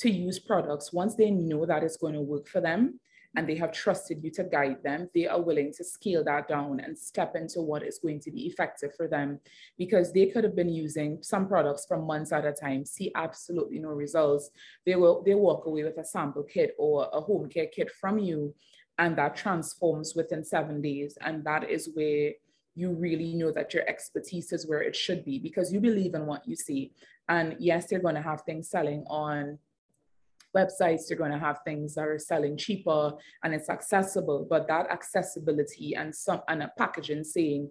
to 0.00 0.10
use 0.10 0.38
products 0.38 0.92
once 0.92 1.14
they 1.14 1.30
know 1.30 1.66
that 1.66 1.82
it's 1.82 1.96
going 1.96 2.14
to 2.14 2.20
work 2.20 2.48
for 2.48 2.60
them 2.60 2.98
and 3.36 3.48
they 3.48 3.54
have 3.54 3.70
trusted 3.70 4.22
you 4.24 4.30
to 4.32 4.42
guide 4.42 4.82
them, 4.82 5.08
they 5.14 5.26
are 5.26 5.40
willing 5.40 5.72
to 5.76 5.84
scale 5.84 6.24
that 6.24 6.48
down 6.48 6.80
and 6.80 6.98
step 6.98 7.36
into 7.36 7.60
what 7.60 7.82
is 7.84 8.00
going 8.02 8.18
to 8.20 8.30
be 8.30 8.46
effective 8.46 8.90
for 8.96 9.06
them 9.06 9.38
because 9.78 10.12
they 10.12 10.26
could 10.26 10.42
have 10.42 10.56
been 10.56 10.68
using 10.68 11.18
some 11.22 11.46
products 11.46 11.86
for 11.86 11.96
months 11.98 12.32
at 12.32 12.44
a 12.44 12.52
time, 12.52 12.84
see 12.84 13.12
absolutely 13.14 13.78
no 13.78 13.90
results. 13.90 14.50
They 14.84 14.96
will 14.96 15.22
they 15.24 15.34
walk 15.34 15.66
away 15.66 15.84
with 15.84 15.98
a 15.98 16.04
sample 16.04 16.42
kit 16.42 16.74
or 16.76 17.08
a 17.12 17.20
home 17.20 17.48
care 17.48 17.68
kit 17.72 17.90
from 18.00 18.18
you, 18.18 18.52
and 18.98 19.16
that 19.16 19.36
transforms 19.36 20.14
within 20.16 20.44
seven 20.44 20.82
days. 20.82 21.16
And 21.20 21.44
that 21.44 21.70
is 21.70 21.90
where 21.94 22.32
you 22.74 22.92
really 22.92 23.34
know 23.34 23.52
that 23.52 23.74
your 23.74 23.88
expertise 23.88 24.52
is 24.52 24.66
where 24.66 24.82
it 24.82 24.96
should 24.96 25.24
be 25.24 25.38
because 25.38 25.72
you 25.72 25.80
believe 25.80 26.14
in 26.14 26.26
what 26.26 26.46
you 26.48 26.56
see. 26.56 26.92
And 27.28 27.54
yes, 27.60 27.86
they're 27.86 28.00
going 28.00 28.14
to 28.16 28.22
have 28.22 28.42
things 28.42 28.68
selling 28.70 29.04
on 29.08 29.58
websites, 30.56 31.08
you're 31.08 31.18
going 31.18 31.32
to 31.32 31.38
have 31.38 31.60
things 31.64 31.94
that 31.94 32.06
are 32.06 32.18
selling 32.18 32.56
cheaper 32.56 33.12
and 33.44 33.54
it's 33.54 33.68
accessible, 33.68 34.46
but 34.48 34.68
that 34.68 34.90
accessibility 34.90 35.94
and 35.94 36.14
some 36.14 36.42
and 36.48 36.62
a 36.62 36.72
packaging 36.76 37.24
saying 37.24 37.70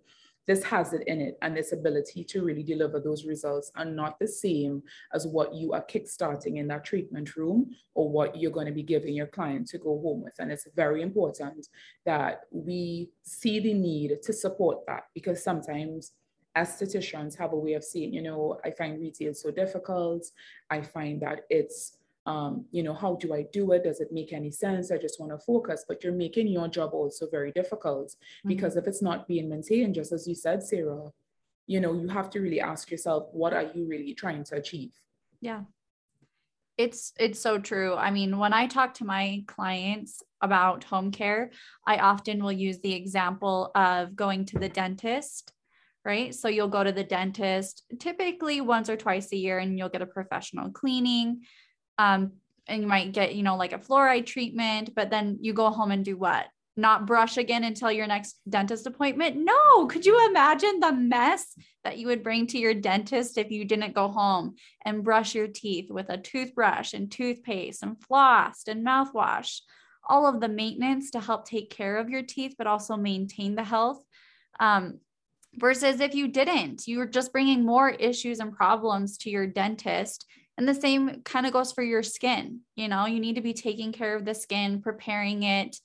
this 0.50 0.63
has 0.63 0.94
it 0.94 1.04
in 1.06 1.22
it 1.22 1.38
and 1.44 1.56
this 1.56 1.74
ability 1.74 2.24
to 2.24 2.42
really 2.42 2.63
deliver 2.63 3.00
those 3.00 3.24
results 3.24 3.72
are 3.76 3.86
not 3.86 4.18
the 4.18 4.28
same 4.28 4.82
as 5.13 5.28
what 5.28 5.54
you 5.54 5.74
are 5.74 5.86
kickstarting 5.86 6.58
in 6.58 6.68
that 6.68 6.84
treatment 6.84 7.36
room 7.36 7.70
or 7.94 8.10
what 8.10 8.36
you're 8.36 8.50
going 8.50 8.65
to 8.65 8.72
be 8.72 8.82
giving 8.82 9.13
your 9.13 9.28
client 9.28 9.68
to 9.68 9.78
go 9.78 10.02
home 10.02 10.24
with. 10.24 10.34
And 10.39 10.52
it's 10.52 10.68
very 10.76 11.04
important 11.04 11.68
that 12.04 12.46
we 12.50 13.12
see 13.22 13.60
the 13.60 13.76
need 13.76 14.24
to 14.24 14.34
support 14.34 14.80
that 14.88 15.04
because 15.13 15.44
sometimes 15.44 16.13
estheticians 16.58 17.38
have 17.38 17.54
a 17.54 17.56
way 17.56 17.74
of 17.74 17.84
saying, 17.84 18.12
you 18.12 18.24
know, 18.24 18.60
I 18.65 18.72
find 18.72 19.00
retail 19.00 19.36
so 19.36 19.52
difficult. 19.52 20.26
I 20.72 20.82
find 20.82 21.22
that 21.22 21.42
it's 21.52 21.99
um, 22.30 22.65
you 22.72 22.84
know, 22.84 22.94
how 22.94 23.15
do 23.15 23.34
I 23.34 23.44
do 23.52 23.72
it? 23.72 23.84
Does 23.84 24.02
it 24.02 24.12
make 24.12 24.34
any 24.34 24.52
sense? 24.52 24.92
I 24.92 24.98
just 24.98 25.20
want 25.20 25.32
to 25.32 25.39
focus, 25.39 25.84
but 25.88 26.04
you're 26.04 26.13
making 26.13 26.48
your 26.48 26.68
job 26.68 26.92
also 26.94 27.28
very 27.28 27.52
difficult 27.52 28.10
mm-hmm. 28.10 28.50
because 28.50 28.76
if 28.78 28.86
it's 28.86 29.02
not 29.02 29.28
being 29.28 29.50
maintained, 29.50 29.96
just 29.96 30.12
as 30.12 30.28
you 30.28 30.36
said, 30.36 30.62
Sarah, 30.62 31.10
you 31.65 31.80
know, 31.82 31.94
you 31.94 32.08
have 32.08 32.30
to 32.32 32.39
really 32.39 32.62
ask 32.62 32.92
yourself, 32.92 33.30
what 33.32 33.54
are 33.54 33.72
you 33.74 33.88
really 33.88 34.13
trying 34.13 34.44
to 34.44 34.56
achieve? 34.58 34.92
Yeah. 35.42 35.63
It's 36.78 37.13
it's 37.20 37.39
so 37.39 37.58
true. 37.58 37.96
I 37.96 38.12
mean, 38.12 38.38
when 38.38 38.54
I 38.54 38.68
talk 38.68 38.94
to 38.96 39.06
my 39.06 39.44
clients 39.48 40.22
about 40.39 40.84
home 40.84 41.12
care, 41.12 41.52
I 41.86 41.98
often 41.98 42.44
will 42.44 42.54
use 42.54 42.80
the 42.80 42.94
example 42.94 43.72
of 43.74 44.15
going 44.15 44.46
to 44.46 44.60
the 44.60 44.70
dentist 44.70 45.52
right? 46.06 46.34
So 46.34 46.48
you'll 46.48 46.70
go 46.70 46.84
to 46.84 46.94
the 46.94 47.04
dentist 47.04 47.84
typically 48.00 48.62
once 48.62 48.89
or 48.89 48.96
twice 48.96 49.32
a 49.34 49.36
year 49.36 49.60
and 49.60 49.78
you'll 49.78 49.89
get 49.89 50.02
a 50.02 50.08
professional 50.08 50.72
cleaning. 50.72 51.42
Um, 52.00 52.32
and 52.66 52.82
you 52.82 52.88
might 52.88 53.12
get, 53.12 53.36
you 53.36 53.44
know, 53.44 53.58
like 53.58 53.74
a 53.74 53.78
fluoride 53.78 54.26
treatment, 54.26 54.96
but 54.96 55.10
then 55.10 55.38
you 55.42 55.54
go 55.54 55.70
home 55.70 55.92
and 55.92 56.06
do 56.06 56.16
what? 56.16 56.46
Not 56.78 57.06
brush 57.06 57.36
again 57.36 57.66
until 57.66 57.92
your 57.92 58.08
next 58.08 58.40
dentist 58.48 58.88
appointment? 58.88 59.36
No. 59.36 59.86
Could 59.88 60.06
you 60.06 60.28
imagine 60.30 60.80
the 60.80 60.94
mess 60.94 61.54
that 61.84 61.98
you 61.98 62.08
would 62.08 62.23
bring 62.23 62.48
to 62.48 62.58
your 62.58 62.73
dentist 62.73 63.38
if 63.38 63.52
you 63.52 63.65
didn't 63.65 63.96
go 63.96 64.08
home 64.08 64.56
and 64.86 65.04
brush 65.04 65.36
your 65.36 65.48
teeth 65.48 65.92
with 65.92 66.10
a 66.10 66.17
toothbrush 66.17 66.94
and 66.94 67.12
toothpaste 67.12 67.84
and 67.84 68.02
floss 68.02 68.63
and 68.67 68.86
mouthwash? 68.86 69.60
All 70.08 70.26
of 70.26 70.40
the 70.40 70.48
maintenance 70.48 71.12
to 71.12 71.19
help 71.19 71.46
take 71.46 71.69
care 71.69 71.98
of 71.98 72.10
your 72.10 72.23
teeth, 72.23 72.56
but 72.58 72.67
also 72.67 72.96
maintain 72.96 73.56
the 73.56 73.63
health. 73.63 74.02
Um, 74.60 75.00
versus 75.56 76.00
if 76.00 76.15
you 76.15 76.30
didn't, 76.30 76.88
you 76.88 77.00
were 77.00 77.08
just 77.08 77.34
bringing 77.34 77.65
more 77.65 77.90
issues 77.90 78.40
and 78.40 78.56
problems 78.56 79.17
to 79.17 79.30
your 79.30 79.48
dentist 79.48 80.26
and 80.60 80.68
the 80.68 80.76
same 80.76 81.22
kind 81.24 81.46
of 81.46 81.54
goes 81.54 81.72
for 81.72 81.82
your 81.82 82.04
skin. 82.04 82.60
You 82.76 82.90
know, 82.90 83.06
you 83.06 83.22
need 83.22 83.36
to 83.36 83.42
be 83.42 83.54
taking 83.54 83.94
care 83.94 84.14
of 84.14 84.26
the 84.26 84.36
skin, 84.36 84.82
preparing 84.82 85.44
it, 85.44 85.78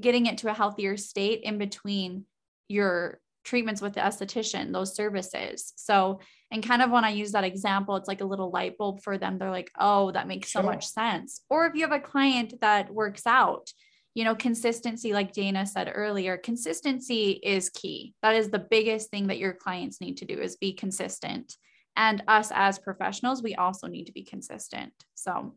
getting 0.00 0.26
it 0.26 0.38
to 0.38 0.50
a 0.50 0.52
healthier 0.52 0.96
state 0.96 1.42
in 1.44 1.58
between 1.58 2.24
your 2.66 3.20
treatments 3.44 3.80
with 3.80 3.94
the 3.94 4.00
esthetician, 4.00 4.72
those 4.72 4.96
services. 4.96 5.72
So, 5.76 6.18
and 6.50 6.60
kind 6.60 6.82
of 6.82 6.90
when 6.90 7.04
I 7.04 7.10
use 7.10 7.30
that 7.32 7.44
example, 7.44 7.94
it's 7.94 8.08
like 8.08 8.20
a 8.20 8.26
little 8.26 8.50
light 8.50 8.76
bulb 8.76 9.00
for 9.00 9.16
them. 9.16 9.38
They're 9.38 9.48
like, 9.48 9.70
oh, 9.78 10.10
that 10.10 10.26
makes 10.26 10.50
so 10.50 10.60
much 10.60 10.88
sense. 10.88 11.42
Or 11.48 11.66
if 11.66 11.76
you 11.76 11.82
have 11.82 11.92
a 11.92 12.00
client 12.00 12.54
that 12.62 12.92
works 12.92 13.28
out, 13.28 13.72
you 14.14 14.24
know, 14.24 14.34
consistency, 14.34 15.12
like 15.12 15.32
Dana 15.32 15.64
said 15.66 15.92
earlier, 15.94 16.36
consistency 16.36 17.40
is 17.44 17.70
key. 17.70 18.12
That 18.22 18.34
is 18.34 18.50
the 18.50 18.58
biggest 18.58 19.08
thing 19.10 19.28
that 19.28 19.38
your 19.38 19.52
clients 19.52 20.00
need 20.00 20.16
to 20.16 20.24
do 20.24 20.40
is 20.40 20.56
be 20.56 20.72
consistent. 20.72 21.54
And 21.96 22.22
us 22.28 22.50
as 22.54 22.78
professionals, 22.78 23.42
we 23.42 23.54
also 23.54 23.86
need 23.86 24.06
to 24.06 24.12
be 24.12 24.22
consistent. 24.22 24.92
So, 25.14 25.54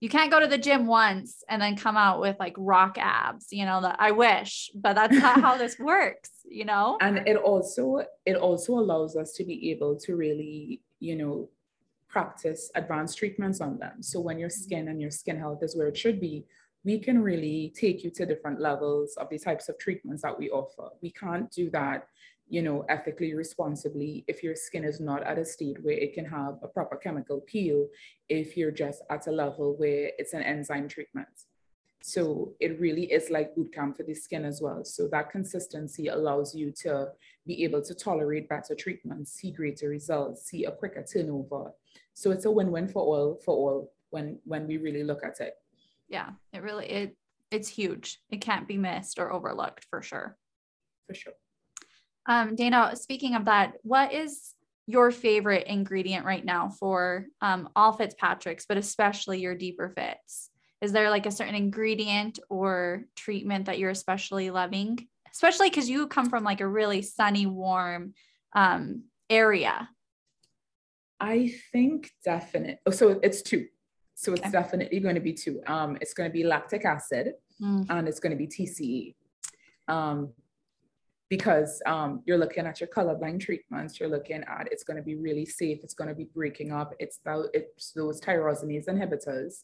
you 0.00 0.08
can't 0.08 0.30
go 0.30 0.40
to 0.40 0.46
the 0.46 0.58
gym 0.58 0.86
once 0.86 1.44
and 1.48 1.60
then 1.60 1.76
come 1.76 1.96
out 1.96 2.20
with 2.20 2.36
like 2.40 2.54
rock 2.56 2.96
abs 2.98 3.48
you 3.50 3.64
know 3.64 3.80
that 3.80 3.96
i 3.98 4.10
wish 4.10 4.70
but 4.74 4.94
that's 4.94 5.16
not 5.16 5.40
how 5.40 5.56
this 5.56 5.78
works 5.78 6.30
you 6.48 6.64
know 6.64 6.98
and 7.00 7.18
it 7.28 7.36
also 7.36 8.02
it 8.26 8.36
also 8.36 8.72
allows 8.72 9.14
us 9.16 9.32
to 9.32 9.44
be 9.44 9.70
able 9.70 9.96
to 9.96 10.16
really 10.16 10.80
you 10.98 11.16
know 11.16 11.48
practice 12.08 12.70
advanced 12.74 13.18
treatments 13.18 13.60
on 13.60 13.78
them 13.78 14.02
so 14.02 14.18
when 14.18 14.38
your 14.38 14.48
mm-hmm. 14.48 14.62
skin 14.62 14.88
and 14.88 15.00
your 15.00 15.10
skin 15.10 15.38
health 15.38 15.62
is 15.62 15.76
where 15.76 15.88
it 15.88 15.96
should 15.96 16.20
be 16.20 16.44
we 16.82 16.98
can 16.98 17.22
really 17.22 17.72
take 17.78 18.02
you 18.02 18.10
to 18.10 18.24
different 18.24 18.58
levels 18.58 19.14
of 19.18 19.28
the 19.28 19.38
types 19.38 19.68
of 19.68 19.78
treatments 19.78 20.22
that 20.22 20.36
we 20.36 20.50
offer 20.50 20.88
we 21.02 21.10
can't 21.10 21.50
do 21.50 21.70
that 21.70 22.08
you 22.50 22.62
know, 22.62 22.84
ethically, 22.88 23.32
responsibly, 23.32 24.24
if 24.26 24.42
your 24.42 24.56
skin 24.56 24.84
is 24.84 24.98
not 24.98 25.22
at 25.22 25.38
a 25.38 25.44
state 25.44 25.82
where 25.82 25.94
it 25.94 26.12
can 26.12 26.24
have 26.24 26.58
a 26.62 26.68
proper 26.68 26.96
chemical 26.96 27.40
peel, 27.40 27.86
if 28.28 28.56
you're 28.56 28.72
just 28.72 29.02
at 29.08 29.28
a 29.28 29.30
level 29.30 29.76
where 29.76 30.10
it's 30.18 30.34
an 30.34 30.42
enzyme 30.42 30.88
treatment. 30.88 31.28
So 32.02 32.54
it 32.58 32.80
really 32.80 33.04
is 33.12 33.30
like 33.30 33.54
boot 33.54 33.72
camp 33.72 33.96
for 33.96 34.02
the 34.02 34.14
skin 34.14 34.44
as 34.44 34.60
well. 34.60 34.84
So 34.84 35.06
that 35.08 35.30
consistency 35.30 36.08
allows 36.08 36.52
you 36.52 36.72
to 36.82 37.12
be 37.46 37.62
able 37.62 37.82
to 37.82 37.94
tolerate 37.94 38.48
better 38.48 38.74
treatments, 38.74 39.32
see 39.32 39.52
greater 39.52 39.88
results, 39.88 40.46
see 40.46 40.64
a 40.64 40.72
quicker 40.72 41.04
turnover. 41.04 41.72
So 42.14 42.32
it's 42.32 42.46
a 42.46 42.50
win-win 42.50 42.88
for 42.88 43.02
all 43.02 43.40
for 43.44 43.54
all 43.54 43.92
when 44.10 44.40
when 44.44 44.66
we 44.66 44.78
really 44.78 45.04
look 45.04 45.22
at 45.22 45.40
it. 45.40 45.54
Yeah, 46.08 46.30
it 46.52 46.62
really 46.62 46.86
it 46.86 47.16
it's 47.52 47.68
huge. 47.68 48.20
It 48.30 48.40
can't 48.40 48.66
be 48.66 48.78
missed 48.78 49.18
or 49.20 49.32
overlooked 49.32 49.84
for 49.84 50.02
sure. 50.02 50.36
For 51.06 51.14
sure. 51.14 51.34
Um, 52.30 52.54
Dana, 52.54 52.94
speaking 52.94 53.34
of 53.34 53.46
that, 53.46 53.72
what 53.82 54.12
is 54.12 54.54
your 54.86 55.10
favorite 55.10 55.66
ingredient 55.66 56.24
right 56.24 56.44
now 56.44 56.68
for 56.68 57.26
um, 57.40 57.68
all 57.74 57.92
Fitzpatrick's, 57.92 58.66
but 58.66 58.76
especially 58.76 59.40
your 59.40 59.56
deeper 59.56 59.88
Fitz? 59.88 60.50
Is 60.80 60.92
there 60.92 61.10
like 61.10 61.26
a 61.26 61.32
certain 61.32 61.56
ingredient 61.56 62.38
or 62.48 63.02
treatment 63.16 63.64
that 63.64 63.80
you're 63.80 63.90
especially 63.90 64.50
loving? 64.50 65.08
Especially 65.32 65.70
because 65.70 65.90
you 65.90 66.06
come 66.06 66.30
from 66.30 66.44
like 66.44 66.60
a 66.60 66.68
really 66.68 67.02
sunny, 67.02 67.46
warm 67.46 68.14
um, 68.54 69.02
area. 69.28 69.88
I 71.18 71.52
think 71.72 72.12
definite. 72.24 72.78
Oh, 72.86 72.92
so 72.92 73.18
it's 73.24 73.42
two. 73.42 73.66
So 74.14 74.34
it's 74.34 74.42
okay. 74.42 74.52
definitely 74.52 75.00
going 75.00 75.16
to 75.16 75.20
be 75.20 75.32
two. 75.32 75.62
Um, 75.66 75.98
it's 76.00 76.14
going 76.14 76.30
to 76.30 76.32
be 76.32 76.44
lactic 76.44 76.84
acid 76.84 77.32
mm. 77.60 77.86
and 77.90 78.06
it's 78.06 78.20
going 78.20 78.30
to 78.30 78.36
be 78.38 78.46
TCA. 78.46 79.16
Um, 79.92 80.32
because 81.30 81.80
um, 81.86 82.22
you're 82.26 82.36
looking 82.36 82.66
at 82.66 82.80
your 82.80 82.88
colorblind 82.88 83.40
treatments, 83.40 83.98
you're 83.98 84.08
looking 84.08 84.42
at 84.42 84.68
it's 84.70 84.82
going 84.82 84.96
to 84.96 85.02
be 85.02 85.14
really 85.14 85.46
safe, 85.46 85.78
it's 85.84 85.94
going 85.94 86.08
to 86.08 86.14
be 86.14 86.28
breaking 86.34 86.72
up, 86.72 86.92
it's, 86.98 87.20
it's 87.54 87.92
those 87.92 88.20
tyrosinase 88.20 88.88
inhibitors, 88.88 89.62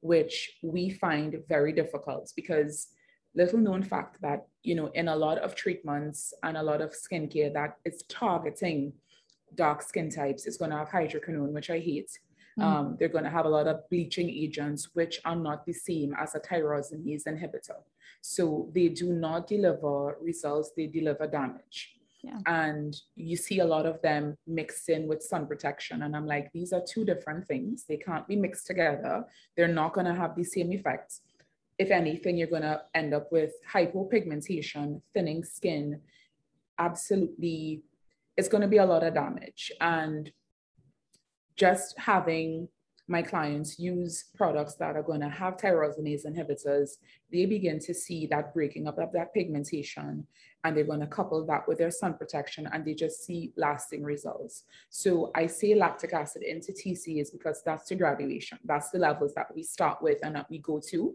which 0.00 0.58
we 0.62 0.90
find 0.90 1.42
very 1.48 1.72
difficult 1.72 2.30
because 2.36 2.88
little 3.34 3.58
known 3.58 3.82
fact 3.82 4.20
that, 4.20 4.46
you 4.62 4.74
know, 4.74 4.88
in 4.88 5.08
a 5.08 5.16
lot 5.16 5.38
of 5.38 5.54
treatments 5.54 6.34
and 6.42 6.56
a 6.56 6.62
lot 6.62 6.82
of 6.82 6.92
skincare 6.92 7.52
that 7.52 7.76
is 7.86 8.04
targeting 8.08 8.92
dark 9.54 9.82
skin 9.82 10.10
types, 10.10 10.46
it's 10.46 10.58
going 10.58 10.70
to 10.70 10.76
have 10.76 10.88
hydroquinone, 10.88 11.52
which 11.52 11.70
I 11.70 11.78
hate. 11.78 12.10
Mm. 12.58 12.64
Um, 12.64 12.96
they're 12.98 13.08
going 13.08 13.24
to 13.24 13.30
have 13.30 13.44
a 13.44 13.50
lot 13.50 13.66
of 13.66 13.88
bleaching 13.90 14.30
agents, 14.30 14.90
which 14.94 15.20
are 15.24 15.36
not 15.36 15.66
the 15.66 15.72
same 15.72 16.14
as 16.18 16.34
a 16.34 16.40
tyrosinase 16.40 17.26
inhibitor. 17.26 17.80
So 18.22 18.70
they 18.74 18.88
do 18.88 19.12
not 19.12 19.46
deliver 19.46 20.16
results, 20.20 20.72
they 20.76 20.86
deliver 20.86 21.26
damage. 21.26 21.96
Yeah. 22.22 22.38
And 22.46 22.96
you 23.14 23.36
see 23.36 23.60
a 23.60 23.64
lot 23.64 23.86
of 23.86 24.02
them 24.02 24.36
mixed 24.46 24.88
in 24.88 25.06
with 25.06 25.22
sun 25.22 25.46
protection. 25.46 26.02
And 26.02 26.16
I'm 26.16 26.26
like, 26.26 26.50
these 26.52 26.72
are 26.72 26.82
two 26.84 27.04
different 27.04 27.46
things. 27.46 27.84
They 27.88 27.98
can't 27.98 28.26
be 28.26 28.34
mixed 28.34 28.66
together. 28.66 29.24
They're 29.56 29.68
not 29.68 29.92
going 29.92 30.06
to 30.06 30.14
have 30.14 30.34
the 30.34 30.42
same 30.42 30.72
effects. 30.72 31.20
If 31.78 31.90
anything, 31.90 32.36
you're 32.36 32.48
going 32.48 32.62
to 32.62 32.82
end 32.94 33.14
up 33.14 33.30
with 33.30 33.52
hypopigmentation, 33.72 35.02
thinning 35.12 35.44
skin. 35.44 36.00
Absolutely, 36.78 37.82
it's 38.36 38.48
going 38.48 38.62
to 38.62 38.68
be 38.68 38.78
a 38.78 38.86
lot 38.86 39.04
of 39.04 39.14
damage. 39.14 39.70
And 39.80 40.32
just 41.56 41.98
having 41.98 42.68
my 43.08 43.22
clients 43.22 43.78
use 43.78 44.24
products 44.34 44.74
that 44.74 44.96
are 44.96 45.02
going 45.02 45.20
to 45.20 45.28
have 45.28 45.56
tyrosinase 45.56 46.26
inhibitors, 46.26 46.90
they 47.32 47.46
begin 47.46 47.78
to 47.78 47.94
see 47.94 48.26
that 48.26 48.52
breaking 48.52 48.88
up 48.88 48.98
of 48.98 49.12
that 49.12 49.32
pigmentation 49.32 50.26
and 50.64 50.76
they're 50.76 50.84
going 50.84 51.00
to 51.00 51.06
couple 51.06 51.44
that 51.46 51.68
with 51.68 51.78
their 51.78 51.92
sun 51.92 52.14
protection 52.14 52.68
and 52.72 52.84
they 52.84 52.94
just 52.94 53.24
see 53.24 53.52
lasting 53.56 54.02
results. 54.02 54.64
So 54.90 55.30
I 55.36 55.46
say 55.46 55.76
lactic 55.76 56.12
acid 56.12 56.42
into 56.42 56.72
TCA 56.72 57.20
is 57.20 57.30
because 57.30 57.62
that's 57.64 57.88
the 57.88 57.94
graduation. 57.94 58.58
That's 58.64 58.90
the 58.90 58.98
levels 58.98 59.34
that 59.34 59.54
we 59.54 59.62
start 59.62 60.02
with 60.02 60.18
and 60.24 60.34
that 60.34 60.50
we 60.50 60.58
go 60.58 60.80
to. 60.90 61.14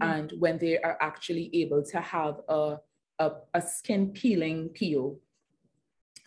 Mm-hmm. 0.00 0.12
And 0.12 0.32
when 0.38 0.58
they 0.58 0.78
are 0.78 0.96
actually 1.00 1.50
able 1.52 1.82
to 1.82 2.00
have 2.00 2.36
a, 2.48 2.76
a, 3.18 3.30
a 3.54 3.60
skin 3.60 4.10
peeling 4.10 4.68
peel 4.68 5.18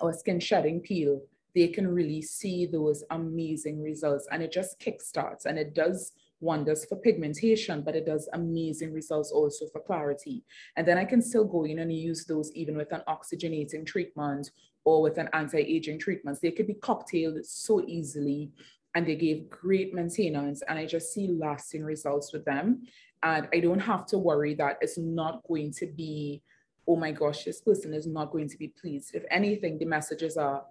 or 0.01 0.11
skin 0.11 0.41
shedding 0.41 0.81
peel, 0.81 1.21
they 1.55 1.69
can 1.69 1.87
really 1.87 2.21
see 2.21 2.65
those 2.65 3.03
amazing 3.11 3.81
results 3.81 4.27
and 4.31 4.43
it 4.43 4.51
just 4.51 4.79
kickstarts 4.79 5.45
and 5.45 5.57
it 5.57 5.73
does 5.73 6.11
wonders 6.41 6.85
for 6.85 6.97
pigmentation, 6.97 7.81
but 7.81 7.95
it 7.95 8.05
does 8.05 8.27
amazing 8.33 8.91
results 8.91 9.31
also 9.31 9.65
for 9.67 9.79
clarity. 9.79 10.43
And 10.75 10.85
then 10.87 10.97
I 10.97 11.05
can 11.05 11.21
still 11.21 11.45
go 11.45 11.63
in 11.63 11.79
and 11.79 11.91
use 11.91 12.25
those 12.25 12.51
even 12.53 12.75
with 12.75 12.91
an 12.91 13.01
oxygenating 13.07 13.85
treatment 13.85 14.51
or 14.83 15.01
with 15.01 15.17
an 15.17 15.29
anti-aging 15.33 15.99
treatment. 15.99 16.39
They 16.41 16.51
could 16.51 16.67
be 16.67 16.75
cocktailed 16.75 17.43
so 17.45 17.81
easily 17.87 18.51
and 18.93 19.07
they 19.07 19.15
gave 19.15 19.49
great 19.49 19.93
maintenance 19.93 20.61
and 20.67 20.77
I 20.77 20.85
just 20.85 21.13
see 21.13 21.27
lasting 21.27 21.83
results 21.83 22.33
with 22.33 22.45
them. 22.45 22.83
And 23.23 23.47
I 23.53 23.59
don't 23.59 23.79
have 23.79 24.05
to 24.07 24.17
worry 24.17 24.53
that 24.55 24.77
it's 24.81 24.97
not 24.97 25.41
going 25.47 25.71
to 25.73 25.87
be, 25.87 26.43
oh 26.87 26.95
my 26.95 27.11
gosh, 27.11 27.45
this 27.45 27.61
person 27.61 27.93
is 27.93 28.05
not 28.05 28.31
going 28.31 28.49
to 28.49 28.57
be 28.57 28.67
pleased. 28.67 29.15
If 29.15 29.23
anything, 29.31 29.79
the 29.79 29.85
messages 29.85 30.37
are, 30.37 30.63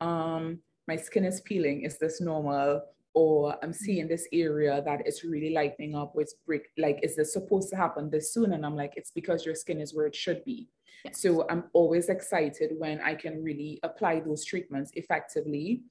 um, 0.00 0.60
my 0.86 0.96
skin 0.96 1.24
is 1.24 1.40
peeling, 1.40 1.82
is 1.82 1.98
this 1.98 2.20
normal? 2.20 2.82
Or 3.14 3.56
I'm 3.62 3.72
seeing 3.72 4.08
this 4.08 4.26
area 4.32 4.82
that 4.84 5.06
is 5.06 5.22
really 5.22 5.50
lightening 5.50 5.94
up 5.94 6.16
with 6.16 6.34
brick, 6.46 6.70
like, 6.76 6.98
is 7.02 7.14
this 7.14 7.32
supposed 7.32 7.70
to 7.70 7.76
happen 7.76 8.10
this 8.10 8.34
soon? 8.34 8.54
And 8.54 8.66
I'm 8.66 8.74
like, 8.74 8.94
it's 8.96 9.12
because 9.12 9.46
your 9.46 9.54
skin 9.54 9.80
is 9.80 9.94
where 9.94 10.06
it 10.06 10.16
should 10.16 10.44
be. 10.44 10.68
Yes. 11.04 11.20
So 11.20 11.46
I'm 11.48 11.64
always 11.74 12.08
excited 12.08 12.72
when 12.78 13.00
I 13.00 13.14
can 13.14 13.42
really 13.42 13.78
apply 13.84 14.20
those 14.20 14.44
treatments 14.44 14.90
effectively. 14.94 15.82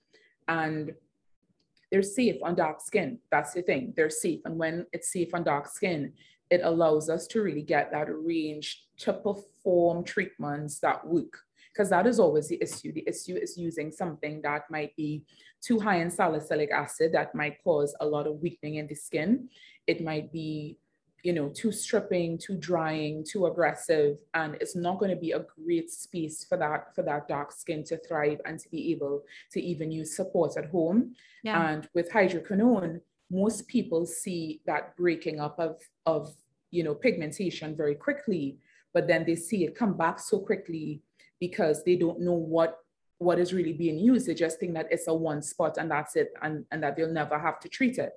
And 0.47 0.93
they're 1.91 2.01
safe 2.01 2.41
on 2.43 2.55
dark 2.55 2.81
skin. 2.81 3.19
That's 3.31 3.53
the 3.53 3.61
thing. 3.61 3.93
They're 3.95 4.09
safe. 4.09 4.41
And 4.43 4.57
when 4.57 4.85
it's 4.91 5.13
safe 5.13 5.33
on 5.33 5.43
dark 5.43 5.67
skin, 5.67 6.13
it 6.49 6.61
allows 6.63 7.09
us 7.09 7.25
to 7.27 7.41
really 7.41 7.61
get 7.61 7.91
that 7.91 8.07
range 8.09 8.85
to 8.97 9.13
perform 9.13 10.03
treatments 10.03 10.79
that 10.79 11.05
work 11.07 11.39
because 11.73 11.89
that 11.89 12.05
is 12.05 12.19
always 12.19 12.47
the 12.47 12.61
issue. 12.61 12.91
The 12.91 13.07
issue 13.07 13.35
is 13.35 13.57
using 13.57 13.91
something 13.91 14.41
that 14.43 14.69
might 14.69 14.95
be 14.95 15.23
too 15.61 15.79
high 15.79 15.97
in 15.97 16.11
salicylic 16.11 16.71
acid 16.71 17.13
that 17.13 17.33
might 17.33 17.63
cause 17.63 17.95
a 17.99 18.05
lot 18.05 18.27
of 18.27 18.41
weakening 18.41 18.75
in 18.75 18.87
the 18.87 18.95
skin. 18.95 19.49
It 19.87 20.03
might 20.03 20.31
be, 20.31 20.77
you 21.23 21.33
know, 21.33 21.49
too 21.49 21.71
stripping, 21.71 22.37
too 22.37 22.57
drying, 22.57 23.25
too 23.27 23.47
aggressive, 23.47 24.17
and 24.33 24.55
it's 24.55 24.75
not 24.75 24.99
going 24.99 25.09
to 25.09 25.17
be 25.17 25.31
a 25.31 25.45
great 25.65 25.89
space 25.89 26.45
for 26.47 26.57
that 26.57 26.93
for 26.93 27.01
that 27.03 27.27
dark 27.27 27.51
skin 27.51 27.83
to 27.85 27.97
thrive 27.97 28.39
and 28.45 28.59
to 28.59 28.69
be 28.69 28.91
able 28.91 29.23
to 29.51 29.61
even 29.61 29.91
use 29.91 30.15
support 30.15 30.57
at 30.57 30.69
home. 30.69 31.15
Yeah. 31.43 31.69
And 31.69 31.89
with 31.95 32.11
hydroquinone, 32.11 33.01
most 33.31 33.67
people 33.67 34.05
see 34.05 34.61
that 34.67 34.95
breaking 34.95 35.39
up 35.39 35.59
of 35.59 35.77
of 36.05 36.35
you 36.69 36.83
know 36.83 36.93
pigmentation 36.93 37.75
very 37.75 37.95
quickly, 37.95 38.57
but 38.93 39.07
then 39.07 39.25
they 39.25 39.35
see 39.35 39.63
it 39.63 39.75
come 39.75 39.97
back 39.97 40.19
so 40.19 40.37
quickly 40.39 41.01
because 41.47 41.83
they 41.83 41.97
don't 41.97 42.21
know 42.21 42.39
what 42.55 42.77
what 43.17 43.37
is 43.37 43.53
really 43.53 43.73
being 43.73 43.99
used. 43.99 44.27
They 44.27 44.33
just 44.33 44.59
think 44.59 44.73
that 44.75 44.87
it's 44.91 45.09
a 45.09 45.13
one 45.13 45.41
spot 45.41 45.77
and 45.77 45.91
that's 45.91 46.15
it, 46.15 46.29
and, 46.41 46.65
and 46.71 46.81
that 46.83 46.95
they'll 46.95 47.19
never 47.21 47.37
have 47.37 47.59
to 47.63 47.67
treat 47.67 47.97
it. 47.97 48.13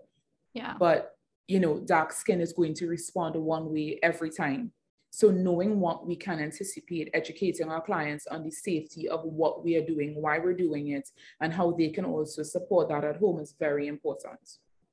Yeah. 0.54 0.74
But 0.78 1.16
you 1.48 1.58
know, 1.58 1.74
dark 1.80 2.12
skin 2.12 2.40
is 2.40 2.52
going 2.52 2.74
to 2.74 2.86
respond 2.86 3.34
one 3.36 3.72
way 3.72 3.98
every 4.02 4.30
time. 4.30 4.72
So 5.10 5.30
knowing 5.30 5.80
what 5.80 6.06
we 6.06 6.14
can 6.14 6.38
anticipate, 6.40 7.10
educating 7.14 7.68
our 7.68 7.80
clients 7.80 8.26
on 8.28 8.44
the 8.44 8.50
safety 8.50 9.08
of 9.08 9.24
what 9.24 9.64
we 9.64 9.74
are 9.76 9.86
doing, 9.92 10.20
why 10.22 10.38
we're 10.38 10.60
doing 10.66 10.88
it, 10.88 11.08
and 11.40 11.52
how 11.52 11.72
they 11.72 11.88
can 11.88 12.04
also 12.04 12.42
support 12.44 12.88
that 12.90 13.04
at 13.04 13.16
home 13.16 13.40
is 13.40 13.54
very 13.58 13.86
important. 13.88 14.46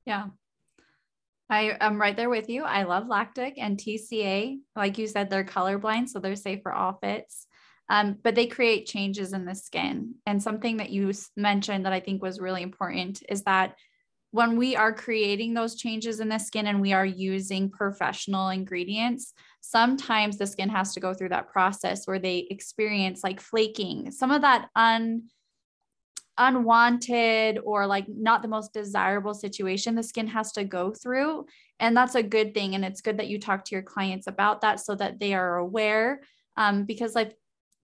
Yeah. 0.06 0.28
I 1.50 1.78
am 1.82 2.02
right 2.02 2.16
there 2.16 2.30
with 2.30 2.50
you. 2.50 2.64
I 2.64 2.84
love 2.84 3.08
lactic 3.08 3.56
and 3.58 3.78
TCA. 3.78 4.60
Like 4.76 4.98
you 4.98 5.08
said, 5.08 5.30
they're 5.30 5.44
colorblind, 5.44 6.10
so 6.10 6.20
they're 6.20 6.36
safe 6.48 6.62
for 6.64 6.72
all 6.72 6.98
Fitz. 7.02 7.48
Um, 7.94 8.18
but 8.24 8.34
they 8.34 8.48
create 8.48 8.88
changes 8.88 9.34
in 9.34 9.46
the 9.46 9.54
skin. 9.54 10.16
And 10.26 10.42
something 10.42 10.78
that 10.78 10.90
you 10.90 11.14
mentioned 11.38 11.86
that 11.86 11.94
I 11.94 12.00
think 12.00 12.24
was 12.24 12.40
really 12.40 12.64
important 12.64 13.22
is 13.30 13.44
that 13.44 13.76
when 14.32 14.58
we 14.58 14.76
are 14.76 14.92
creating 14.92 15.54
those 15.54 15.76
changes 15.76 16.20
in 16.20 16.28
the 16.28 16.40
skin 16.40 16.66
and 16.66 16.82
we 16.82 16.92
are 16.92 17.06
using 17.06 17.70
professional 17.70 18.50
ingredients, 18.50 19.34
sometimes 19.62 20.40
the 20.40 20.48
skin 20.48 20.70
has 20.70 20.96
to 20.96 21.00
go 21.00 21.14
through 21.14 21.30
that 21.30 21.52
process 21.52 22.08
where 22.08 22.18
they 22.18 22.48
experience 22.50 23.24
like 23.24 23.40
flaking, 23.40 24.10
some 24.10 24.32
of 24.32 24.42
that 24.42 24.70
un 24.76 25.30
unwanted 26.40 27.60
or 27.64 27.86
like 27.86 28.08
not 28.10 28.42
the 28.42 28.48
most 28.48 28.74
desirable 28.74 29.36
situation 29.36 29.94
the 29.94 30.02
skin 30.02 30.26
has 30.26 30.52
to 30.54 30.64
go 30.64 30.90
through. 30.92 31.46
And 31.80 31.96
that's 31.96 32.16
a 32.16 32.24
good 32.24 32.56
thing. 32.56 32.74
And 32.74 32.84
it's 32.84 33.02
good 33.02 33.20
that 33.20 33.28
you 33.28 33.40
talk 33.40 33.64
to 33.66 33.76
your 33.76 33.84
clients 33.84 34.26
about 34.26 34.62
that 34.62 34.80
so 34.80 34.96
that 34.96 35.20
they 35.20 35.36
are 35.36 35.58
aware. 35.58 36.22
Um, 36.58 36.86
because 36.86 37.14
like 37.14 37.38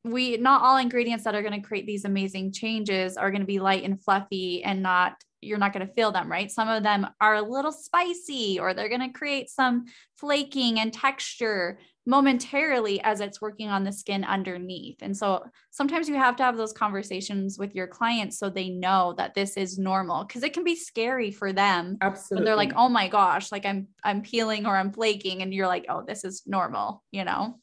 we 0.04 0.38
not 0.38 0.62
all 0.62 0.78
ingredients 0.78 1.24
that 1.26 1.36
are 1.36 1.42
going 1.42 1.60
to 1.60 1.68
create 1.68 1.86
these 1.86 2.06
amazing 2.06 2.52
changes 2.52 3.18
are 3.18 3.32
going 3.32 3.42
to 3.42 3.48
be 3.48 3.60
light 3.60 3.84
and 3.84 4.02
fluffy 4.02 4.64
and 4.64 4.82
not 4.82 5.16
you're 5.42 5.58
not 5.58 5.72
going 5.72 5.88
to 5.88 5.94
feel 5.94 6.12
them, 6.12 6.30
right? 6.30 6.52
Some 6.52 6.68
of 6.68 6.84
them 6.84 7.08
are 7.22 7.36
a 7.36 7.42
little 7.42 7.72
spicy 7.72 8.60
or 8.60 8.74
they're 8.74 8.90
going 8.90 9.00
to 9.00 9.18
create 9.18 9.50
some 9.50 9.86
flaking 10.18 10.82
and 10.82 10.92
texture 10.92 11.80
momentarily 12.06 13.00
as 13.04 13.22
it's 13.22 13.40
working 13.40 13.70
on 13.70 13.84
the 13.84 13.92
skin 13.94 14.26
underneath. 14.26 14.98
And 15.02 15.16
so 15.16 15.46
sometimes 15.72 16.10
you 16.10 16.16
have 16.16 16.36
to 16.38 16.44
have 16.44 16.58
those 16.58 16.74
conversations 16.74 17.58
with 17.58 17.74
your 17.74 17.88
clients 17.88 18.38
so 18.38 18.50
they 18.50 18.70
know 18.70 19.14
that 19.18 19.34
this 19.34 19.56
is 19.56 19.78
normal 19.80 20.26
because 20.26 20.44
it 20.44 20.54
can 20.54 20.66
be 20.66 20.76
scary 20.76 21.32
for 21.32 21.54
them. 21.54 21.98
Absolutely. 22.02 22.46
they're 22.46 22.56
like, 22.56 22.74
"Oh 22.76 22.90
my 22.90 23.08
gosh, 23.08 23.52
like 23.52 23.66
I'm 23.66 23.88
I'm 24.04 24.22
peeling 24.22 24.66
or 24.66 24.76
I'm 24.76 24.92
flaking." 24.92 25.42
And 25.42 25.54
you're 25.54 25.68
like, 25.68 25.86
"Oh, 25.88 26.04
this 26.06 26.26
is 26.26 26.44
normal," 26.46 27.04
you 27.12 27.24
know? 27.24 27.60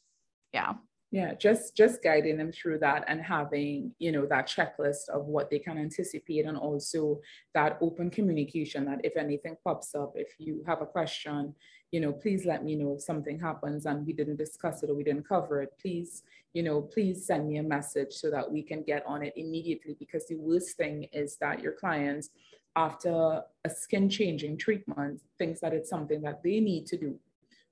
Yeah 0.54 0.74
yeah 1.10 1.34
just 1.34 1.76
just 1.76 2.02
guiding 2.02 2.36
them 2.36 2.50
through 2.50 2.78
that 2.78 3.04
and 3.06 3.20
having 3.20 3.92
you 3.98 4.10
know 4.10 4.26
that 4.26 4.48
checklist 4.48 5.08
of 5.08 5.26
what 5.26 5.50
they 5.50 5.58
can 5.58 5.78
anticipate 5.78 6.44
and 6.44 6.58
also 6.58 7.20
that 7.54 7.78
open 7.80 8.10
communication 8.10 8.84
that 8.84 9.00
if 9.04 9.16
anything 9.16 9.56
pops 9.62 9.94
up 9.94 10.12
if 10.16 10.34
you 10.38 10.64
have 10.66 10.82
a 10.82 10.86
question 10.86 11.54
you 11.92 12.00
know 12.00 12.12
please 12.12 12.44
let 12.44 12.64
me 12.64 12.74
know 12.74 12.94
if 12.94 13.02
something 13.02 13.38
happens 13.38 13.86
and 13.86 14.06
we 14.06 14.12
didn't 14.12 14.36
discuss 14.36 14.82
it 14.82 14.90
or 14.90 14.94
we 14.94 15.04
didn't 15.04 15.28
cover 15.28 15.62
it. 15.62 15.72
Please 15.80 16.22
you 16.52 16.62
know 16.62 16.82
please 16.82 17.26
send 17.26 17.48
me 17.48 17.58
a 17.58 17.62
message 17.62 18.12
so 18.12 18.30
that 18.30 18.50
we 18.50 18.62
can 18.62 18.82
get 18.82 19.04
on 19.06 19.22
it 19.22 19.32
immediately 19.36 19.96
because 19.98 20.26
the 20.26 20.36
worst 20.36 20.76
thing 20.76 21.06
is 21.12 21.36
that 21.36 21.60
your 21.60 21.72
clients 21.72 22.30
after 22.74 23.42
a 23.64 23.70
skin 23.70 24.08
changing 24.08 24.58
treatment 24.58 25.20
thinks 25.38 25.60
that 25.60 25.72
it's 25.72 25.88
something 25.88 26.20
that 26.20 26.42
they 26.42 26.60
need 26.60 26.86
to 26.86 26.98
do 26.98 27.18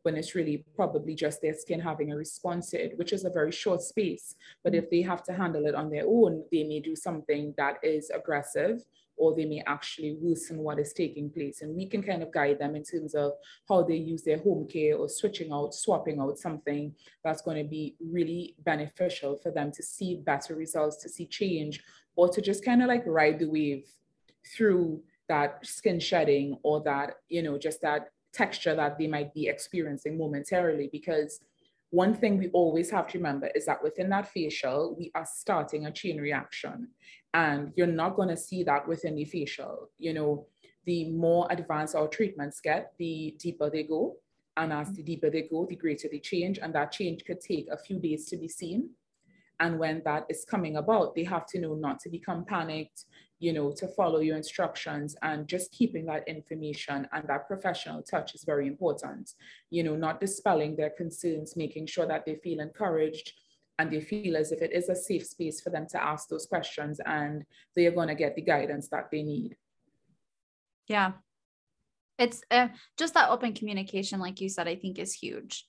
when 0.05 0.17
it's 0.17 0.35
really 0.35 0.65
probably 0.77 1.15
just 1.15 1.41
their 1.41 1.55
skin 1.55 1.81
having 1.81 2.13
a 2.13 2.17
response 2.17 2.71
to 2.71 2.83
it, 2.83 2.99
which 2.99 3.13
is 3.13 3.25
a 3.25 3.31
very 3.31 3.51
short 3.51 3.81
space. 3.81 4.35
But 4.63 4.75
if 4.75 4.91
they 4.91 5.01
have 5.01 5.23
to 5.25 5.33
handle 5.33 5.65
it 5.67 5.75
on 5.75 5.91
their 5.91 6.05
own, 6.07 6.45
they 6.53 6.63
may 6.63 6.81
do 6.81 6.95
something 6.95 7.55
that 7.57 7.79
is 7.83 8.11
aggressive 8.11 8.85
or 9.17 9.35
they 9.35 9.47
may 9.47 9.63
actually 9.67 10.19
worsen 10.21 10.59
what 10.59 10.79
is 10.79 10.93
taking 10.93 11.31
place. 11.31 11.63
And 11.63 11.75
we 11.75 11.87
can 11.87 12.03
kind 12.03 12.23
of 12.23 12.33
guide 12.33 12.59
them 12.59 12.77
in 12.77 12.83
terms 12.85 13.15
of 13.15 13.33
how 13.67 13.83
they 13.83 13.97
use 13.97 14.23
their 14.23 14.39
home 14.39 14.67
care 14.67 14.97
or 14.97 15.09
switching 15.09 15.53
out, 15.53 15.75
swapping 15.75 16.21
out 16.21 16.39
something 16.39 16.95
that's 17.23 17.41
going 17.41 17.63
to 17.63 17.69
be 17.69 17.97
really 18.01 18.57
beneficial 18.65 19.37
for 19.37 19.51
them 19.51 19.73
to 19.73 19.83
see 19.83 20.17
better 20.17 20.55
results, 20.55 20.97
to 20.99 21.09
see 21.09 21.27
change, 21.27 21.83
or 22.17 22.29
to 22.29 22.43
just 22.43 22.65
kind 22.65 22.83
of 22.83 22.89
like 22.89 23.05
ride 23.07 23.39
the 23.39 23.49
wave 23.49 23.87
through 24.55 25.01
that 25.29 25.65
skin 25.65 25.99
shedding 25.99 26.59
or 26.63 26.83
that, 26.83 27.15
you 27.29 27.43
know, 27.43 27.57
just 27.57 27.81
that 27.81 28.11
texture 28.35 28.75
that 28.75 28.99
they 28.99 29.07
might 29.07 29.33
be 29.33 29.49
experiencing 29.49 30.19
momentarily 30.19 30.89
because 30.93 31.41
one 31.95 32.13
thing 32.13 32.39
we 32.39 32.49
always 32.49 32.91
have 32.91 33.07
to 33.07 33.19
remember 33.19 33.49
is 33.55 33.67
that 33.67 33.83
within 33.83 34.09
that 34.11 34.27
facial, 34.29 34.97
we 34.99 35.13
are 35.15 35.27
starting 35.33 35.87
a 35.87 35.93
chain 35.93 36.21
reaction. 36.21 36.89
And 37.33 37.73
you're 37.77 37.87
not 37.87 38.17
going 38.17 38.31
to 38.31 38.37
see 38.37 38.65
that 38.65 38.89
within 38.89 39.15
the 39.15 39.25
facial. 39.25 39.91
You 39.99 40.13
know, 40.13 40.47
the 40.87 41.11
more 41.11 41.47
advanced 41.51 41.95
our 41.95 42.09
treatments 42.09 42.61
get, 42.61 42.95
the 42.99 43.37
deeper 43.39 43.71
they 43.71 43.85
go. 43.85 44.17
And 44.57 44.73
as 44.73 44.93
the 44.93 45.05
deeper 45.05 45.31
they 45.31 45.43
go, 45.43 45.67
the 45.69 45.77
greater 45.77 46.09
the 46.09 46.19
change. 46.19 46.59
And 46.59 46.75
that 46.75 46.91
change 46.91 47.25
could 47.25 47.41
take 47.41 47.69
a 47.71 47.79
few 47.79 48.01
days 48.01 48.27
to 48.27 48.37
be 48.37 48.49
seen. 48.49 48.91
And 49.61 49.79
when 49.79 50.03
that 50.05 50.27
is 50.29 50.45
coming 50.45 50.77
about, 50.77 51.15
they 51.15 51.25
have 51.25 51.47
to 51.47 51.61
know 51.61 51.75
not 51.75 52.01
to 52.01 52.09
become 52.09 52.45
panicked, 52.45 53.05
you 53.39 53.53
know, 53.53 53.73
to 53.73 53.87
follow 53.89 54.21
your 54.21 54.37
instructions 54.37 55.17
and 55.23 55.47
just 55.47 55.73
keeping 55.73 56.07
that 56.07 56.27
information 56.27 57.07
and 57.13 57.29
that 57.29 57.47
professional 57.47 58.03
touch 58.03 58.35
is 58.35 58.45
very 58.45 58.67
important. 58.67 59.33
You 59.71 59.85
know, 59.85 59.97
not 59.97 60.21
dispelling 60.21 60.77
their 60.77 60.91
concerns, 60.91 61.57
making 61.57 61.87
sure 61.87 62.07
that 62.07 62.27
they 62.27 62.37
feel 62.37 62.61
encouraged 62.61 63.33
and 63.79 63.91
they 63.91 64.01
feel 64.01 64.37
as 64.37 64.53
if 64.53 64.63
it 64.63 64.73
is 64.73 64.89
a 64.89 64.97
safe 64.97 65.27
space 65.27 65.61
for 65.61 65.71
them 65.71 65.87
to 65.91 66.03
ask 66.03 66.29
those 66.29 66.47
questions 66.47 67.01
and 67.07 67.45
they 67.75 67.87
are 67.87 67.91
going 67.91 68.09
to 68.09 68.15
get 68.15 68.37
the 68.37 68.43
guidance 68.43 68.89
that 68.89 69.11
they 69.11 69.23
need. 69.23 69.57
Yeah. 70.87 71.13
It's 72.19 72.43
uh, 72.51 72.69
just 72.97 73.15
that 73.15 73.31
open 73.31 73.53
communication, 73.53 74.21
like 74.21 74.41
you 74.41 74.49
said, 74.49 74.69
I 74.69 74.77
think 74.77 74.99
is 74.99 75.13
huge 75.13 75.67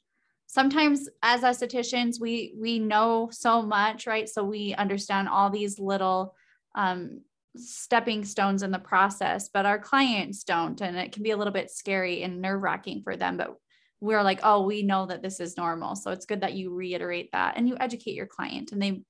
sometimes 0.48 1.10
as 1.22 1.41
estheticians 1.41 2.20
we 2.20 2.54
we 2.58 2.80
know 2.80 3.30
so 3.32 3.62
much 3.62 4.08
right? 4.08 4.30
So 4.30 4.43
we 4.43 4.74
understand 4.76 5.28
all 5.30 5.50
these 5.50 5.80
little 5.80 6.36
um, 6.76 7.22
stepping 7.58 8.26
stones 8.26 8.64
in 8.64 8.72
the 8.72 8.80
process 8.80 9.50
but 9.54 9.66
our 9.66 9.80
clients 9.80 10.43
don't. 10.43 10.80
And 10.82 10.98
it 10.98 11.12
can 11.12 11.24
be 11.24 11.32
a 11.32 11.38
little 11.38 11.54
bit 11.54 11.72
scary 11.72 12.24
and 12.24 12.41
nerve 12.41 12.62
wracking 12.62 13.02
for 13.04 13.16
them 13.16 13.38
but 13.38 13.56
we're 14.02 14.24
like 14.24 14.41
oh 14.43 14.66
we 14.66 14.84
know 14.84 15.06
that 15.06 15.22
this 15.22 15.39
is 15.39 15.58
normal. 15.58 15.96
So 15.96 16.12
it's 16.12 16.26
good 16.26 16.41
that 16.41 16.54
you 16.54 16.74
reiterate 16.74 17.32
that 17.32 17.56
and 17.58 17.68
you 17.68 17.78
educate 17.80 18.16
your 18.16 18.28
client 18.28 18.72
and 18.72 18.82
they 18.82 19.02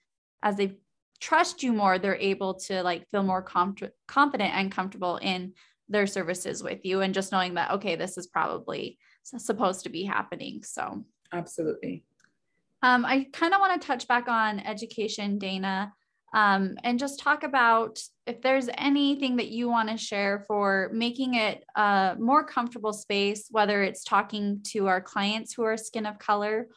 as 0.43 0.55
they 0.55 0.77
trust 1.21 1.63
you 1.63 1.71
more 1.71 1.97
they're 1.97 2.15
able 2.15 2.55
to 2.55 2.83
like 2.83 3.09
feel 3.09 3.23
more 3.23 3.41
com- 3.41 3.75
confident 4.07 4.53
and 4.53 4.71
comfortable 4.71 5.17
in 5.17 5.53
their 5.87 6.05
services 6.07 6.61
with 6.61 6.83
you 6.83 7.01
and 7.01 7.13
just 7.13 7.31
knowing 7.31 7.53
that 7.53 7.71
okay 7.71 7.95
this 7.95 8.17
is 8.17 8.27
probably 8.27 8.97
supposed 9.25 9.83
to 9.83 9.89
be 9.89 10.03
happening. 10.03 10.63
So 10.63 11.03
Absolutely. 11.33 12.03
Um, 12.81 13.05
I 13.05 13.27
kind 13.33 13.53
of 13.53 13.59
want 13.59 13.81
to 13.81 13.87
touch 13.87 14.07
back 14.07 14.27
on 14.27 14.59
education, 14.59 15.37
Dana, 15.39 15.91
um, 16.35 16.75
and 16.83 16.99
just 16.99 17.19
talk 17.19 17.43
about 17.43 17.99
if 18.27 18.41
there's 18.41 18.69
anything 18.77 19.37
that 19.37 19.47
you 19.47 19.69
want 19.69 19.89
to 19.89 19.97
share 19.97 20.43
for 20.47 20.89
making 20.93 21.35
it 21.35 21.63
a 21.75 22.15
more 22.19 22.45
comfortable 22.45 22.93
space, 22.93 23.47
whether 23.49 23.81
it's 23.81 24.03
talking 24.03 24.59
to 24.65 24.87
our 24.87 25.01
clients 25.01 25.53
who 25.53 25.63
are 25.63 25.77
skin 25.77 26.05
of 26.05 26.19
color 26.19 26.67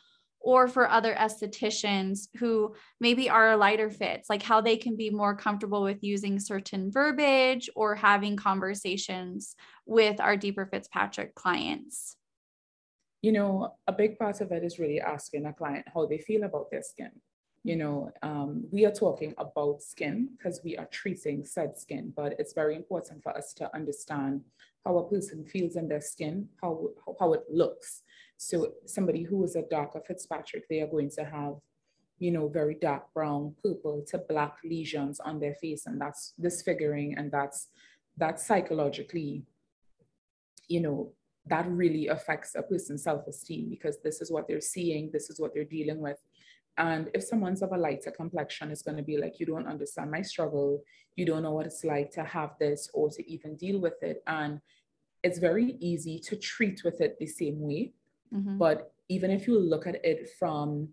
or 0.40 0.68
for 0.68 0.88
other 0.88 1.14
estheticians 1.14 2.28
who 2.38 2.74
maybe 3.00 3.28
are 3.28 3.56
lighter 3.56 3.90
Fitz, 3.90 4.30
like 4.30 4.42
how 4.42 4.60
they 4.60 4.76
can 4.76 4.96
be 4.96 5.10
more 5.10 5.36
comfortable 5.36 5.82
with 5.82 5.98
using 6.02 6.38
certain 6.38 6.92
verbiage 6.92 7.68
or 7.74 7.96
having 7.96 8.36
conversations 8.36 9.56
with 9.84 10.20
our 10.20 10.36
deeper 10.36 10.66
Fitzpatrick 10.66 11.34
clients 11.34 12.16
you 13.22 13.32
know, 13.32 13.74
a 13.86 13.92
big 13.92 14.18
part 14.18 14.40
of 14.40 14.52
it 14.52 14.62
is 14.62 14.78
really 14.78 15.00
asking 15.00 15.46
a 15.46 15.52
client 15.52 15.86
how 15.92 16.06
they 16.06 16.18
feel 16.18 16.44
about 16.44 16.70
their 16.70 16.82
skin. 16.82 17.10
You 17.64 17.76
know, 17.76 18.10
um, 18.22 18.64
we 18.70 18.86
are 18.86 18.92
talking 18.92 19.34
about 19.36 19.82
skin 19.82 20.30
because 20.36 20.60
we 20.64 20.76
are 20.76 20.86
treating 20.86 21.44
said 21.44 21.76
skin, 21.76 22.12
but 22.16 22.34
it's 22.38 22.52
very 22.52 22.76
important 22.76 23.22
for 23.22 23.36
us 23.36 23.52
to 23.54 23.74
understand 23.74 24.42
how 24.84 24.98
a 24.98 25.10
person 25.10 25.44
feels 25.44 25.76
in 25.76 25.88
their 25.88 26.00
skin, 26.00 26.48
how, 26.62 26.88
how 27.18 27.32
it 27.32 27.42
looks. 27.50 28.02
So 28.36 28.74
somebody 28.86 29.24
who 29.24 29.42
is 29.42 29.56
a 29.56 29.62
darker 29.62 30.00
Fitzpatrick, 30.06 30.68
they 30.68 30.80
are 30.80 30.86
going 30.86 31.10
to 31.10 31.24
have, 31.24 31.54
you 32.20 32.30
know, 32.30 32.48
very 32.48 32.74
dark 32.74 33.12
brown, 33.12 33.56
purple 33.62 34.04
to 34.08 34.18
black 34.18 34.58
lesions 34.64 35.18
on 35.18 35.40
their 35.40 35.54
face, 35.54 35.86
and 35.86 36.00
that's 36.00 36.34
disfiguring, 36.40 37.16
and 37.18 37.30
that's 37.32 37.68
that's 38.16 38.46
psychologically, 38.46 39.44
you 40.68 40.80
know, 40.80 41.12
that 41.48 41.68
really 41.68 42.08
affects 42.08 42.54
a 42.54 42.62
person's 42.62 43.02
self-esteem 43.04 43.68
because 43.68 43.98
this 44.02 44.20
is 44.20 44.30
what 44.30 44.48
they're 44.48 44.60
seeing, 44.60 45.10
this 45.12 45.30
is 45.30 45.40
what 45.40 45.54
they're 45.54 45.64
dealing 45.64 46.00
with. 46.00 46.18
And 46.76 47.10
if 47.12 47.24
someone's 47.24 47.62
of 47.62 47.72
a 47.72 47.76
lighter 47.76 48.12
complexion, 48.12 48.70
it's 48.70 48.82
going 48.82 48.96
to 48.96 49.02
be 49.02 49.18
like, 49.18 49.40
you 49.40 49.46
don't 49.46 49.66
understand 49.66 50.10
my 50.10 50.22
struggle. 50.22 50.84
You 51.16 51.26
don't 51.26 51.42
know 51.42 51.52
what 51.52 51.66
it's 51.66 51.84
like 51.84 52.12
to 52.12 52.22
have 52.22 52.50
this 52.60 52.88
or 52.94 53.10
to 53.10 53.30
even 53.30 53.56
deal 53.56 53.80
with 53.80 54.00
it. 54.00 54.22
And 54.28 54.60
it's 55.24 55.38
very 55.38 55.76
easy 55.80 56.20
to 56.20 56.36
treat 56.36 56.84
with 56.84 57.00
it 57.00 57.18
the 57.18 57.26
same 57.26 57.60
way. 57.60 57.94
Mm-hmm. 58.32 58.58
But 58.58 58.92
even 59.08 59.32
if 59.32 59.48
you 59.48 59.58
look 59.58 59.88
at 59.88 60.04
it 60.04 60.30
from, 60.38 60.90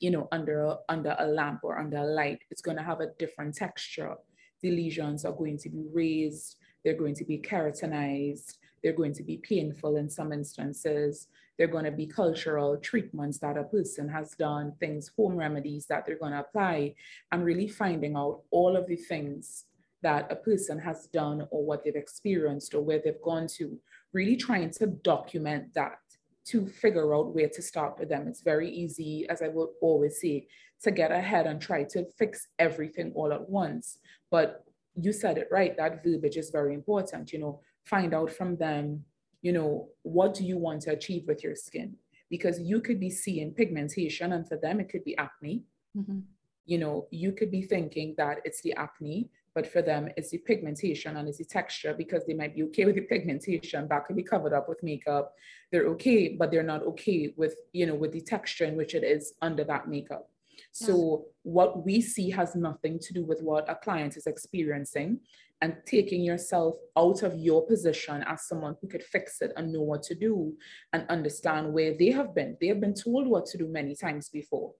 you 0.00 0.10
know, 0.10 0.26
under 0.32 0.64
a, 0.64 0.78
under 0.88 1.14
a 1.20 1.26
lamp 1.26 1.60
or 1.62 1.78
under 1.78 1.98
a 1.98 2.06
light, 2.06 2.40
it's 2.50 2.62
going 2.62 2.76
to 2.76 2.82
have 2.82 3.00
a 3.00 3.12
different 3.18 3.54
texture. 3.54 4.16
The 4.62 4.72
lesions 4.72 5.24
are 5.24 5.32
going 5.32 5.58
to 5.58 5.68
be 5.68 5.84
raised. 5.92 6.56
They're 6.84 6.98
going 6.98 7.14
to 7.14 7.24
be 7.24 7.38
keratinized 7.38 8.54
they're 8.84 8.92
going 8.92 9.14
to 9.14 9.22
be 9.22 9.38
painful 9.38 9.96
in 9.96 10.10
some 10.10 10.30
instances. 10.30 11.28
They're 11.56 11.66
going 11.66 11.86
to 11.86 11.90
be 11.90 12.06
cultural 12.06 12.76
treatments 12.76 13.38
that 13.38 13.56
a 13.56 13.64
person 13.64 14.08
has 14.10 14.32
done, 14.32 14.74
things, 14.78 15.10
home 15.16 15.36
remedies 15.36 15.86
that 15.86 16.04
they're 16.04 16.18
going 16.18 16.32
to 16.32 16.40
apply, 16.40 16.94
and 17.32 17.44
really 17.44 17.66
finding 17.66 18.14
out 18.14 18.42
all 18.50 18.76
of 18.76 18.86
the 18.86 18.96
things 18.96 19.64
that 20.02 20.30
a 20.30 20.36
person 20.36 20.78
has 20.78 21.06
done 21.06 21.48
or 21.50 21.64
what 21.64 21.82
they've 21.82 21.96
experienced 21.96 22.74
or 22.74 22.82
where 22.82 23.00
they've 23.02 23.22
gone 23.22 23.46
to 23.56 23.78
really 24.12 24.36
trying 24.36 24.70
to 24.72 24.86
document 24.86 25.72
that 25.74 25.98
to 26.44 26.66
figure 26.66 27.14
out 27.14 27.34
where 27.34 27.48
to 27.48 27.62
start 27.62 27.98
with 27.98 28.10
them. 28.10 28.28
It's 28.28 28.42
very 28.42 28.68
easy, 28.68 29.26
as 29.30 29.40
I 29.40 29.48
would 29.48 29.70
always 29.80 30.20
say, 30.20 30.46
to 30.82 30.90
get 30.90 31.10
ahead 31.10 31.46
and 31.46 31.58
try 31.58 31.84
to 31.84 32.04
fix 32.18 32.48
everything 32.58 33.12
all 33.14 33.32
at 33.32 33.48
once. 33.48 33.96
But 34.30 34.62
you 34.94 35.12
said 35.12 35.38
it 35.38 35.48
right, 35.50 35.74
that 35.78 36.04
verbiage 36.04 36.36
is 36.36 36.50
very 36.50 36.74
important. 36.74 37.32
You 37.32 37.38
know, 37.38 37.60
find 37.84 38.14
out 38.14 38.30
from 38.30 38.56
them, 38.56 39.04
you 39.42 39.52
know, 39.52 39.88
what 40.02 40.34
do 40.34 40.44
you 40.44 40.56
want 40.56 40.82
to 40.82 40.92
achieve 40.92 41.24
with 41.26 41.42
your 41.44 41.54
skin? 41.54 41.96
Because 42.30 42.60
you 42.60 42.80
could 42.80 42.98
be 42.98 43.10
seeing 43.10 43.52
pigmentation, 43.52 44.32
and 44.32 44.48
for 44.48 44.56
them, 44.56 44.80
it 44.80 44.88
could 44.88 45.04
be 45.04 45.16
acne. 45.16 45.62
Mm-hmm. 45.96 46.20
You 46.66 46.78
know, 46.78 47.06
you 47.10 47.32
could 47.32 47.50
be 47.50 47.62
thinking 47.62 48.14
that 48.16 48.38
it's 48.44 48.62
the 48.62 48.72
acne, 48.74 49.28
but 49.54 49.66
for 49.66 49.82
them, 49.82 50.08
it's 50.16 50.30
the 50.30 50.38
pigmentation 50.38 51.16
and 51.16 51.28
it's 51.28 51.38
the 51.38 51.44
texture 51.44 51.94
because 51.94 52.24
they 52.26 52.34
might 52.34 52.56
be 52.56 52.64
okay 52.64 52.86
with 52.86 52.96
the 52.96 53.02
pigmentation. 53.02 53.86
That 53.88 54.06
could 54.06 54.16
be 54.16 54.22
covered 54.22 54.52
up 54.52 54.68
with 54.68 54.82
makeup. 54.82 55.32
They're 55.70 55.86
okay, 55.88 56.34
but 56.36 56.50
they're 56.50 56.62
not 56.62 56.82
okay 56.82 57.34
with, 57.36 57.54
you 57.72 57.86
know, 57.86 57.94
with 57.94 58.12
the 58.12 58.20
texture 58.22 58.64
in 58.64 58.76
which 58.76 58.94
it 58.94 59.04
is 59.04 59.34
under 59.42 59.62
that 59.64 59.88
makeup. 59.88 60.28
So 60.72 61.26
what 61.42 61.84
we 61.84 62.00
see 62.00 62.30
has 62.30 62.56
nothing 62.56 62.98
to 62.98 63.12
do 63.12 63.24
with 63.24 63.42
what 63.42 63.70
a 63.70 63.76
client 63.76 64.16
is 64.16 64.26
experiencing 64.26 65.20
and 65.64 65.76
taking 65.86 66.22
yourself 66.22 66.74
out 66.94 67.22
of 67.22 67.34
your 67.38 67.66
position 67.66 68.22
as 68.26 68.46
someone 68.46 68.76
who 68.80 68.86
could 68.86 69.02
fix 69.02 69.40
it 69.40 69.50
and 69.56 69.72
know 69.72 69.80
what 69.80 70.02
to 70.02 70.14
do 70.14 70.52
and 70.92 71.06
understand 71.08 71.72
where 71.72 71.96
they 71.98 72.10
have 72.10 72.34
been. 72.34 72.54
They 72.60 72.66
have 72.66 72.82
been 72.82 72.92
told 72.92 73.26
what 73.26 73.46
to 73.46 73.56
do 73.56 73.66
many 73.66 73.96
times 73.96 74.28
before 74.28 74.72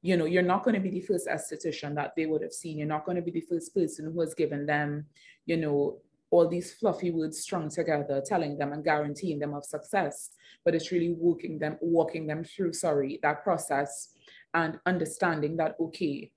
you 0.00 0.16
know, 0.16 0.26
you're 0.26 0.42
not 0.42 0.62
going 0.62 0.74
to 0.74 0.80
be 0.80 0.90
the 0.90 1.00
first 1.00 1.26
esthetician 1.26 1.94
that 1.96 2.12
they 2.16 2.26
would 2.26 2.42
have 2.42 2.52
seen. 2.52 2.78
You're 2.78 2.86
not 2.86 3.04
going 3.04 3.16
to 3.16 3.22
be 3.22 3.32
the 3.32 3.40
first 3.40 3.74
person 3.74 4.12
who 4.12 4.20
has 4.20 4.32
given 4.32 4.64
them, 4.64 5.06
you 5.44 5.56
know, 5.56 5.98
all 6.30 6.46
these 6.46 6.74
fluffy 6.74 7.10
words 7.10 7.40
strung 7.40 7.68
together, 7.68 8.22
telling 8.24 8.58
them 8.58 8.72
and 8.72 8.84
guaranteeing 8.84 9.40
them 9.40 9.54
of 9.54 9.64
success. 9.64 10.30
But 10.64 10.74
it's 10.74 10.92
really 10.92 11.12
walking 11.12 11.58
them, 11.58 11.78
walking 11.80 12.26
them 12.28 12.44
through, 12.44 12.74
sorry, 12.74 13.18
that 13.22 13.42
process 13.42 14.10
and 14.54 14.78
understanding 14.86 15.56
that, 15.56 15.74
okay, 15.80 16.30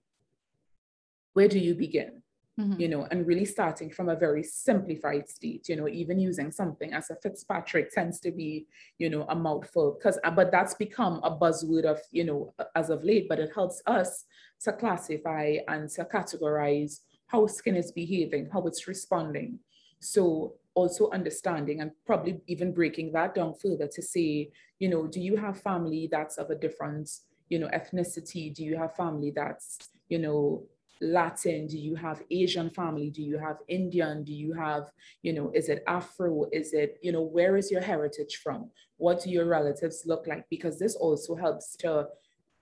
where 1.33 1.47
do 1.47 1.59
you 1.59 1.75
begin? 1.75 2.20
Mm-hmm. 2.61 2.79
you 2.79 2.87
know, 2.87 3.07
and 3.11 3.25
really 3.25 3.45
starting 3.45 3.89
from 3.89 4.09
a 4.09 4.15
very 4.15 4.43
simplified 4.43 5.27
state, 5.27 5.67
you 5.67 5.75
know, 5.75 5.87
even 5.87 6.19
using 6.19 6.51
something 6.51 6.93
as 6.93 7.09
a 7.09 7.15
Fitzpatrick 7.15 7.91
tends 7.91 8.19
to 8.19 8.31
be, 8.31 8.67
you 8.97 9.09
know, 9.09 9.25
a 9.29 9.35
mouthful 9.35 9.97
because, 9.97 10.19
uh, 10.23 10.31
but 10.31 10.51
that's 10.51 10.75
become 10.75 11.19
a 11.23 11.35
buzzword 11.35 11.85
of, 11.85 11.99
you 12.11 12.23
know, 12.23 12.53
as 12.75 12.89
of 12.89 13.03
late, 13.03 13.27
but 13.27 13.39
it 13.39 13.51
helps 13.53 13.81
us 13.87 14.25
to 14.61 14.71
classify 14.73 15.57
and 15.67 15.89
to 15.89 16.05
categorize 16.05 16.99
how 17.27 17.47
skin 17.47 17.75
is 17.75 17.91
behaving, 17.91 18.49
how 18.51 18.61
it's 18.63 18.87
responding. 18.87 19.59
So 19.99 20.55
also 20.73 21.09
understanding 21.11 21.81
and 21.81 21.91
probably 22.05 22.41
even 22.47 22.73
breaking 22.73 23.11
that 23.13 23.35
down 23.35 23.53
further 23.55 23.87
to 23.87 24.01
say, 24.01 24.51
you 24.79 24.89
know, 24.89 25.07
do 25.07 25.19
you 25.19 25.35
have 25.37 25.59
family 25.59 26.07
that's 26.11 26.37
of 26.37 26.49
a 26.49 26.55
different, 26.55 27.09
you 27.49 27.59
know, 27.59 27.67
ethnicity? 27.67 28.53
Do 28.53 28.63
you 28.63 28.77
have 28.77 28.95
family 28.95 29.31
that's, 29.35 29.77
you 30.09 30.19
know, 30.19 30.63
Latin? 31.01 31.67
Do 31.67 31.77
you 31.77 31.95
have 31.95 32.23
Asian 32.29 32.69
family? 32.69 33.09
Do 33.09 33.23
you 33.23 33.37
have 33.37 33.57
Indian? 33.67 34.23
Do 34.23 34.33
you 34.33 34.53
have, 34.53 34.91
you 35.23 35.33
know, 35.33 35.51
is 35.53 35.69
it 35.69 35.83
Afro? 35.87 36.45
Is 36.51 36.73
it, 36.73 36.97
you 37.01 37.11
know, 37.11 37.21
where 37.21 37.57
is 37.57 37.71
your 37.71 37.81
heritage 37.81 38.39
from? 38.43 38.69
What 38.97 39.23
do 39.23 39.29
your 39.29 39.45
relatives 39.45 40.03
look 40.05 40.27
like? 40.27 40.45
Because 40.49 40.77
this 40.77 40.95
also 40.95 41.35
helps 41.35 41.75
to 41.77 42.07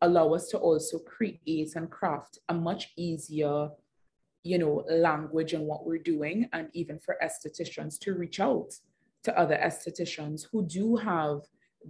allow 0.01 0.33
us 0.33 0.47
to 0.47 0.57
also 0.57 0.99
create 0.99 1.75
and 1.75 1.91
craft 1.91 2.39
a 2.47 2.53
much 2.53 2.93
easier, 2.97 3.69
you 4.43 4.57
know, 4.57 4.85
language 4.89 5.53
in 5.53 5.61
what 5.61 5.85
we're 5.85 5.97
doing, 5.97 6.47
and 6.53 6.69
even 6.73 6.97
for 6.97 7.17
estheticians 7.21 7.99
to 7.99 8.13
reach 8.13 8.39
out 8.39 8.71
to 9.23 9.37
other 9.37 9.59
estheticians 9.61 10.45
who 10.51 10.65
do 10.65 10.95
have 10.95 11.41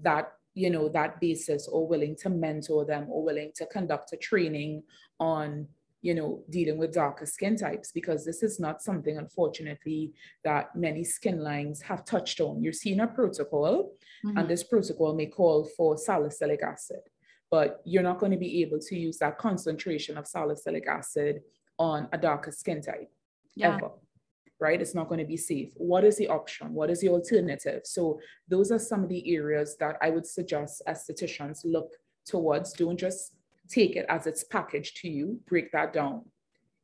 that 0.02 0.32
you 0.56 0.70
know 0.70 0.89
that 0.89 1.20
basis 1.22 1.68
or 1.68 1.88
willing 1.88 2.16
to 2.16 2.30
mentor 2.30 2.86
them 2.86 3.06
or 3.10 3.24
willing 3.24 3.52
to 3.56 3.66
conduct 3.68 4.14
a 4.14 4.18
training 4.18 4.84
on 5.20 5.68
you 6.02 6.16
know, 6.16 6.43
dealing 6.50 6.78
with 6.78 6.93
darker 6.93 7.26
skin 7.26 7.58
types 7.58 7.91
because 7.91 8.26
this 8.26 8.41
is 8.41 8.60
not 8.60 8.82
something, 8.82 9.18
unfortunately, 9.18 10.14
that 10.43 10.76
many 10.76 11.04
skin 11.04 11.39
lines 11.39 11.82
have 11.82 12.06
touched 12.06 12.39
on. 12.39 12.64
You're 12.64 12.74
seeing 12.74 13.02
a 13.02 13.08
protocol, 13.08 13.91
mm-hmm. 14.26 14.38
and 14.38 14.47
this 14.47 14.64
protocol 14.64 15.14
may 15.14 15.26
call 15.26 15.70
for 15.76 15.97
salicylic 15.97 16.64
acid, 16.64 17.02
but 17.52 17.82
you're 17.86 18.04
not 18.04 18.20
going 18.20 18.32
to 18.32 18.38
be 18.38 18.62
able 18.62 18.80
to 18.80 18.95
use 18.95 19.18
that 19.18 19.38
concentration 19.38 20.18
of 20.18 20.26
salicylic 20.26 20.88
acid 20.88 21.41
on 21.78 22.08
a 22.14 22.18
darker 22.18 22.52
skin 22.52 22.82
type 22.82 23.12
yeah. 23.56 23.76
ever. 23.76 23.91
Right? 24.62 24.82
It's 24.82 24.95
not 24.95 25.08
going 25.08 25.20
to 25.20 25.26
be 25.26 25.38
safe. 25.38 25.72
What 25.76 26.04
is 26.04 26.18
the 26.18 26.28
option? 26.28 26.74
What 26.74 26.89
is 26.89 27.00
the 27.00 27.08
alternative? 27.10 27.82
So, 27.86 28.20
those 28.50 28.74
are 28.74 28.80
some 28.80 29.04
of 29.04 29.10
the 29.10 29.34
areas 29.34 29.78
that 29.80 29.95
I 30.02 30.10
would 30.10 30.28
suggest 30.28 30.82
estheticians 30.86 31.60
look 31.64 31.91
towards. 32.26 32.74
Don't 32.74 33.00
just 33.00 33.36
take 33.70 33.96
it 33.96 34.06
as 34.10 34.28
it's 34.28 34.44
packaged 34.44 34.98
to 34.98 35.10
you, 35.10 35.40
break 35.48 35.72
that 35.72 35.94
down. 35.94 36.26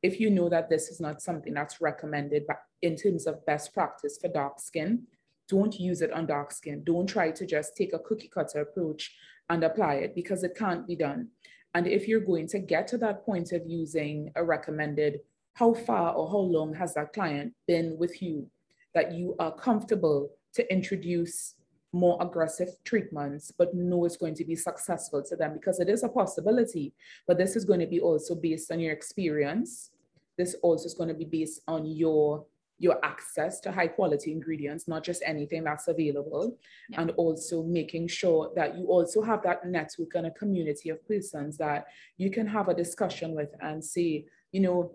If 0.04 0.20
you 0.20 0.30
know 0.30 0.50
that 0.50 0.70
this 0.70 0.90
is 0.90 1.00
not 1.00 1.22
something 1.22 1.54
that's 1.54 1.82
recommended 1.82 2.46
but 2.48 2.62
in 2.82 2.96
terms 2.96 3.26
of 3.26 3.46
best 3.46 3.74
practice 3.74 4.18
for 4.22 4.28
dark 4.28 4.60
skin, 4.60 5.04
don't 5.48 5.80
use 5.80 6.02
it 6.02 6.12
on 6.12 6.26
dark 6.26 6.52
skin. 6.52 6.84
Don't 6.84 7.08
try 7.08 7.32
to 7.32 7.46
just 7.46 7.76
take 7.76 7.94
a 7.94 8.00
cookie 8.00 8.32
cutter 8.34 8.62
approach 8.62 9.16
and 9.50 9.64
apply 9.64 9.96
it 9.96 10.16
because 10.16 10.44
it 10.44 10.56
can't 10.56 10.88
be 10.88 10.96
done. 10.96 11.30
And 11.74 11.88
if 11.88 12.08
you're 12.08 12.22
going 12.22 12.48
to 12.50 12.60
get 12.60 12.88
to 12.90 12.98
that 13.00 13.26
point 13.26 13.52
of 13.52 13.64
using 13.68 14.32
a 14.36 14.44
recommended, 14.44 15.20
how 15.54 15.74
far 15.74 16.14
or 16.14 16.30
how 16.30 16.38
long 16.38 16.74
has 16.74 16.94
that 16.94 17.14
client 17.14 17.54
been 17.68 17.98
with 17.98 18.22
you 18.22 18.48
that 18.94 19.14
you 19.14 19.36
are 19.40 19.54
comfortable 19.54 20.32
to 20.54 20.72
introduce 20.72 21.56
more 21.96 22.18
aggressive 22.22 22.70
treatments, 22.84 23.52
but 23.58 23.74
know 23.74 24.04
it's 24.06 24.18
going 24.18 24.36
to 24.36 24.46
be 24.46 24.56
successful 24.56 25.24
to 25.24 25.36
them 25.36 25.54
because 25.54 25.80
it 25.80 25.90
is 25.90 26.04
a 26.04 26.10
possibility. 26.10 26.94
But 27.26 27.38
this 27.38 27.56
is 27.56 27.64
going 27.64 27.80
to 27.80 27.88
be 27.88 28.02
also 28.02 28.36
based 28.36 28.72
on 28.72 28.82
your 28.82 28.92
experience. 28.92 29.92
This 30.38 30.56
also 30.62 30.86
is 30.86 30.94
going 30.94 31.08
to 31.08 31.16
be 31.16 31.26
based 31.26 31.62
on 31.68 31.86
your 31.86 32.46
your 32.78 33.00
access 33.06 33.62
to 33.62 33.72
high 33.72 33.88
quality 33.88 34.34
ingredients, 34.34 34.86
not 34.86 35.02
just 35.02 35.24
anything 35.26 35.64
that's 35.64 35.88
available, 35.88 36.58
yeah. 36.90 37.00
and 37.00 37.12
also 37.12 37.64
making 37.64 38.06
sure 38.06 38.52
that 38.54 38.78
you 38.78 38.88
also 38.88 39.22
have 39.22 39.42
that 39.44 39.66
network 39.66 40.14
and 40.16 40.28
a 40.28 40.32
community 40.32 40.90
of 40.90 41.08
persons 41.08 41.58
that 41.58 41.86
you 42.18 42.30
can 42.30 42.46
have 42.46 42.68
a 42.68 42.74
discussion 42.74 43.34
with 43.34 43.56
and 43.62 43.82
say, 43.82 44.26
you 44.52 44.60
know, 44.60 44.92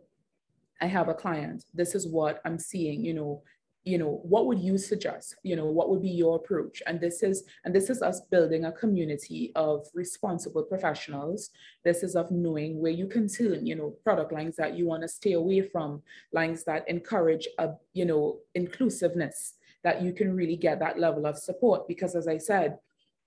I 0.82 0.86
have 0.88 1.09
a 1.09 1.14
client, 1.14 1.64
this 1.72 1.94
is 1.94 2.07
what 2.07 2.42
I'm 2.44 2.59
seeing, 2.59 3.03
you 3.03 3.14
know, 3.14 3.42
you 3.84 3.96
know 3.96 4.20
what 4.22 4.46
would 4.46 4.58
you 4.58 4.76
suggest? 4.76 5.36
You 5.42 5.56
know 5.56 5.66
what 5.66 5.88
would 5.88 6.02
be 6.02 6.10
your 6.10 6.36
approach? 6.36 6.82
And 6.86 7.00
this 7.00 7.22
is 7.22 7.44
and 7.64 7.74
this 7.74 7.88
is 7.88 8.02
us 8.02 8.20
building 8.30 8.66
a 8.66 8.72
community 8.72 9.52
of 9.54 9.86
responsible 9.94 10.62
professionals. 10.62 11.50
This 11.84 12.02
is 12.02 12.14
of 12.14 12.30
knowing 12.30 12.80
where 12.80 12.92
you 12.92 13.06
can 13.06 13.26
turn 13.28 13.66
you 13.66 13.76
know 13.76 13.90
product 14.04 14.32
lines 14.32 14.56
that 14.56 14.76
you 14.76 14.86
want 14.86 15.02
to 15.02 15.08
stay 15.08 15.32
away 15.32 15.62
from 15.62 16.02
lines 16.32 16.64
that 16.64 16.88
encourage 16.88 17.48
a 17.58 17.70
you 17.92 18.04
know 18.04 18.38
inclusiveness 18.54 19.54
that 19.82 20.02
you 20.02 20.12
can 20.12 20.36
really 20.36 20.56
get 20.56 20.78
that 20.80 20.98
level 20.98 21.26
of 21.26 21.38
support. 21.38 21.88
Because 21.88 22.14
as 22.14 22.28
i 22.28 22.36
said 22.36 22.78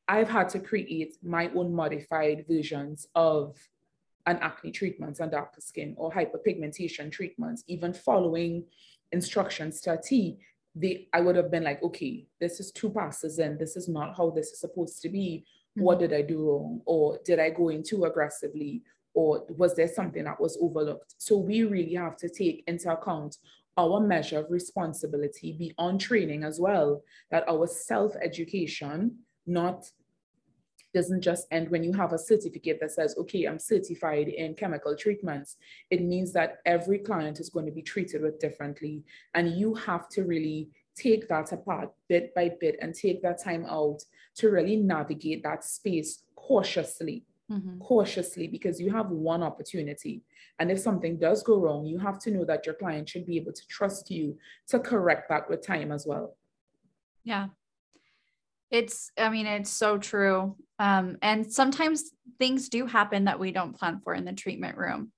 i've 0.08 0.30
had 0.30 0.50
to 0.50 0.60
create 0.60 1.16
my 1.24 1.50
own 1.56 1.74
modified 1.74 2.46
versions 2.48 3.08
of 3.16 3.58
an 4.26 4.38
acne 4.42 4.72
treatments 4.72 5.20
and 5.20 5.32
darker 5.32 5.62
skin 5.62 5.94
or 5.98 6.12
hyperpigmentation 6.12 7.12
treatments 7.12 7.64
even 7.68 7.94
following 7.94 8.64
instructions 9.14 9.80
to 9.82 9.94
a 9.94 10.02
T, 10.02 10.38
they 10.76 11.08
I 11.14 11.22
would 11.22 11.36
have 11.36 11.52
been 11.52 11.64
like, 11.64 11.82
okay, 11.84 12.26
this 12.42 12.60
is 12.60 12.72
two 12.72 12.90
passes 12.90 13.40
in, 13.40 13.58
this 13.58 13.76
is 13.78 13.88
not 13.88 14.18
how 14.18 14.32
this 14.32 14.50
is 14.52 14.60
supposed 14.60 15.02
to 15.04 15.10
be. 15.10 15.46
Mm-hmm. 15.78 15.84
What 15.86 16.00
did 16.00 16.14
I 16.14 16.22
do 16.22 16.40
wrong? 16.48 16.82
Or 16.86 17.20
did 17.24 17.40
I 17.40 17.50
go 17.52 17.70
in 17.70 17.84
too 17.84 18.06
aggressively? 18.06 18.82
Or 19.14 19.46
was 19.50 19.76
there 19.76 19.88
something 19.88 20.24
that 20.26 20.42
was 20.42 20.58
overlooked? 20.60 21.14
So 21.18 21.38
we 21.38 21.64
really 21.64 21.94
have 21.94 22.18
to 22.18 22.30
take 22.30 22.64
into 22.66 22.92
account 22.92 23.38
our 23.78 24.00
measure 24.00 24.40
of 24.40 24.52
responsibility 24.52 25.56
beyond 25.58 26.02
training 26.02 26.44
as 26.44 26.60
well, 26.60 27.04
that 27.32 27.48
our 27.48 27.68
self-education, 27.68 29.18
not 29.46 29.86
doesn't 30.94 31.22
just 31.22 31.48
end 31.52 31.70
when 31.70 31.84
you 31.84 31.94
have 31.94 32.14
a 32.14 32.18
certificate 32.18 32.80
that 32.82 32.92
says, 32.92 33.16
okay, 33.18 33.46
I'm 33.46 33.60
certified 33.60 34.28
in 34.28 34.54
chemical 34.54 34.96
treatments. 34.96 35.58
It 35.90 36.02
means 36.02 36.32
that 36.34 36.60
every 36.66 37.00
client 37.00 37.40
is 37.40 37.50
going 37.50 37.66
to 37.66 37.72
be 37.72 37.82
treated 37.82 38.22
with 38.22 38.40
differently. 38.40 39.04
And 39.34 39.58
you 39.58 39.74
have 39.74 40.08
to 40.10 40.24
really 40.24 40.70
take 40.96 41.28
that 41.28 41.52
apart 41.52 41.92
bit 42.08 42.34
by 42.36 42.52
bit 42.60 42.78
and 42.82 42.94
take 42.94 43.22
that 43.24 43.44
time 43.44 43.66
out 43.68 44.00
to 44.36 44.50
really 44.50 44.76
navigate 44.76 45.44
that 45.44 45.64
space 45.64 46.24
cautiously. 46.36 47.26
Mm-hmm. 47.52 47.80
Cautiously, 47.80 48.48
because 48.48 48.80
you 48.80 48.90
have 48.92 49.10
one 49.10 49.44
opportunity. 49.44 50.24
And 50.60 50.72
if 50.72 50.80
something 50.80 51.20
does 51.20 51.44
go 51.44 51.60
wrong, 51.60 51.86
you 51.86 52.00
have 52.00 52.18
to 52.20 52.32
know 52.32 52.46
that 52.46 52.66
your 52.66 52.74
client 52.76 53.10
should 53.10 53.26
be 53.26 53.36
able 53.36 53.52
to 53.52 53.68
trust 53.68 54.10
you 54.10 54.38
to 54.70 54.80
correct 54.80 55.28
that 55.30 55.50
with 55.50 55.66
time 55.66 55.92
as 55.92 56.08
well. 56.08 56.38
Yeah, 57.26 57.48
it's, 58.72 59.12
I 59.18 59.30
mean, 59.30 59.46
it's 59.46 59.70
so 59.70 59.98
true. 59.98 60.56
Um, 60.84 61.16
and 61.22 61.50
sometimes 61.50 62.12
things 62.40 62.68
do 62.68 62.86
happen 62.86 63.24
that 63.24 63.40
we 63.40 63.54
don't 63.54 63.74
plan 63.78 64.02
for 64.04 64.14
in 64.14 64.26
the 64.26 64.34
treatment 64.34 64.78
room. 64.78 65.14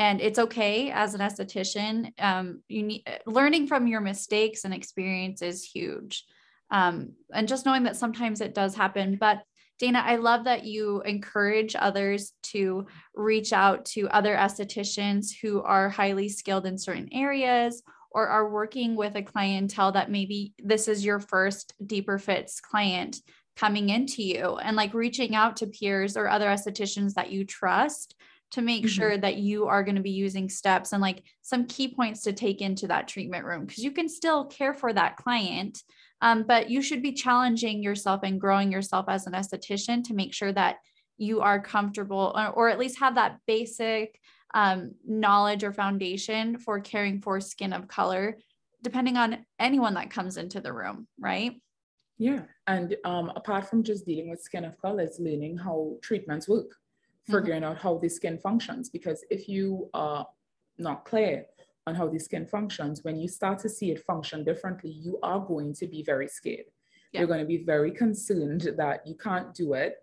And 0.00 0.20
it's 0.20 0.40
okay 0.40 0.90
as 0.90 1.14
an 1.14 1.20
esthetician. 1.20 2.10
Um, 2.20 2.62
you 2.66 2.82
need 2.82 3.04
learning 3.24 3.68
from 3.68 3.86
your 3.86 4.00
mistakes 4.00 4.64
and 4.64 4.74
experience 4.74 5.40
is 5.40 5.62
huge. 5.62 6.24
Um, 6.72 7.12
and 7.32 7.46
just 7.46 7.64
knowing 7.64 7.84
that 7.84 7.94
sometimes 7.94 8.40
it 8.40 8.54
does 8.54 8.74
happen. 8.74 9.16
But 9.20 9.42
Dana, 9.78 10.02
I 10.04 10.16
love 10.16 10.46
that 10.46 10.64
you 10.64 11.00
encourage 11.02 11.76
others 11.78 12.32
to 12.54 12.88
reach 13.14 13.52
out 13.52 13.84
to 13.86 14.08
other 14.08 14.34
estheticians 14.34 15.28
who 15.40 15.62
are 15.62 15.90
highly 15.90 16.28
skilled 16.28 16.66
in 16.66 16.76
certain 16.76 17.08
areas 17.12 17.84
or 18.10 18.26
are 18.26 18.50
working 18.50 18.96
with 18.96 19.14
a 19.14 19.22
clientele 19.22 19.92
that 19.92 20.10
maybe 20.10 20.54
this 20.58 20.88
is 20.88 21.04
your 21.04 21.20
first 21.20 21.72
deeper 21.86 22.18
Fitz 22.18 22.60
client 22.60 23.20
coming 23.56 23.88
into 23.88 24.22
you 24.22 24.56
and 24.56 24.76
like 24.76 24.94
reaching 24.94 25.34
out 25.34 25.56
to 25.56 25.66
peers 25.66 26.16
or 26.16 26.28
other 26.28 26.46
estheticians 26.46 27.14
that 27.14 27.30
you 27.30 27.44
trust 27.44 28.14
to 28.50 28.62
make 28.62 28.82
mm-hmm. 28.82 28.88
sure 28.88 29.18
that 29.18 29.36
you 29.36 29.66
are 29.66 29.82
going 29.82 29.96
to 29.96 30.00
be 30.00 30.10
using 30.10 30.48
steps 30.48 30.92
and 30.92 31.02
like 31.02 31.22
some 31.42 31.66
key 31.66 31.88
points 31.88 32.22
to 32.22 32.32
take 32.32 32.60
into 32.60 32.86
that 32.86 33.08
treatment 33.08 33.44
room 33.44 33.64
because 33.64 33.82
you 33.82 33.90
can 33.90 34.08
still 34.08 34.44
care 34.44 34.74
for 34.74 34.92
that 34.92 35.16
client 35.16 35.82
um, 36.20 36.44
but 36.46 36.70
you 36.70 36.80
should 36.80 37.02
be 37.02 37.12
challenging 37.12 37.82
yourself 37.82 38.20
and 38.22 38.40
growing 38.40 38.72
yourself 38.72 39.06
as 39.08 39.26
an 39.26 39.32
esthetician 39.32 40.02
to 40.04 40.14
make 40.14 40.32
sure 40.32 40.52
that 40.52 40.76
you 41.18 41.40
are 41.40 41.60
comfortable 41.60 42.32
or, 42.36 42.48
or 42.48 42.68
at 42.68 42.78
least 42.78 42.98
have 42.98 43.16
that 43.16 43.38
basic 43.46 44.18
um, 44.54 44.92
knowledge 45.04 45.64
or 45.64 45.72
foundation 45.72 46.58
for 46.58 46.80
caring 46.80 47.20
for 47.20 47.40
skin 47.40 47.72
of 47.72 47.88
color 47.88 48.38
depending 48.82 49.16
on 49.16 49.44
anyone 49.58 49.94
that 49.94 50.10
comes 50.10 50.36
into 50.36 50.60
the 50.60 50.72
room 50.72 51.08
right 51.18 51.60
yeah 52.18 52.42
and 52.66 52.96
um, 53.04 53.32
apart 53.36 53.68
from 53.68 53.82
just 53.82 54.06
dealing 54.06 54.30
with 54.30 54.40
skin 54.40 54.64
of 54.64 54.78
color 54.78 55.02
it's 55.02 55.18
learning 55.18 55.56
how 55.56 55.96
treatments 56.02 56.48
work 56.48 56.66
mm-hmm. 56.66 57.32
figuring 57.32 57.62
mm-hmm. 57.62 57.72
out 57.72 57.78
how 57.78 57.98
the 57.98 58.08
skin 58.08 58.38
functions 58.38 58.88
because 58.88 59.24
if 59.30 59.48
you 59.48 59.88
are 59.94 60.26
not 60.78 61.04
clear 61.04 61.44
on 61.86 61.94
how 61.94 62.08
the 62.08 62.18
skin 62.18 62.46
functions 62.46 63.04
when 63.04 63.16
you 63.16 63.28
start 63.28 63.58
to 63.58 63.68
see 63.68 63.90
it 63.90 64.04
function 64.04 64.44
differently 64.44 64.90
you 64.90 65.18
are 65.22 65.40
going 65.40 65.72
to 65.72 65.86
be 65.86 66.02
very 66.02 66.28
scared 66.28 66.66
yeah. 67.12 67.20
you're 67.20 67.28
going 67.28 67.40
to 67.40 67.46
be 67.46 67.64
very 67.64 67.90
concerned 67.90 68.68
that 68.76 69.06
you 69.06 69.14
can't 69.16 69.54
do 69.54 69.74
it 69.74 69.96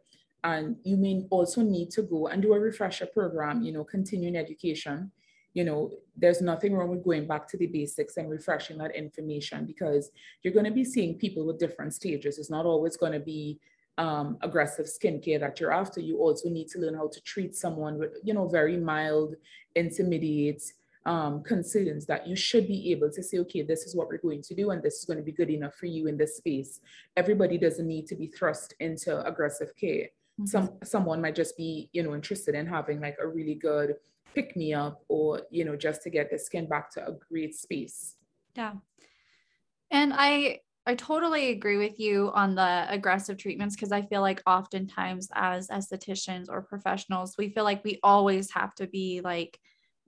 and 0.44 0.76
you 0.84 0.98
may 0.98 1.24
also 1.30 1.62
need 1.62 1.92
to 1.92 2.02
go 2.02 2.28
and 2.28 2.42
do 2.42 2.54
a 2.54 2.60
refresher 2.60 3.06
program 3.06 3.62
you 3.62 3.72
know 3.72 3.84
continuing 3.84 4.36
education 4.36 5.12
you 5.54 5.64
know 5.64 5.92
there's 6.16 6.42
nothing 6.42 6.74
wrong 6.74 6.90
with 6.90 7.04
going 7.04 7.28
back 7.28 7.48
to 7.48 7.58
the 7.58 7.68
basics 7.68 8.18
and 8.18 8.30
refreshing 8.30 8.78
that 8.78 8.96
information 8.96 9.66
because 9.66 10.12
you're 10.44 10.54
going 10.54 10.66
to 10.66 10.72
be 10.72 10.84
seeing 10.84 11.16
people 11.16 11.46
with 11.46 11.60
different 11.60 11.94
stages 11.94 12.38
it's 12.38 12.50
not 12.50 12.66
always 12.66 12.98
going 12.98 13.14
to 13.14 13.20
be 13.20 13.60
um, 13.98 14.38
aggressive 14.42 14.86
skincare 14.86 15.40
that 15.40 15.60
you're 15.60 15.74
after 15.74 16.00
you 16.00 16.18
also 16.18 16.50
need 16.50 16.68
to 16.70 16.80
learn 16.80 16.96
how 16.96 17.08
to 17.08 17.22
treat 17.22 17.56
someone 17.56 17.98
with 17.98 18.18
you 18.24 18.34
know 18.34 18.48
very 18.48 18.78
mild 18.78 19.36
intermediate 19.76 20.64
um, 21.06 21.42
concerns 21.44 22.06
that 22.06 22.28
you 22.28 22.36
should 22.36 22.68
be 22.68 22.92
able 22.92 23.10
to 23.12 23.24
say, 23.24 23.40
okay, 23.40 23.64
this 23.64 23.84
is 23.84 23.96
what 23.96 24.08
we're 24.08 24.18
going 24.18 24.42
to 24.44 24.54
do, 24.54 24.70
and 24.70 24.84
this 24.84 25.00
is 25.00 25.06
going 25.06 25.18
to 25.18 25.24
be 25.24 25.32
good 25.32 25.50
enough 25.50 25.74
for 25.76 25.88
you 25.88 26.08
in 26.08 26.18
this 26.18 26.38
space. 26.38 26.80
Everybody 27.18 27.58
doesn't 27.58 27.88
need 27.88 28.08
to 28.08 28.16
be 28.16 28.28
thrust 28.28 28.76
into 28.80 29.26
aggressive 29.26 29.76
care. 29.76 30.10
Mm-hmm. 30.40 30.46
Some 30.46 30.70
someone 30.84 31.22
might 31.22 31.36
just 31.36 31.58
be, 31.58 31.90
you 31.92 32.04
know, 32.04 32.14
interested 32.14 32.56
in 32.56 32.68
having 32.68 33.02
like 33.02 33.18
a 33.22 33.28
really 33.28 33.56
good 33.56 33.96
pick 34.34 34.56
me 34.56 34.74
up, 34.74 35.04
or 35.08 35.42
you 35.50 35.66
know, 35.66 35.76
just 35.76 36.04
to 36.04 36.10
get 36.10 36.30
the 36.30 36.40
skin 36.40 36.68
back 36.68 36.92
to 36.92 37.08
a 37.08 37.14
great 37.30 37.56
space. 37.56 38.16
Yeah, 38.56 38.74
and 39.90 40.14
I 40.16 40.60
I 40.88 40.96
totally 40.96 41.52
agree 41.52 41.78
with 41.78 42.00
you 42.00 42.32
on 42.34 42.56
the 42.56 42.86
aggressive 42.90 43.38
treatments 43.38 43.76
because 43.76 43.92
I 43.92 44.02
feel 44.02 44.22
like 44.22 44.42
oftentimes 44.48 45.30
as 45.34 45.68
estheticians 45.68 46.48
or 46.50 46.64
professionals, 46.64 47.36
we 47.38 47.50
feel 47.50 47.64
like 47.64 47.84
we 47.84 48.00
always 48.02 48.52
have 48.52 48.74
to 48.76 48.88
be 48.88 49.22
like 49.24 49.60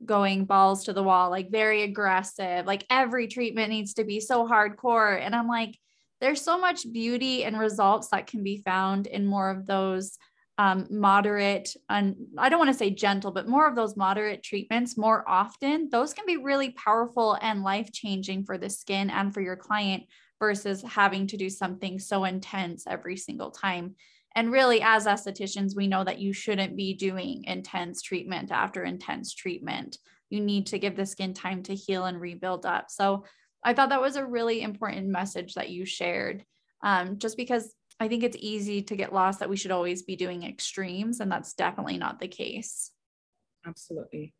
going 0.03 0.45
balls 0.45 0.85
to 0.85 0.93
the 0.93 1.03
wall, 1.03 1.29
like 1.29 1.51
very 1.51 1.83
aggressive. 1.83 2.65
Like 2.65 2.85
every 2.89 3.27
treatment 3.27 3.69
needs 3.69 3.93
to 3.95 4.03
be 4.03 4.19
so 4.19 4.47
hardcore. 4.47 5.19
And 5.21 5.35
I'm 5.35 5.47
like, 5.47 5.77
there's 6.19 6.41
so 6.41 6.57
much 6.57 6.91
beauty 6.91 7.43
and 7.43 7.59
results 7.59 8.07
that 8.09 8.27
can 8.27 8.43
be 8.43 8.57
found 8.57 9.07
in 9.07 9.25
more 9.25 9.51
of 9.51 9.67
those 9.67 10.17
um, 10.57 10.85
moderate 10.89 11.75
and 11.89 12.15
I 12.37 12.49
don't 12.49 12.59
want 12.59 12.71
to 12.71 12.77
say 12.77 12.91
gentle, 12.91 13.31
but 13.31 13.47
more 13.47 13.67
of 13.67 13.75
those 13.75 13.97
moderate 13.97 14.43
treatments 14.43 14.97
more 14.97 15.27
often. 15.27 15.89
Those 15.91 16.13
can 16.13 16.25
be 16.27 16.37
really 16.37 16.71
powerful 16.71 17.37
and 17.41 17.63
life 17.63 17.91
changing 17.91 18.45
for 18.45 18.57
the 18.57 18.69
skin 18.69 19.09
and 19.09 19.33
for 19.33 19.41
your 19.41 19.55
client 19.55 20.03
versus 20.39 20.83
having 20.83 21.25
to 21.27 21.37
do 21.37 21.49
something 21.49 21.97
so 21.99 22.25
intense 22.25 22.85
every 22.87 23.17
single 23.17 23.49
time. 23.49 23.95
And 24.35 24.51
really, 24.51 24.81
as 24.81 25.05
estheticians, 25.05 25.75
we 25.75 25.87
know 25.87 26.03
that 26.03 26.19
you 26.19 26.33
shouldn't 26.33 26.75
be 26.75 26.93
doing 26.93 27.43
intense 27.45 28.01
treatment 28.01 28.51
after 28.51 28.83
intense 28.83 29.33
treatment. 29.33 29.97
You 30.29 30.41
need 30.41 30.67
to 30.67 30.79
give 30.79 30.95
the 30.95 31.05
skin 31.05 31.33
time 31.33 31.63
to 31.63 31.75
heal 31.75 32.05
and 32.05 32.19
rebuild 32.19 32.65
up. 32.65 32.85
So 32.89 33.25
I 33.63 33.73
thought 33.73 33.89
that 33.89 34.01
was 34.01 34.15
a 34.15 34.25
really 34.25 34.61
important 34.61 35.07
message 35.07 35.53
that 35.53 35.69
you 35.69 35.85
shared, 35.85 36.43
um, 36.83 37.19
just 37.19 37.37
because 37.37 37.73
I 37.99 38.07
think 38.07 38.23
it's 38.23 38.37
easy 38.39 38.81
to 38.83 38.95
get 38.95 39.13
lost 39.13 39.39
that 39.39 39.49
we 39.49 39.57
should 39.57 39.71
always 39.71 40.01
be 40.03 40.15
doing 40.15 40.43
extremes, 40.43 41.19
and 41.19 41.31
that's 41.31 41.53
definitely 41.53 41.97
not 41.97 42.19
the 42.19 42.27
case. 42.27 42.91
Absolutely. 43.65 44.33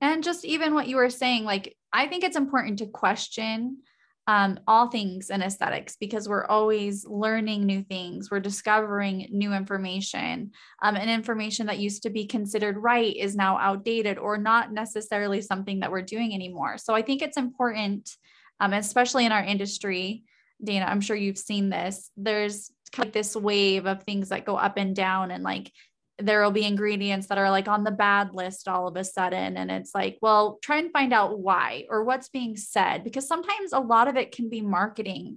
And 0.00 0.24
just 0.24 0.44
even 0.44 0.74
what 0.74 0.88
you 0.88 0.96
were 0.96 1.10
saying, 1.10 1.44
like, 1.44 1.76
I 1.92 2.06
think 2.06 2.24
it's 2.24 2.36
important 2.36 2.78
to 2.78 2.86
question 2.86 3.78
um, 4.26 4.58
all 4.66 4.88
things 4.88 5.28
in 5.28 5.42
aesthetics 5.42 5.96
because 5.96 6.28
we're 6.28 6.46
always 6.46 7.06
learning 7.06 7.66
new 7.66 7.82
things. 7.82 8.30
We're 8.30 8.40
discovering 8.40 9.28
new 9.30 9.52
information. 9.52 10.52
Um, 10.82 10.96
and 10.96 11.10
information 11.10 11.66
that 11.66 11.78
used 11.78 12.02
to 12.04 12.10
be 12.10 12.26
considered 12.26 12.78
right 12.78 13.14
is 13.14 13.36
now 13.36 13.58
outdated 13.58 14.18
or 14.18 14.38
not 14.38 14.72
necessarily 14.72 15.42
something 15.42 15.80
that 15.80 15.90
we're 15.90 16.02
doing 16.02 16.32
anymore. 16.32 16.78
So 16.78 16.94
I 16.94 17.02
think 17.02 17.20
it's 17.20 17.36
important, 17.36 18.16
um, 18.60 18.72
especially 18.72 19.26
in 19.26 19.32
our 19.32 19.44
industry. 19.44 20.24
Dana, 20.62 20.86
I'm 20.86 21.02
sure 21.02 21.16
you've 21.16 21.38
seen 21.38 21.68
this. 21.68 22.10
There's 22.16 22.70
like 22.96 23.12
this 23.12 23.34
wave 23.34 23.86
of 23.86 24.02
things 24.02 24.28
that 24.28 24.44
go 24.44 24.56
up 24.56 24.76
and 24.76 24.94
down, 24.94 25.30
and 25.30 25.42
like 25.42 25.70
there 26.18 26.42
will 26.42 26.50
be 26.50 26.64
ingredients 26.64 27.26
that 27.26 27.38
are 27.38 27.50
like 27.50 27.68
on 27.68 27.84
the 27.84 27.90
bad 27.90 28.34
list 28.34 28.68
all 28.68 28.86
of 28.86 28.96
a 28.96 29.04
sudden 29.04 29.56
and 29.56 29.70
it's 29.70 29.94
like 29.94 30.16
well 30.22 30.58
try 30.62 30.78
and 30.78 30.92
find 30.92 31.12
out 31.12 31.40
why 31.40 31.86
or 31.90 32.04
what's 32.04 32.28
being 32.28 32.56
said 32.56 33.02
because 33.02 33.26
sometimes 33.26 33.72
a 33.72 33.80
lot 33.80 34.06
of 34.06 34.16
it 34.16 34.30
can 34.30 34.48
be 34.48 34.60
marketing 34.60 35.36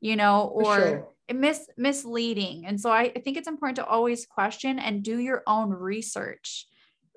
you 0.00 0.16
know 0.16 0.42
or 0.54 0.76
sure. 0.76 1.08
mis- 1.32 1.70
misleading 1.78 2.66
and 2.66 2.78
so 2.78 2.90
I, 2.90 3.10
I 3.16 3.20
think 3.20 3.38
it's 3.38 3.48
important 3.48 3.76
to 3.76 3.86
always 3.86 4.26
question 4.26 4.78
and 4.78 5.02
do 5.02 5.18
your 5.18 5.42
own 5.46 5.70
research 5.70 6.66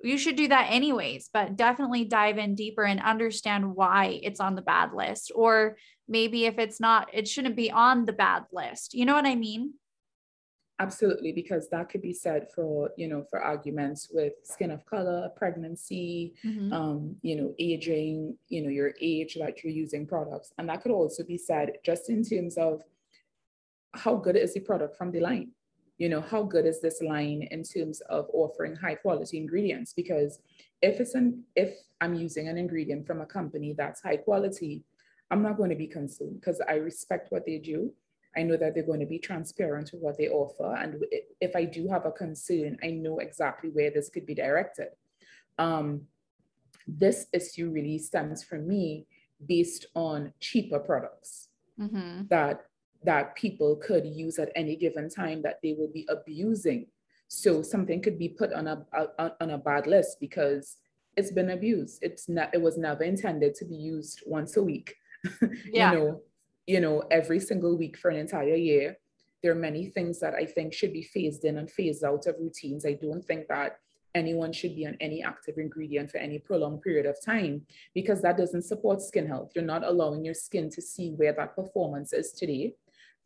you 0.03 0.17
should 0.17 0.35
do 0.35 0.47
that 0.47 0.67
anyways 0.69 1.29
but 1.33 1.55
definitely 1.55 2.05
dive 2.05 2.37
in 2.37 2.55
deeper 2.55 2.83
and 2.83 3.01
understand 3.01 3.75
why 3.75 4.19
it's 4.23 4.39
on 4.39 4.55
the 4.55 4.61
bad 4.61 4.93
list 4.93 5.31
or 5.35 5.77
maybe 6.07 6.45
if 6.45 6.57
it's 6.57 6.79
not 6.79 7.07
it 7.13 7.27
shouldn't 7.27 7.55
be 7.55 7.71
on 7.71 8.05
the 8.05 8.13
bad 8.13 8.43
list 8.51 8.93
you 8.93 9.05
know 9.05 9.13
what 9.13 9.25
i 9.25 9.35
mean 9.35 9.73
Absolutely, 10.81 11.31
because 11.31 11.69
that 11.69 11.89
could 11.89 12.01
be 12.01 12.11
said 12.11 12.47
for, 12.55 12.89
you 12.97 13.07
know, 13.07 13.23
for 13.29 13.39
arguments 13.39 14.09
with 14.11 14.33
skin 14.43 14.71
of 14.71 14.83
color, 14.87 15.29
pregnancy, 15.35 16.33
mm-hmm. 16.43 16.73
um, 16.73 17.15
you 17.21 17.35
know, 17.35 17.53
aging, 17.59 18.35
you 18.47 18.63
know, 18.63 18.69
your 18.69 18.95
age 18.99 19.37
that 19.39 19.63
you're 19.63 19.71
using 19.71 20.07
products. 20.07 20.53
And 20.57 20.67
that 20.69 20.81
could 20.81 20.91
also 20.91 21.23
be 21.23 21.37
said 21.37 21.73
just 21.85 22.09
in 22.09 22.23
terms 22.23 22.57
of 22.57 22.81
how 23.93 24.15
good 24.15 24.35
is 24.35 24.55
the 24.55 24.59
product 24.59 24.97
from 24.97 25.11
the 25.11 25.19
line? 25.19 25.51
You 26.01 26.09
know, 26.09 26.21
how 26.21 26.43
good 26.43 26.65
is 26.65 26.81
this 26.81 27.01
line 27.01 27.47
in 27.51 27.63
terms 27.63 28.01
of 28.01 28.25
offering 28.33 28.75
high 28.75 28.95
quality 28.95 29.37
ingredients? 29.37 29.93
Because 29.93 30.39
if 30.81 30.99
it's 30.99 31.15
an 31.15 31.43
if 31.55 31.71
I'm 32.01 32.15
using 32.15 32.47
an 32.47 32.57
ingredient 32.57 33.05
from 33.07 33.21
a 33.21 33.25
company 33.25 33.73
that's 33.77 34.01
high 34.01 34.17
quality, 34.17 34.83
I'm 35.29 35.43
not 35.43 35.57
going 35.57 35.69
to 35.69 35.75
be 35.75 35.87
concerned 35.87 36.37
because 36.39 36.59
I 36.67 36.75
respect 36.89 37.31
what 37.31 37.45
they 37.45 37.59
do 37.59 37.93
I 38.35 38.43
know 38.43 38.57
that 38.57 38.73
they're 38.73 38.83
going 38.83 38.99
to 39.01 39.05
be 39.05 39.19
transparent 39.19 39.91
with 39.91 40.01
what 40.01 40.17
they 40.17 40.29
offer. 40.29 40.75
And 40.75 41.03
if 41.39 41.55
I 41.55 41.65
do 41.65 41.87
have 41.89 42.05
a 42.05 42.11
concern, 42.11 42.77
I 42.83 42.91
know 42.91 43.19
exactly 43.19 43.69
where 43.69 43.91
this 43.91 44.09
could 44.09 44.25
be 44.25 44.35
directed. 44.35 44.87
Um, 45.57 46.03
this 46.87 47.27
issue 47.33 47.69
really 47.69 47.97
stems 47.97 48.43
from 48.43 48.67
me 48.67 49.05
based 49.45 49.87
on 49.95 50.33
cheaper 50.39 50.79
products 50.79 51.49
mm-hmm. 51.79 52.23
that 52.29 52.65
that 53.03 53.35
people 53.35 53.75
could 53.75 54.05
use 54.05 54.37
at 54.39 54.51
any 54.55 54.75
given 54.75 55.09
time 55.09 55.41
that 55.41 55.59
they 55.63 55.73
will 55.73 55.91
be 55.91 56.05
abusing. 56.09 56.87
So 57.27 57.61
something 57.61 58.01
could 58.01 58.19
be 58.19 58.29
put 58.29 58.53
on 58.53 58.67
a, 58.67 58.85
a 58.93 59.31
on 59.41 59.51
a 59.51 59.57
bad 59.57 59.87
list 59.87 60.17
because 60.19 60.77
it's 61.17 61.31
been 61.31 61.51
abused. 61.51 61.99
It's 62.01 62.29
not. 62.29 62.53
It 62.53 62.61
was 62.61 62.77
never 62.77 63.03
intended 63.03 63.55
to 63.55 63.65
be 63.65 63.75
used 63.75 64.23
once 64.25 64.57
a 64.57 64.63
week. 64.63 64.95
Yeah. 65.71 65.91
you 65.93 65.99
know, 65.99 66.21
you 66.67 66.79
know, 66.81 67.03
every 67.11 67.39
single 67.39 67.77
week 67.77 67.97
for 67.97 68.09
an 68.09 68.17
entire 68.17 68.55
year. 68.55 68.97
There 69.41 69.51
are 69.51 69.55
many 69.55 69.87
things 69.87 70.19
that 70.19 70.35
I 70.35 70.45
think 70.45 70.71
should 70.71 70.93
be 70.93 71.01
phased 71.01 71.45
in 71.45 71.57
and 71.57 71.69
phased 71.69 72.03
out 72.03 72.27
of 72.27 72.35
routines. 72.39 72.85
I 72.85 72.93
don't 72.93 73.25
think 73.25 73.47
that 73.47 73.77
anyone 74.13 74.51
should 74.51 74.75
be 74.75 74.85
on 74.85 74.97
any 74.99 75.23
active 75.23 75.57
ingredient 75.57 76.11
for 76.11 76.17
any 76.17 76.39
prolonged 76.39 76.81
period 76.81 77.05
of 77.05 77.17
time 77.23 77.61
because 77.93 78.21
that 78.21 78.37
doesn't 78.37 78.63
support 78.63 79.01
skin 79.01 79.27
health. 79.27 79.51
You're 79.55 79.63
not 79.63 79.83
allowing 79.83 80.25
your 80.25 80.33
skin 80.33 80.69
to 80.71 80.81
see 80.81 81.11
where 81.11 81.33
that 81.33 81.55
performance 81.55 82.13
is 82.13 82.31
today. 82.31 82.73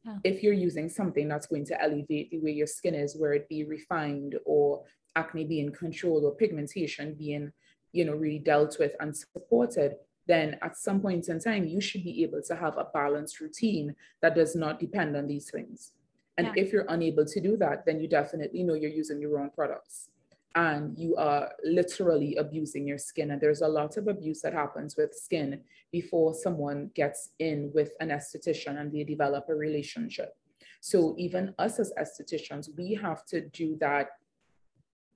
Yeah. 0.06 0.18
If 0.24 0.44
you're 0.44 0.54
using 0.54 0.90
something 0.90 1.28
that's 1.28 1.48
going 1.48 1.66
to 1.66 1.82
elevate 1.82 2.30
the 2.32 2.40
way 2.40 2.52
your 2.52 2.68
skin 2.68 2.96
is, 2.96 3.18
where 3.18 3.34
it 3.34 3.50
be 3.50 3.64
refined 3.64 4.36
or 4.46 4.84
acne 5.16 5.46
being 5.46 5.72
controlled 5.72 6.24
or 6.24 6.36
pigmentation 6.36 7.16
being, 7.16 7.52
you 7.92 8.06
know, 8.06 8.14
really 8.14 8.40
dealt 8.40 8.78
with 8.80 8.96
and 9.00 9.16
supported, 9.16 9.96
then 10.28 10.58
at 10.62 10.78
some 10.78 11.00
point 11.00 11.28
in 11.30 11.40
time, 11.40 11.66
you 11.66 11.82
should 11.82 12.04
be 12.04 12.24
able 12.24 12.42
to 12.42 12.56
have 12.56 12.78
a 12.78 12.88
balanced 12.94 13.40
routine 13.40 13.96
that 14.22 14.36
does 14.36 14.56
not 14.56 14.80
depend 14.80 15.16
on 15.16 15.28
these 15.28 15.50
things. 15.50 15.92
And 16.38 16.48
yeah. 16.48 16.64
if 16.64 16.74
you're 16.74 16.86
unable 16.90 17.26
to 17.26 17.40
do 17.40 17.58
that, 17.58 17.86
then 17.86 18.00
you 18.00 18.08
definitely 18.08 18.64
know 18.64 18.74
you're 18.74 18.90
using 18.90 19.22
your 19.22 19.32
wrong 19.32 19.52
products 19.56 20.10
and 20.56 20.98
you 20.98 21.16
are 21.18 21.52
literally 21.64 22.36
abusing 22.38 22.88
your 22.88 22.98
skin. 22.98 23.32
And 23.32 23.42
there's 23.42 23.62
a 23.62 23.68
lot 23.68 23.98
of 23.98 24.08
abuse 24.08 24.42
that 24.42 24.54
happens 24.54 24.96
with 24.98 25.14
skin 25.14 25.62
before 25.92 26.34
someone 26.34 26.92
gets 26.96 27.32
in 27.40 27.72
with 27.74 27.92
an 28.00 28.10
esthetician 28.10 28.80
and 28.80 28.92
they 28.92 29.04
develop 29.04 29.46
a 29.50 29.56
relationship. 29.56 30.36
So 30.80 31.14
even 31.18 31.54
us 31.60 31.80
as 31.80 31.92
estheticians, 32.00 32.70
we 32.78 32.94
have 32.94 33.26
to 33.26 33.42
do 33.42 33.76
that 33.82 34.10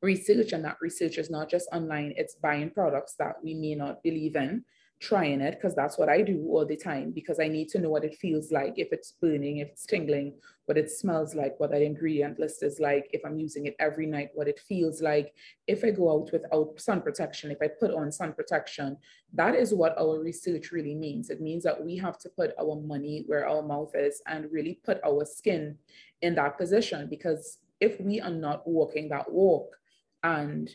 research, 0.02 0.54
and 0.54 0.64
that 0.66 0.78
research 0.82 1.18
is 1.18 1.30
not 1.30 1.50
just 1.50 1.68
online, 1.72 2.14
it's 2.16 2.36
buying 2.36 2.70
products 2.70 3.16
that 3.20 3.36
we 3.44 3.54
may 3.54 3.76
not 3.76 4.02
believe 4.02 4.36
in 4.36 4.64
trying 5.00 5.40
it 5.40 5.56
because 5.56 5.76
that's 5.76 5.98
what 5.98 6.10
I 6.10 6.22
do 6.22 6.46
all 6.50 6.66
the 6.66 6.76
time 6.76 7.12
because 7.12 7.40
I 7.40 7.48
need 7.48 7.70
to 7.70 7.80
know 7.80 7.90
what 7.90 8.04
it 8.04 8.16
feels 8.16 8.52
like, 8.52 8.74
if 8.78 8.90
it's 8.92 9.14
burning, 9.14 9.58
if 9.58 9.70
it's 9.70 9.86
tingling, 9.86 10.34
what 10.66 10.78
it 10.78 10.92
smells 10.92 11.34
like, 11.34 11.58
what 11.58 11.72
that 11.72 11.82
ingredient 11.82 12.38
list 12.38 12.64
is 12.64 12.80
like, 12.80 13.10
if 13.14 13.22
I'm 13.26 13.40
using 13.40 13.66
it 13.66 13.76
every 13.80 14.06
night, 14.06 14.30
what 14.34 14.50
it 14.50 14.60
feels 14.60 15.02
like, 15.02 15.34
if 15.68 15.86
I 15.86 15.92
go 15.92 16.12
out 16.12 16.32
without 16.34 16.80
sun 16.80 17.02
protection, 17.02 17.50
if 17.50 17.60
I 17.62 17.68
put 17.68 17.94
on 17.94 18.12
sun 18.12 18.34
protection. 18.34 18.98
That 19.34 19.56
is 19.56 19.74
what 19.74 19.98
our 19.98 20.20
research 20.20 20.72
really 20.72 20.96
means. 20.96 21.30
It 21.30 21.40
means 21.40 21.64
that 21.64 21.82
we 21.82 21.96
have 21.98 22.18
to 22.20 22.30
put 22.30 22.54
our 22.60 22.76
money 22.76 23.24
where 23.28 23.48
our 23.48 23.62
mouth 23.62 23.92
is 23.96 24.22
and 24.28 24.52
really 24.52 24.80
put 24.84 25.00
our 25.06 25.24
skin 25.24 25.78
in 26.22 26.36
that 26.36 26.58
position 26.58 27.08
because 27.10 27.60
if 27.80 28.00
we 28.02 28.20
are 28.20 28.30
not 28.30 28.68
walking 28.68 29.08
that 29.10 29.32
walk 29.32 29.78
and 30.24 30.70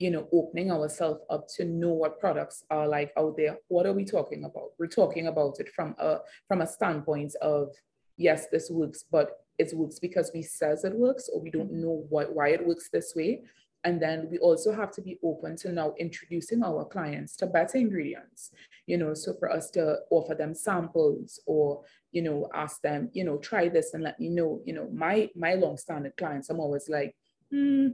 you 0.00 0.10
know, 0.10 0.26
opening 0.32 0.72
ourselves 0.72 1.20
up 1.28 1.46
to 1.46 1.64
know 1.64 1.90
what 1.90 2.18
products 2.18 2.64
are 2.70 2.88
like 2.88 3.12
out 3.18 3.36
there. 3.36 3.58
What 3.68 3.84
are 3.86 3.92
we 3.92 4.06
talking 4.06 4.44
about? 4.44 4.70
We're 4.78 4.86
talking 4.86 5.26
about 5.28 5.60
it 5.60 5.68
from 5.68 5.94
a 5.98 6.18
from 6.48 6.62
a 6.62 6.66
standpoint 6.66 7.36
of 7.42 7.68
yes, 8.16 8.46
this 8.50 8.70
works, 8.70 9.04
but 9.12 9.30
it 9.58 9.70
works 9.74 9.98
because 9.98 10.30
we 10.34 10.42
says 10.42 10.84
it 10.84 10.94
works, 10.94 11.28
or 11.32 11.40
we 11.40 11.50
don't 11.50 11.70
know 11.70 12.06
what 12.08 12.34
why 12.34 12.48
it 12.48 12.66
works 12.66 12.88
this 12.90 13.12
way. 13.14 13.42
And 13.84 14.00
then 14.00 14.28
we 14.30 14.38
also 14.38 14.72
have 14.72 14.90
to 14.92 15.02
be 15.02 15.18
open 15.22 15.56
to 15.56 15.72
now 15.72 15.94
introducing 15.98 16.62
our 16.62 16.84
clients 16.84 17.36
to 17.36 17.46
better 17.46 17.78
ingredients, 17.78 18.50
you 18.86 18.98
know, 18.98 19.14
so 19.14 19.34
for 19.38 19.50
us 19.50 19.70
to 19.70 19.96
offer 20.10 20.34
them 20.34 20.54
samples 20.54 21.40
or, 21.46 21.82
you 22.12 22.20
know, 22.20 22.48
ask 22.52 22.82
them, 22.82 23.08
you 23.14 23.24
know, 23.24 23.38
try 23.38 23.70
this 23.70 23.94
and 23.94 24.02
let 24.02 24.20
me 24.20 24.28
know, 24.28 24.60
you 24.64 24.74
know, 24.74 24.88
my 24.92 25.28
my 25.34 25.54
long-standing 25.54 26.12
clients, 26.16 26.48
I'm 26.48 26.60
always 26.60 26.88
like, 26.88 27.14
hmm, 27.50 27.88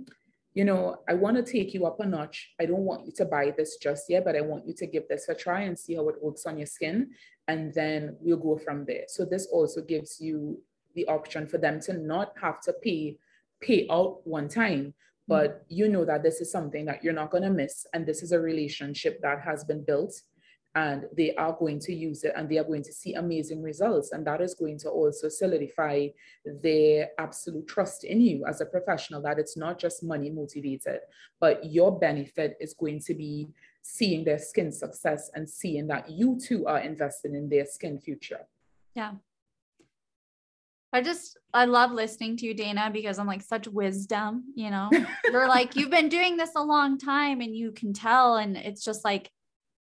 you 0.56 0.64
know, 0.64 1.00
I 1.06 1.12
want 1.12 1.36
to 1.36 1.42
take 1.42 1.74
you 1.74 1.84
up 1.84 2.00
a 2.00 2.06
notch. 2.06 2.54
I 2.58 2.64
don't 2.64 2.86
want 2.86 3.04
you 3.04 3.12
to 3.16 3.26
buy 3.26 3.52
this 3.54 3.76
just 3.76 4.08
yet, 4.08 4.24
but 4.24 4.34
I 4.34 4.40
want 4.40 4.66
you 4.66 4.72
to 4.72 4.86
give 4.86 5.06
this 5.06 5.28
a 5.28 5.34
try 5.34 5.60
and 5.60 5.78
see 5.78 5.96
how 5.96 6.08
it 6.08 6.22
works 6.22 6.46
on 6.46 6.56
your 6.56 6.66
skin. 6.66 7.10
And 7.46 7.74
then 7.74 8.16
we'll 8.20 8.38
go 8.38 8.56
from 8.56 8.86
there. 8.86 9.04
So 9.06 9.26
this 9.26 9.48
also 9.52 9.82
gives 9.82 10.18
you 10.18 10.58
the 10.94 11.06
option 11.08 11.46
for 11.46 11.58
them 11.58 11.78
to 11.80 11.92
not 11.92 12.32
have 12.40 12.62
to 12.62 12.72
pay 12.82 13.18
pay 13.60 13.86
out 13.90 14.26
one 14.26 14.48
time, 14.48 14.94
but 15.28 15.50
mm. 15.50 15.64
you 15.68 15.88
know 15.88 16.06
that 16.06 16.22
this 16.22 16.40
is 16.40 16.50
something 16.50 16.86
that 16.86 17.04
you're 17.04 17.12
not 17.12 17.30
going 17.30 17.42
to 17.42 17.50
miss. 17.50 17.86
And 17.92 18.06
this 18.06 18.22
is 18.22 18.32
a 18.32 18.40
relationship 18.40 19.20
that 19.20 19.42
has 19.42 19.62
been 19.62 19.84
built 19.84 20.14
and 20.76 21.06
they 21.16 21.34
are 21.36 21.56
going 21.58 21.80
to 21.80 21.94
use 21.94 22.22
it 22.22 22.34
and 22.36 22.50
they 22.50 22.58
are 22.58 22.64
going 22.64 22.82
to 22.82 22.92
see 22.92 23.14
amazing 23.14 23.62
results. 23.62 24.12
And 24.12 24.26
that 24.26 24.42
is 24.42 24.54
going 24.54 24.78
to 24.80 24.90
also 24.90 25.30
solidify 25.30 26.08
their 26.44 27.08
absolute 27.18 27.66
trust 27.66 28.04
in 28.04 28.20
you 28.20 28.44
as 28.46 28.60
a 28.60 28.66
professional 28.66 29.22
that 29.22 29.38
it's 29.38 29.56
not 29.56 29.78
just 29.78 30.04
money 30.04 30.28
motivated, 30.28 31.00
but 31.40 31.64
your 31.64 31.98
benefit 31.98 32.58
is 32.60 32.74
going 32.74 33.00
to 33.06 33.14
be 33.14 33.48
seeing 33.80 34.22
their 34.22 34.38
skin 34.38 34.70
success 34.70 35.30
and 35.34 35.48
seeing 35.48 35.86
that 35.86 36.10
you 36.10 36.38
too 36.38 36.66
are 36.66 36.80
invested 36.80 37.32
in 37.32 37.48
their 37.48 37.64
skin 37.64 37.98
future. 37.98 38.40
Yeah. 38.94 39.12
I 40.92 41.00
just 41.00 41.38
I 41.54 41.64
love 41.64 41.90
listening 41.90 42.36
to 42.38 42.46
you, 42.46 42.52
Dana, 42.52 42.90
because 42.92 43.18
I'm 43.18 43.26
like 43.26 43.42
such 43.42 43.66
wisdom, 43.66 44.44
you 44.54 44.70
know. 44.70 44.90
You're 45.30 45.48
like, 45.48 45.74
you've 45.74 45.90
been 45.90 46.10
doing 46.10 46.36
this 46.36 46.52
a 46.54 46.62
long 46.62 46.98
time 46.98 47.40
and 47.40 47.56
you 47.56 47.72
can 47.72 47.94
tell. 47.94 48.36
And 48.36 48.56
it's 48.56 48.84
just 48.84 49.04
like 49.04 49.30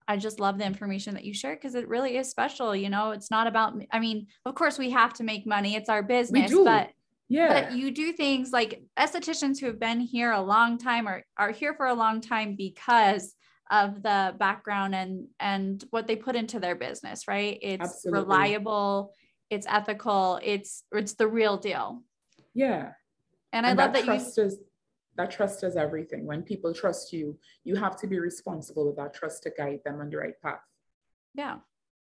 I 0.08 0.16
just 0.16 0.40
love 0.40 0.56
the 0.56 0.64
information 0.64 1.14
that 1.14 1.24
you 1.24 1.34
share 1.34 1.54
because 1.54 1.74
it 1.74 1.86
really 1.86 2.16
is 2.16 2.30
special. 2.30 2.74
You 2.74 2.88
know, 2.88 3.10
it's 3.10 3.30
not 3.30 3.46
about, 3.46 3.74
I 3.92 4.00
mean, 4.00 4.26
of 4.46 4.54
course, 4.54 4.78
we 4.78 4.90
have 4.90 5.12
to 5.14 5.22
make 5.22 5.46
money, 5.46 5.76
it's 5.76 5.90
our 5.90 6.02
business, 6.02 6.50
but 6.52 6.90
yeah, 7.28 7.48
but 7.48 7.72
you 7.76 7.90
do 7.90 8.12
things 8.12 8.52
like 8.52 8.82
estheticians 8.98 9.60
who 9.60 9.66
have 9.66 9.78
been 9.78 10.00
here 10.00 10.32
a 10.32 10.40
long 10.40 10.78
time 10.78 11.06
or 11.06 11.22
are 11.36 11.50
here 11.50 11.74
for 11.74 11.84
a 11.84 11.94
long 11.94 12.22
time 12.22 12.56
because 12.56 13.34
of 13.70 14.02
the 14.02 14.34
background 14.38 14.94
and 14.94 15.26
and 15.38 15.84
what 15.90 16.06
they 16.06 16.16
put 16.16 16.36
into 16.36 16.58
their 16.58 16.74
business 16.74 17.28
right? 17.28 17.58
It's 17.60 17.82
Absolutely. 17.82 18.22
reliable 18.22 19.12
it's 19.50 19.66
ethical 19.68 20.40
it's 20.42 20.84
it's 20.90 21.14
the 21.14 21.28
real 21.28 21.58
deal. 21.58 22.02
Yeah. 22.54 22.92
And, 23.52 23.66
and 23.66 23.78
i 23.78 23.84
love 23.84 23.92
that, 23.92 24.06
that 24.06 24.36
you 24.36 24.44
is 24.44 24.56
that 25.18 25.32
trust 25.32 25.64
is 25.64 25.76
everything. 25.76 26.24
When 26.24 26.42
people 26.42 26.72
trust 26.72 27.12
you, 27.12 27.36
you 27.64 27.74
have 27.74 27.96
to 27.96 28.06
be 28.06 28.18
responsible 28.18 28.86
with 28.86 28.96
that 28.96 29.12
trust 29.12 29.42
to 29.42 29.50
guide 29.50 29.80
them 29.84 30.00
on 30.00 30.08
the 30.08 30.16
right 30.16 30.40
path. 30.40 30.60
Yeah. 31.34 31.56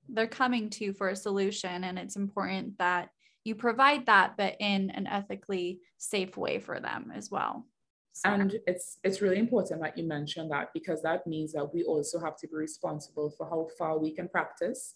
They're 0.07 0.27
coming 0.27 0.69
to 0.69 0.85
you 0.85 0.93
for 0.93 1.09
a 1.09 1.15
solution. 1.15 1.83
And 1.83 1.97
it's 1.99 2.15
important 2.15 2.77
that 2.77 3.09
you 3.43 3.55
provide 3.55 4.05
that, 4.05 4.37
but 4.37 4.55
in 4.59 4.91
an 4.91 5.07
ethically 5.07 5.81
safe 5.97 6.37
way 6.37 6.59
for 6.59 6.79
them 6.79 7.11
as 7.13 7.31
well. 7.31 7.65
So. 8.13 8.29
And 8.29 8.59
it's 8.65 8.97
it's 9.03 9.21
really 9.21 9.37
important 9.37 9.81
that 9.81 9.97
you 9.97 10.03
mention 10.03 10.49
that 10.49 10.69
because 10.73 11.01
that 11.03 11.27
means 11.27 11.53
that 11.53 11.71
we 11.73 11.83
also 11.83 12.19
have 12.19 12.35
to 12.37 12.47
be 12.47 12.55
responsible 12.55 13.29
for 13.29 13.47
how 13.47 13.67
far 13.77 13.99
we 13.99 14.11
can 14.11 14.27
practice 14.27 14.95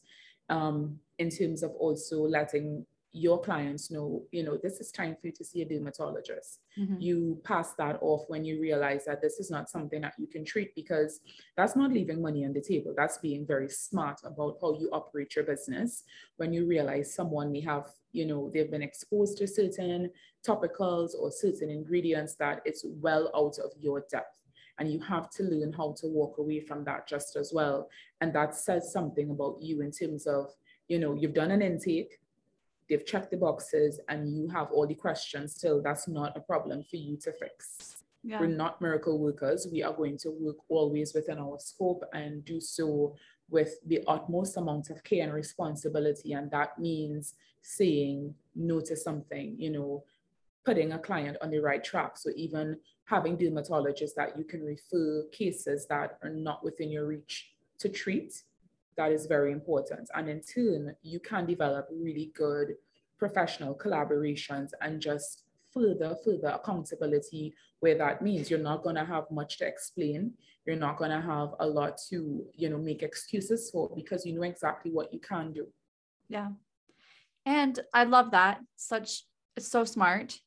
um, 0.49 0.99
in 1.19 1.29
terms 1.29 1.61
of 1.61 1.71
also 1.71 2.21
letting 2.21 2.85
your 3.13 3.41
clients 3.41 3.91
know, 3.91 4.23
you 4.31 4.43
know, 4.43 4.57
this 4.57 4.79
is 4.79 4.89
time 4.91 5.17
for 5.19 5.27
you 5.27 5.33
to 5.33 5.43
see 5.43 5.61
a 5.61 5.65
dermatologist. 5.65 6.59
Mm-hmm. 6.79 7.01
You 7.01 7.41
pass 7.43 7.73
that 7.73 7.97
off 8.01 8.23
when 8.29 8.45
you 8.45 8.61
realize 8.61 9.05
that 9.05 9.21
this 9.21 9.39
is 9.39 9.51
not 9.51 9.69
something 9.69 10.01
that 10.01 10.13
you 10.17 10.27
can 10.27 10.45
treat 10.45 10.73
because 10.75 11.19
that's 11.57 11.75
not 11.75 11.91
leaving 11.91 12.21
money 12.21 12.45
on 12.45 12.53
the 12.53 12.61
table. 12.61 12.93
That's 12.95 13.17
being 13.17 13.45
very 13.45 13.67
smart 13.67 14.21
about 14.23 14.57
how 14.61 14.77
you 14.79 14.89
operate 14.93 15.35
your 15.35 15.43
business. 15.43 16.03
When 16.37 16.53
you 16.53 16.65
realize 16.65 17.13
someone 17.13 17.51
may 17.51 17.61
have, 17.61 17.87
you 18.13 18.25
know, 18.25 18.49
they've 18.53 18.71
been 18.71 18.81
exposed 18.81 19.37
to 19.39 19.47
certain 19.47 20.09
topicals 20.47 21.11
or 21.19 21.31
certain 21.31 21.69
ingredients 21.69 22.35
that 22.35 22.61
it's 22.63 22.85
well 22.85 23.29
out 23.35 23.57
of 23.59 23.71
your 23.79 24.05
depth 24.09 24.37
and 24.79 24.91
you 24.91 24.99
have 25.01 25.29
to 25.29 25.43
learn 25.43 25.73
how 25.73 25.93
to 25.97 26.07
walk 26.07 26.37
away 26.37 26.61
from 26.61 26.83
that 26.85 27.07
just 27.07 27.35
as 27.35 27.51
well 27.53 27.87
and 28.21 28.33
that 28.33 28.55
says 28.55 28.91
something 28.91 29.29
about 29.29 29.57
you 29.61 29.81
in 29.81 29.91
terms 29.91 30.25
of 30.25 30.47
you 30.87 30.97
know 30.97 31.13
you've 31.13 31.35
done 31.35 31.51
an 31.51 31.61
intake 31.61 32.20
they've 32.91 33.05
checked 33.05 33.31
the 33.31 33.37
boxes 33.37 34.01
and 34.09 34.35
you 34.35 34.49
have 34.49 34.69
all 34.71 34.85
the 34.85 34.93
questions 34.93 35.55
still, 35.55 35.81
that's 35.81 36.09
not 36.09 36.35
a 36.35 36.41
problem 36.41 36.83
for 36.83 36.97
you 36.97 37.15
to 37.15 37.31
fix. 37.31 38.03
Yeah. 38.21 38.41
We're 38.41 38.47
not 38.47 38.81
miracle 38.81 39.17
workers. 39.17 39.65
We 39.71 39.81
are 39.81 39.93
going 39.93 40.17
to 40.19 40.31
work 40.31 40.57
always 40.67 41.13
within 41.13 41.39
our 41.39 41.57
scope 41.57 42.03
and 42.13 42.43
do 42.43 42.59
so 42.59 43.15
with 43.49 43.75
the 43.87 44.03
utmost 44.07 44.57
amount 44.57 44.89
of 44.89 45.03
care 45.05 45.23
and 45.23 45.33
responsibility. 45.33 46.33
And 46.33 46.51
that 46.51 46.77
means 46.77 47.35
saying 47.61 48.35
no 48.55 48.81
to 48.81 48.95
something, 48.95 49.55
you 49.57 49.71
know, 49.71 50.03
putting 50.65 50.91
a 50.91 50.99
client 50.99 51.37
on 51.41 51.49
the 51.49 51.59
right 51.59 51.83
track. 51.83 52.17
So 52.17 52.29
even 52.35 52.77
having 53.05 53.37
dermatologists 53.37 54.15
that 54.17 54.37
you 54.37 54.43
can 54.43 54.63
refer 54.63 55.23
cases 55.31 55.87
that 55.87 56.17
are 56.21 56.29
not 56.29 56.61
within 56.63 56.91
your 56.91 57.07
reach 57.07 57.53
to 57.79 57.87
treat 57.87 58.43
that 59.01 59.11
is 59.11 59.25
very 59.25 59.51
important. 59.51 60.09
And 60.13 60.29
in 60.29 60.41
turn, 60.41 60.95
you 61.01 61.19
can 61.19 61.47
develop 61.47 61.87
really 61.91 62.31
good 62.35 62.75
professional 63.17 63.73
collaborations 63.75 64.69
and 64.79 65.01
just 65.01 65.43
further, 65.73 66.15
further 66.23 66.49
accountability 66.49 67.55
where 67.79 67.97
that 67.97 68.21
means 68.21 68.51
you're 68.51 68.59
not 68.59 68.83
going 68.83 68.97
to 68.97 69.05
have 69.05 69.25
much 69.31 69.57
to 69.57 69.65
explain. 69.65 70.33
You're 70.67 70.75
not 70.75 70.97
going 70.97 71.09
to 71.09 71.21
have 71.21 71.49
a 71.59 71.65
lot 71.65 71.99
to, 72.09 72.45
you 72.53 72.69
know, 72.69 72.77
make 72.77 73.01
excuses 73.01 73.71
for 73.71 73.89
because 73.95 74.23
you 74.23 74.33
know 74.33 74.43
exactly 74.43 74.91
what 74.91 75.11
you 75.11 75.19
can 75.19 75.51
do. 75.51 75.65
Yeah. 76.29 76.49
And 77.47 77.79
I 77.95 78.03
love 78.03 78.29
that. 78.31 78.59
Such, 78.75 79.23
so 79.57 79.83
smart. 79.83 80.37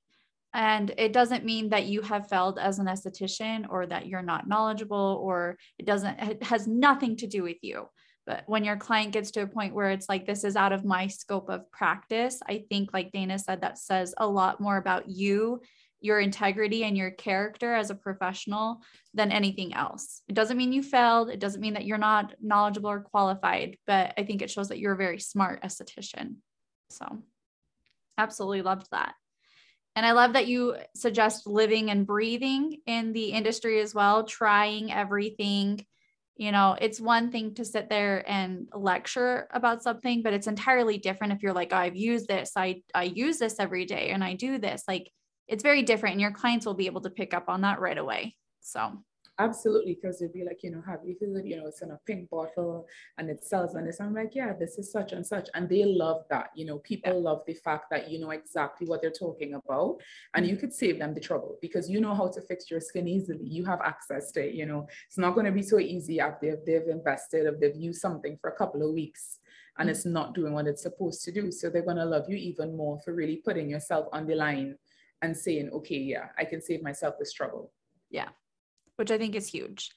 And 0.52 0.94
it 0.96 1.12
doesn't 1.12 1.44
mean 1.44 1.70
that 1.70 1.86
you 1.86 2.02
have 2.02 2.28
failed 2.28 2.60
as 2.60 2.78
an 2.78 2.86
esthetician 2.86 3.66
or 3.68 3.86
that 3.86 4.06
you're 4.06 4.22
not 4.22 4.46
knowledgeable 4.46 5.20
or 5.20 5.58
it 5.80 5.86
doesn't, 5.86 6.20
it 6.20 6.44
has 6.44 6.68
nothing 6.68 7.16
to 7.16 7.26
do 7.26 7.42
with 7.42 7.58
you. 7.62 7.88
But 8.26 8.44
when 8.46 8.64
your 8.64 8.76
client 8.76 9.12
gets 9.12 9.30
to 9.32 9.42
a 9.42 9.46
point 9.46 9.74
where 9.74 9.90
it's 9.90 10.08
like, 10.08 10.26
this 10.26 10.44
is 10.44 10.56
out 10.56 10.72
of 10.72 10.84
my 10.84 11.06
scope 11.06 11.50
of 11.50 11.70
practice, 11.70 12.40
I 12.48 12.64
think, 12.70 12.92
like 12.92 13.12
Dana 13.12 13.38
said, 13.38 13.60
that 13.60 13.78
says 13.78 14.14
a 14.16 14.26
lot 14.26 14.60
more 14.60 14.76
about 14.76 15.08
you, 15.08 15.60
your 16.00 16.20
integrity, 16.20 16.84
and 16.84 16.96
your 16.96 17.10
character 17.10 17.74
as 17.74 17.90
a 17.90 17.94
professional 17.94 18.82
than 19.12 19.30
anything 19.30 19.74
else. 19.74 20.22
It 20.28 20.34
doesn't 20.34 20.56
mean 20.56 20.72
you 20.72 20.82
failed. 20.82 21.28
It 21.28 21.40
doesn't 21.40 21.60
mean 21.60 21.74
that 21.74 21.84
you're 21.84 21.98
not 21.98 22.34
knowledgeable 22.40 22.90
or 22.90 23.00
qualified, 23.00 23.76
but 23.86 24.14
I 24.16 24.24
think 24.24 24.40
it 24.40 24.50
shows 24.50 24.68
that 24.68 24.78
you're 24.78 24.94
a 24.94 24.96
very 24.96 25.18
smart 25.18 25.62
esthetician. 25.62 26.36
So, 26.90 27.22
absolutely 28.16 28.62
loved 28.62 28.88
that. 28.90 29.14
And 29.96 30.04
I 30.04 30.12
love 30.12 30.32
that 30.32 30.48
you 30.48 30.76
suggest 30.96 31.46
living 31.46 31.90
and 31.90 32.06
breathing 32.06 32.78
in 32.86 33.12
the 33.12 33.26
industry 33.26 33.80
as 33.80 33.94
well, 33.94 34.24
trying 34.24 34.92
everything 34.92 35.86
you 36.36 36.50
know 36.50 36.76
it's 36.80 37.00
one 37.00 37.30
thing 37.30 37.54
to 37.54 37.64
sit 37.64 37.88
there 37.88 38.28
and 38.28 38.68
lecture 38.74 39.48
about 39.52 39.82
something 39.82 40.22
but 40.22 40.32
it's 40.32 40.46
entirely 40.46 40.98
different 40.98 41.32
if 41.32 41.42
you're 41.42 41.52
like 41.52 41.68
oh, 41.72 41.76
i've 41.76 41.96
used 41.96 42.28
this. 42.28 42.52
I 42.56 42.82
i 42.94 43.04
use 43.04 43.38
this 43.38 43.60
every 43.60 43.84
day 43.84 44.10
and 44.10 44.22
i 44.22 44.34
do 44.34 44.58
this. 44.58 44.82
Like 44.88 45.10
it's 45.46 45.62
very 45.62 45.82
different 45.82 46.14
and 46.14 46.20
your 46.20 46.32
clients 46.32 46.66
will 46.66 46.74
be 46.74 46.86
able 46.86 47.02
to 47.02 47.10
pick 47.10 47.34
up 47.34 47.48
on 47.48 47.60
that 47.62 47.80
right 47.80 47.98
away. 47.98 48.36
So 48.60 49.02
Absolutely, 49.40 49.98
because 50.00 50.20
they'd 50.20 50.32
be 50.32 50.44
like, 50.44 50.62
you 50.62 50.70
know, 50.70 50.82
have 50.86 51.00
you 51.04 51.16
it? 51.20 51.44
You 51.44 51.56
know, 51.56 51.66
it's 51.66 51.82
in 51.82 51.90
a 51.90 51.98
pink 52.06 52.30
bottle 52.30 52.86
and 53.18 53.28
it 53.28 53.42
sells 53.42 53.74
on 53.74 53.84
this. 53.84 54.00
I'm 54.00 54.14
like, 54.14 54.32
yeah, 54.32 54.52
this 54.52 54.78
is 54.78 54.92
such 54.92 55.10
and 55.10 55.26
such. 55.26 55.48
And 55.54 55.68
they 55.68 55.84
love 55.84 56.22
that. 56.30 56.50
You 56.54 56.66
know, 56.66 56.78
people 56.78 57.14
yeah. 57.14 57.30
love 57.30 57.42
the 57.44 57.54
fact 57.54 57.86
that 57.90 58.08
you 58.08 58.20
know 58.20 58.30
exactly 58.30 58.86
what 58.86 59.02
they're 59.02 59.10
talking 59.10 59.54
about 59.54 59.98
and 60.34 60.46
you 60.46 60.52
mm-hmm. 60.52 60.60
could 60.60 60.72
save 60.72 61.00
them 61.00 61.14
the 61.14 61.20
trouble 61.20 61.58
because 61.60 61.90
you 61.90 62.00
know 62.00 62.14
how 62.14 62.28
to 62.28 62.40
fix 62.42 62.70
your 62.70 62.80
skin 62.80 63.08
easily. 63.08 63.44
You 63.44 63.64
have 63.64 63.80
access 63.80 64.30
to 64.32 64.46
it, 64.46 64.54
you 64.54 64.66
know. 64.66 64.86
It's 65.08 65.18
not 65.18 65.34
going 65.34 65.46
to 65.46 65.52
be 65.52 65.62
so 65.62 65.80
easy 65.80 66.20
after 66.20 66.46
if 66.54 66.64
they've 66.64 66.88
invested, 66.88 67.46
if 67.46 67.58
they've 67.58 67.74
used 67.74 68.00
something 68.00 68.38
for 68.40 68.50
a 68.50 68.56
couple 68.56 68.86
of 68.86 68.94
weeks 68.94 69.40
and 69.78 69.88
mm-hmm. 69.88 69.96
it's 69.96 70.06
not 70.06 70.34
doing 70.34 70.52
what 70.52 70.68
it's 70.68 70.82
supposed 70.82 71.24
to 71.24 71.32
do. 71.32 71.50
So 71.50 71.70
they're 71.70 71.82
going 71.82 71.96
to 71.96 72.04
love 72.04 72.26
you 72.28 72.36
even 72.36 72.76
more 72.76 73.00
for 73.04 73.12
really 73.12 73.42
putting 73.44 73.68
yourself 73.68 74.06
on 74.12 74.28
the 74.28 74.36
line 74.36 74.76
and 75.22 75.36
saying, 75.36 75.70
okay, 75.70 75.98
yeah, 75.98 76.26
I 76.38 76.44
can 76.44 76.62
save 76.62 76.84
myself 76.84 77.16
this 77.18 77.32
trouble. 77.32 77.72
Yeah 78.10 78.28
which 78.96 79.10
I 79.10 79.18
think 79.18 79.34
is 79.34 79.48
huge. 79.48 79.90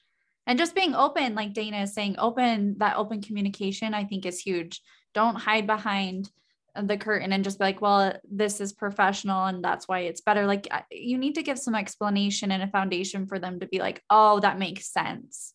And 0.46 0.58
just 0.58 0.74
being 0.74 0.94
open, 0.94 1.34
like 1.34 1.52
Dana 1.52 1.82
is 1.82 1.92
saying, 1.92 2.16
open 2.18 2.76
that 2.78 2.96
open 2.96 3.20
communication, 3.20 3.92
I 3.92 4.04
think 4.04 4.24
is 4.24 4.40
huge. 4.40 4.80
Don't 5.14 5.36
hide 5.36 5.66
behind 5.66 6.30
the 6.74 6.96
curtain 6.96 7.32
and 7.32 7.44
just 7.44 7.58
be 7.58 7.64
like, 7.64 7.80
well, 7.80 8.14
this 8.30 8.60
is 8.60 8.72
professional 8.72 9.46
and 9.46 9.62
that's 9.62 9.88
why 9.88 10.00
it's 10.00 10.20
better. 10.20 10.46
Like 10.46 10.68
you 10.90 11.18
need 11.18 11.34
to 11.34 11.42
give 11.42 11.58
some 11.58 11.74
explanation 11.74 12.50
and 12.50 12.62
a 12.62 12.68
foundation 12.68 13.26
for 13.26 13.38
them 13.38 13.60
to 13.60 13.66
be 13.66 13.78
like, 13.78 14.02
oh, 14.10 14.40
that 14.40 14.58
makes 14.58 14.92
sense. 14.92 15.54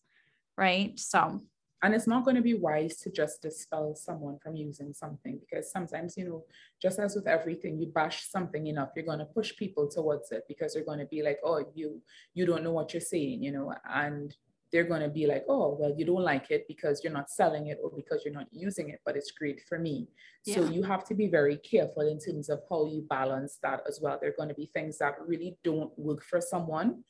Right. 0.58 1.00
So 1.00 1.42
and 1.84 1.94
it's 1.94 2.08
not 2.08 2.24
going 2.24 2.38
to 2.38 2.42
be 2.42 2.54
wise 2.54 2.96
to 2.98 3.12
just 3.12 3.42
dispel 3.42 3.94
someone 3.94 4.40
from 4.40 4.56
using 4.56 4.94
something 4.94 5.38
because 5.38 5.70
sometimes, 5.70 6.16
you 6.16 6.26
know, 6.26 6.46
just 6.82 6.98
as 6.98 7.14
with 7.14 7.28
everything, 7.28 7.78
you 7.78 7.88
bash 7.88 8.30
something 8.30 8.68
enough, 8.68 8.92
you're 8.96 9.06
going 9.06 9.20
to 9.20 9.26
push 9.26 9.54
people 9.58 9.90
towards 9.90 10.32
it 10.32 10.44
because 10.48 10.74
they're 10.74 10.86
going 10.86 11.00
to 11.00 11.06
be 11.06 11.22
like, 11.22 11.40
oh, 11.44 11.66
you 11.76 12.02
you 12.34 12.46
don't 12.46 12.64
know 12.64 12.72
what 12.72 12.94
you're 12.94 13.02
saying, 13.02 13.44
you 13.44 13.52
know, 13.52 13.74
and 13.94 14.34
they're 14.72 14.86
going 14.86 15.02
to 15.02 15.10
be 15.10 15.28
like, 15.28 15.44
oh, 15.50 15.78
well, 15.80 15.94
you 15.96 16.06
don't 16.06 16.24
like 16.24 16.50
it 16.50 16.66
because 16.68 17.04
you're 17.04 17.14
not 17.14 17.30
selling 17.30 17.68
it 17.68 17.78
or 17.84 17.92
because 17.96 18.24
you're 18.24 18.34
not 18.34 18.48
using 18.52 18.90
it, 18.90 19.02
but 19.06 19.16
it's 19.16 19.30
great 19.32 19.62
for 19.70 19.78
me. 19.78 20.08
Yeah. 20.46 20.56
So 20.56 20.66
you 20.66 20.82
have 20.84 21.04
to 21.06 21.14
be 21.14 21.28
very 21.28 21.58
careful 21.58 22.08
in 22.10 22.18
terms 22.18 22.50
of 22.50 22.62
how 22.70 22.88
you 22.88 23.06
balance 23.08 23.60
that 23.62 23.82
as 23.88 24.00
well. 24.02 24.18
There 24.20 24.32
are 24.32 24.36
going 24.36 24.50
to 24.50 24.56
be 24.56 24.72
things 24.74 24.98
that 24.98 25.16
really 25.24 25.58
don't 25.64 25.92
work 26.00 26.24
for 26.24 26.42
someone 26.42 27.04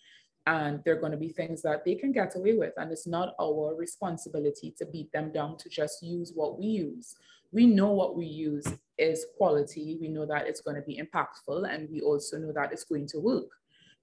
and 0.45 0.81
they're 0.83 0.99
going 0.99 1.11
to 1.11 1.17
be 1.17 1.29
things 1.29 1.61
that 1.61 1.85
they 1.85 1.95
can 1.95 2.11
get 2.11 2.35
away 2.35 2.53
with 2.53 2.73
and 2.77 2.91
it's 2.91 3.07
not 3.07 3.33
our 3.39 3.75
responsibility 3.75 4.73
to 4.77 4.85
beat 4.85 5.11
them 5.11 5.31
down 5.31 5.57
to 5.57 5.69
just 5.69 6.03
use 6.03 6.33
what 6.35 6.59
we 6.59 6.65
use. 6.65 7.15
We 7.51 7.65
know 7.65 7.91
what 7.91 8.17
we 8.17 8.25
use 8.25 8.65
is 8.97 9.25
quality 9.37 9.97
we 10.01 10.07
know 10.07 10.25
that 10.25 10.47
it's 10.47 10.61
going 10.61 10.75
to 10.75 10.81
be 10.81 11.01
impactful 11.01 11.73
and 11.73 11.89
we 11.89 12.01
also 12.01 12.37
know 12.37 12.51
that 12.51 12.71
it's 12.71 12.83
going 12.83 13.07
to 13.07 13.19
work. 13.19 13.49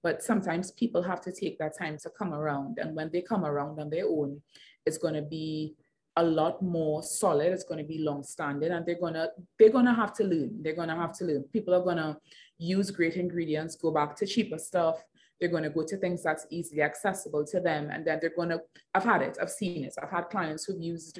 But 0.03 0.23
sometimes 0.23 0.71
people 0.71 1.03
have 1.03 1.21
to 1.21 1.31
take 1.31 1.59
that 1.59 1.77
time 1.77 1.97
to 1.99 2.09
come 2.09 2.33
around 2.33 2.79
and 2.79 2.95
when 2.95 3.11
they 3.11 3.21
come 3.21 3.45
around 3.45 3.79
on 3.79 3.89
their 3.89 4.07
own 4.07 4.41
it's 4.85 4.97
going 4.97 5.13
to 5.13 5.21
be 5.21 5.75
a 6.17 6.23
lot 6.23 6.61
more 6.61 7.01
solid 7.03 7.53
it's 7.53 7.63
going 7.63 7.77
to 7.77 7.87
be 7.87 7.99
long 7.99 8.23
standing 8.23 8.71
and 8.71 8.85
they're 8.85 8.99
going 8.99 9.13
to 9.13 9.29
they're 9.59 9.69
going 9.69 9.85
to 9.85 9.93
have 9.93 10.11
to 10.13 10.23
learn 10.23 10.61
they're 10.61 10.75
going 10.75 10.89
to 10.89 10.95
have 10.95 11.15
to 11.17 11.25
learn. 11.25 11.43
People 11.53 11.75
are 11.75 11.83
going 11.83 11.97
to 11.97 12.17
use 12.57 12.89
great 12.89 13.15
ingredients 13.15 13.75
go 13.75 13.91
back 13.91 14.15
to 14.15 14.25
cheaper 14.25 14.57
stuff 14.57 15.03
they're 15.41 15.49
going 15.49 15.63
to 15.63 15.71
go 15.71 15.83
to 15.83 15.97
things 15.97 16.21
that's 16.21 16.45
easily 16.51 16.83
accessible 16.83 17.43
to 17.47 17.59
them. 17.59 17.89
And 17.91 18.05
then 18.05 18.19
they're 18.21 18.35
going 18.35 18.49
to, 18.49 18.61
I've 18.93 19.03
had 19.03 19.23
it, 19.23 19.39
I've 19.41 19.49
seen 19.49 19.83
it. 19.83 19.95
I've 20.01 20.11
had 20.11 20.29
clients 20.29 20.65
who've 20.65 20.79
used, 20.79 21.19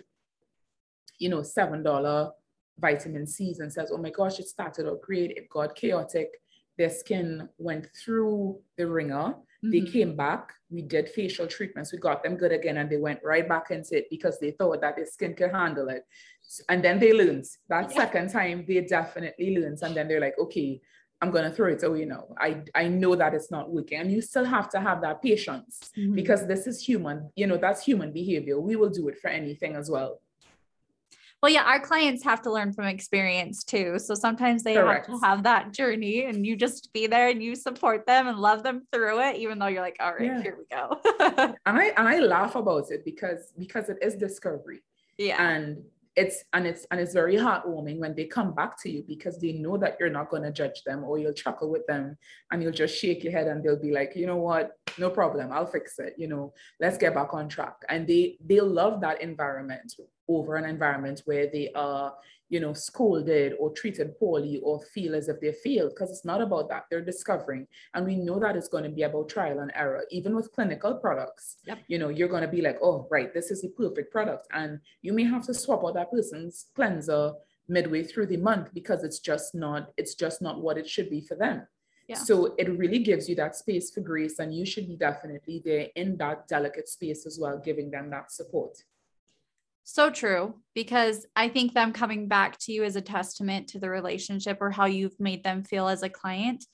you 1.17 1.27
know, 1.27 1.39
$7 1.39 2.31
vitamin 2.79 3.25
C's 3.25 3.59
and 3.59 3.73
says, 3.73 3.91
oh 3.91 3.97
my 3.97 4.11
gosh, 4.11 4.39
it 4.39 4.47
started 4.47 4.87
out 4.87 5.01
great. 5.01 5.31
It 5.31 5.49
got 5.49 5.75
chaotic. 5.75 6.29
Their 6.77 6.91
skin 6.91 7.49
went 7.57 7.87
through 7.95 8.59
the 8.77 8.87
wringer. 8.87 9.33
Mm-hmm. 9.63 9.71
They 9.71 9.81
came 9.81 10.15
back. 10.15 10.53
We 10.69 10.83
did 10.83 11.09
facial 11.09 11.47
treatments. 11.47 11.91
We 11.91 11.97
got 11.97 12.23
them 12.23 12.37
good 12.37 12.51
again. 12.51 12.77
And 12.77 12.89
they 12.89 12.97
went 12.97 13.21
right 13.23 13.47
back 13.49 13.71
into 13.71 13.97
it 13.97 14.05
because 14.11 14.39
they 14.39 14.51
thought 14.51 14.81
that 14.81 14.97
their 14.97 15.07
skin 15.07 15.33
could 15.33 15.51
handle 15.51 15.89
it. 15.89 16.05
And 16.69 16.83
then 16.83 16.99
they 16.99 17.11
learned 17.11 17.45
that 17.69 17.89
yeah. 17.89 17.97
second 17.97 18.29
time, 18.29 18.65
they 18.67 18.81
definitely 18.81 19.57
learned. 19.57 19.79
And 19.81 19.95
then 19.95 20.07
they're 20.07 20.21
like, 20.21 20.37
okay, 20.39 20.79
I'm 21.21 21.29
going 21.29 21.43
to 21.43 21.51
throw 21.51 21.71
it 21.71 21.83
away 21.83 22.05
now. 22.05 22.25
I, 22.39 22.63
I 22.73 22.87
know 22.87 23.15
that 23.15 23.35
it's 23.35 23.51
not 23.51 23.69
working. 23.69 23.99
And 23.99 24.11
you 24.11 24.21
still 24.21 24.45
have 24.45 24.69
to 24.71 24.79
have 24.79 25.01
that 25.01 25.21
patience 25.21 25.91
mm-hmm. 25.95 26.15
because 26.15 26.47
this 26.47 26.65
is 26.65 26.83
human. 26.83 27.29
You 27.35 27.45
know, 27.45 27.57
that's 27.57 27.83
human 27.83 28.11
behavior. 28.11 28.59
We 28.59 28.75
will 28.75 28.89
do 28.89 29.07
it 29.07 29.19
for 29.19 29.27
anything 29.27 29.75
as 29.75 29.89
well. 29.89 30.19
Well, 31.41 31.51
yeah, 31.51 31.63
our 31.63 31.79
clients 31.79 32.23
have 32.23 32.43
to 32.43 32.51
learn 32.51 32.71
from 32.71 32.85
experience 32.85 33.63
too. 33.63 33.97
So 33.97 34.13
sometimes 34.13 34.61
they 34.61 34.75
Correct. 34.75 35.07
have 35.07 35.19
to 35.19 35.25
have 35.25 35.43
that 35.43 35.73
journey 35.73 36.25
and 36.25 36.45
you 36.45 36.55
just 36.55 36.93
be 36.93 37.07
there 37.07 37.29
and 37.29 37.41
you 37.41 37.55
support 37.55 38.05
them 38.05 38.27
and 38.27 38.37
love 38.37 38.61
them 38.61 38.85
through 38.91 39.21
it, 39.21 39.37
even 39.37 39.57
though 39.57 39.65
you're 39.65 39.81
like, 39.81 39.97
all 39.99 40.13
right, 40.13 40.25
yeah. 40.25 40.41
here 40.41 40.57
we 40.57 40.65
go. 40.75 40.99
and 41.65 41.79
I 41.79 41.93
and 41.97 42.07
I 42.07 42.19
laugh 42.19 42.53
about 42.55 42.91
it 42.91 43.03
because 43.03 43.53
because 43.57 43.89
it 43.89 43.97
is 44.01 44.15
discovery. 44.15 44.81
Yeah. 45.17 45.39
And 45.39 45.83
it's 46.15 46.43
and 46.51 46.67
it's 46.67 46.85
and 46.91 46.99
it's 46.99 47.13
very 47.13 47.35
heartwarming 47.35 47.97
when 47.97 48.13
they 48.15 48.25
come 48.25 48.53
back 48.53 48.81
to 48.81 48.89
you 48.89 49.03
because 49.07 49.39
they 49.39 49.53
know 49.53 49.77
that 49.77 49.95
you're 49.99 50.09
not 50.09 50.29
going 50.29 50.43
to 50.43 50.51
judge 50.51 50.83
them 50.85 51.03
or 51.05 51.17
you'll 51.17 51.33
chuckle 51.33 51.69
with 51.69 51.85
them 51.87 52.17
and 52.51 52.61
you'll 52.61 52.71
just 52.71 52.97
shake 52.97 53.23
your 53.23 53.31
head 53.31 53.47
and 53.47 53.63
they'll 53.63 53.81
be 53.81 53.91
like 53.91 54.13
you 54.15 54.27
know 54.27 54.35
what? 54.35 54.71
No 54.97 55.09
problem. 55.09 55.51
I'll 55.51 55.65
fix 55.65 55.99
it. 55.99 56.15
You 56.17 56.27
know 56.27 56.53
let's 56.79 56.97
get 56.97 57.13
back 57.13 57.33
on 57.33 57.47
track. 57.47 57.75
And 57.87 58.05
they 58.05 58.37
they 58.45 58.59
love 58.59 58.99
that 59.01 59.21
environment 59.21 59.93
over 60.27 60.55
an 60.55 60.65
environment 60.65 61.21
where 61.25 61.47
they 61.47 61.71
are 61.75 62.13
you 62.51 62.59
know, 62.59 62.73
scolded 62.73 63.53
or 63.59 63.71
treated 63.71 64.19
poorly 64.19 64.59
or 64.61 64.81
feel 64.93 65.15
as 65.15 65.29
if 65.29 65.39
they 65.39 65.53
failed 65.53 65.91
because 65.91 66.11
it's 66.11 66.25
not 66.25 66.41
about 66.41 66.67
that. 66.67 66.83
They're 66.89 67.01
discovering. 67.01 67.65
And 67.93 68.05
we 68.05 68.17
know 68.17 68.39
that 68.39 68.57
it's 68.57 68.67
going 68.67 68.83
to 68.83 68.89
be 68.89 69.03
about 69.03 69.29
trial 69.29 69.59
and 69.59 69.71
error. 69.73 70.03
Even 70.11 70.35
with 70.35 70.51
clinical 70.51 70.95
products, 70.95 71.55
yep. 71.65 71.79
you 71.87 71.97
know, 71.97 72.09
you're 72.09 72.27
going 72.27 72.41
to 72.41 72.49
be 72.49 72.61
like, 72.61 72.77
oh, 72.83 73.07
right, 73.09 73.33
this 73.33 73.51
is 73.51 73.61
the 73.61 73.69
perfect 73.69 74.11
product. 74.11 74.47
And 74.51 74.81
you 75.01 75.13
may 75.13 75.23
have 75.23 75.45
to 75.45 75.53
swap 75.53 75.85
out 75.85 75.93
that 75.93 76.11
person's 76.11 76.67
cleanser 76.75 77.31
midway 77.69 78.03
through 78.03 78.25
the 78.25 78.35
month 78.35 78.73
because 78.73 79.05
it's 79.05 79.19
just 79.19 79.55
not, 79.55 79.93
it's 79.95 80.13
just 80.13 80.41
not 80.41 80.61
what 80.61 80.77
it 80.77 80.89
should 80.89 81.09
be 81.09 81.21
for 81.21 81.35
them. 81.35 81.65
Yeah. 82.09 82.17
So 82.17 82.53
it 82.57 82.69
really 82.77 82.99
gives 82.99 83.29
you 83.29 83.35
that 83.35 83.55
space 83.55 83.91
for 83.91 84.01
grace, 84.01 84.39
and 84.39 84.53
you 84.53 84.65
should 84.65 84.89
be 84.89 84.97
definitely 84.97 85.61
there 85.63 85.87
in 85.95 86.17
that 86.17 86.49
delicate 86.49 86.89
space 86.89 87.25
as 87.25 87.39
well, 87.39 87.61
giving 87.63 87.89
them 87.89 88.09
that 88.09 88.33
support. 88.33 88.83
So 89.83 90.09
true. 90.09 90.55
Because 90.73 91.25
I 91.35 91.49
think 91.49 91.73
them 91.73 91.93
coming 91.93 92.27
back 92.27 92.57
to 92.59 92.71
you 92.71 92.83
is 92.83 92.95
a 92.95 93.01
testament 93.01 93.67
to 93.69 93.79
the 93.79 93.89
relationship 93.89 94.57
or 94.61 94.71
how 94.71 94.85
you've 94.85 95.19
made 95.19 95.43
them 95.43 95.63
feel 95.63 95.87
as 95.87 96.03
a 96.03 96.09
client. 96.09 96.65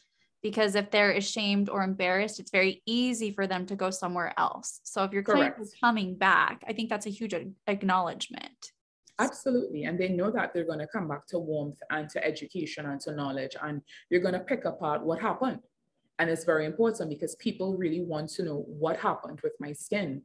Because 0.43 0.75
if 0.75 0.91
they're 0.91 1.11
ashamed 1.11 1.67
or 1.67 1.83
embarrassed, 1.83 2.39
it's 2.39 2.51
very 2.51 2.83
easy 2.85 3.31
for 3.31 3.47
them 3.47 3.65
to 3.65 3.75
go 3.75 3.89
somewhere 3.89 4.33
else. 4.37 4.81
So 4.83 5.03
if 5.03 5.11
your 5.11 5.23
client 5.23 5.55
Correct. 5.55 5.61
is 5.61 5.75
coming 5.81 6.15
back, 6.15 6.63
I 6.67 6.73
think 6.73 6.89
that's 6.89 7.07
a 7.07 7.11
huge 7.11 7.33
acknowledgement. 7.65 8.71
Absolutely. 9.19 9.85
And 9.85 9.99
they 9.99 10.09
know 10.09 10.29
that 10.29 10.53
they're 10.53 10.63
going 10.63 10.79
to 10.79 10.87
come 10.87 11.07
back 11.07 11.25
to 11.27 11.39
warmth 11.39 11.79
and 11.89 12.07
to 12.09 12.23
education 12.23 12.85
and 12.85 13.01
to 13.01 13.13
knowledge. 13.13 13.55
And 13.61 13.81
you're 14.09 14.21
going 14.21 14.35
to 14.35 14.39
pick 14.39 14.65
apart 14.65 15.03
what 15.03 15.19
happened. 15.19 15.59
And 16.19 16.29
it's 16.29 16.45
very 16.45 16.65
important 16.65 17.09
because 17.09 17.35
people 17.35 17.75
really 17.75 18.01
want 18.01 18.29
to 18.31 18.43
know 18.43 18.65
what 18.67 18.97
happened 18.97 19.39
with 19.41 19.53
my 19.59 19.73
skin. 19.73 20.21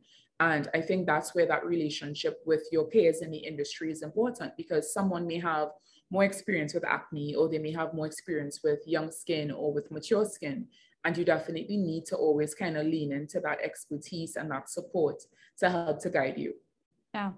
And 0.51 0.69
I 0.75 0.81
think 0.81 1.07
that's 1.07 1.37
where 1.37 1.47
that 1.47 1.65
relationship 1.65 2.41
with 2.45 2.67
your 2.73 2.85
peers 2.85 3.23
in 3.23 3.31
the 3.31 3.39
industry 3.39 3.93
is 3.93 4.03
important 4.03 4.57
because 4.57 4.93
someone 4.93 5.25
may 5.25 5.39
have 5.39 5.69
more 6.11 6.25
experience 6.25 6.75
with 6.75 6.85
acne 6.85 7.37
or 7.37 7.49
they 7.49 7.61
may 7.61 7.71
have 7.73 7.95
more 7.95 8.07
experience 8.07 8.59
with 8.65 8.81
young 8.85 9.13
skin 9.13 9.53
or 9.53 9.73
with 9.73 9.93
mature 9.93 10.25
skin. 10.25 10.67
And 11.05 11.17
you 11.17 11.25
definitely 11.25 11.77
need 11.77 12.07
to 12.07 12.17
always 12.17 12.55
kind 12.55 12.77
of 12.77 12.87
lean 12.87 13.13
into 13.13 13.39
that 13.41 13.61
expertise 13.63 14.35
and 14.35 14.51
that 14.51 14.69
support 14.69 15.23
to 15.61 15.71
help 15.71 16.01
to 16.03 16.11
guide 16.11 16.39
you. 16.39 16.55
Yeah. 17.15 17.33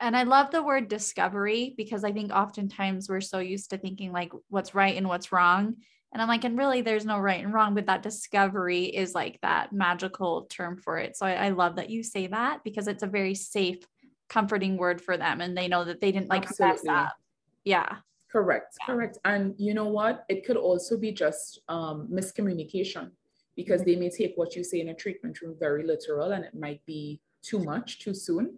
And 0.00 0.16
I 0.16 0.24
love 0.24 0.50
the 0.50 0.64
word 0.64 0.88
discovery 0.88 1.74
because 1.76 2.02
I 2.02 2.10
think 2.10 2.32
oftentimes 2.32 3.08
we're 3.08 3.20
so 3.20 3.38
used 3.38 3.70
to 3.70 3.78
thinking 3.78 4.10
like 4.10 4.32
what's 4.48 4.74
right 4.74 4.96
and 4.96 5.08
what's 5.08 5.30
wrong. 5.30 5.76
And 6.16 6.22
I'm 6.22 6.28
like, 6.28 6.44
and 6.44 6.56
really, 6.56 6.80
there's 6.80 7.04
no 7.04 7.18
right 7.18 7.44
and 7.44 7.52
wrong, 7.52 7.74
but 7.74 7.84
that 7.84 8.02
discovery 8.02 8.84
is 8.84 9.14
like 9.14 9.38
that 9.42 9.70
magical 9.74 10.46
term 10.48 10.78
for 10.78 10.96
it. 10.96 11.14
So 11.14 11.26
I, 11.26 11.32
I 11.32 11.48
love 11.50 11.76
that 11.76 11.90
you 11.90 12.02
say 12.02 12.26
that 12.28 12.64
because 12.64 12.88
it's 12.88 13.02
a 13.02 13.06
very 13.06 13.34
safe, 13.34 13.86
comforting 14.30 14.78
word 14.78 15.02
for 15.02 15.18
them. 15.18 15.42
And 15.42 15.54
they 15.54 15.68
know 15.68 15.84
that 15.84 16.00
they 16.00 16.12
didn't 16.12 16.30
like 16.30 16.46
Absolutely. 16.46 16.88
mess 16.88 16.88
up. 16.88 17.16
Yeah. 17.64 17.96
Correct. 18.32 18.78
Yeah. 18.80 18.94
Correct. 18.94 19.18
And 19.26 19.54
you 19.58 19.74
know 19.74 19.88
what? 19.88 20.24
It 20.30 20.46
could 20.46 20.56
also 20.56 20.96
be 20.96 21.12
just 21.12 21.60
um, 21.68 22.08
miscommunication 22.10 23.10
because 23.54 23.82
mm-hmm. 23.82 23.90
they 23.90 23.96
may 23.96 24.08
take 24.08 24.32
what 24.36 24.56
you 24.56 24.64
say 24.64 24.80
in 24.80 24.88
a 24.88 24.94
treatment 24.94 25.42
room 25.42 25.54
very 25.60 25.86
literal 25.86 26.32
and 26.32 26.46
it 26.46 26.54
might 26.54 26.80
be 26.86 27.20
too 27.42 27.58
much 27.58 27.98
too 27.98 28.14
soon 28.14 28.56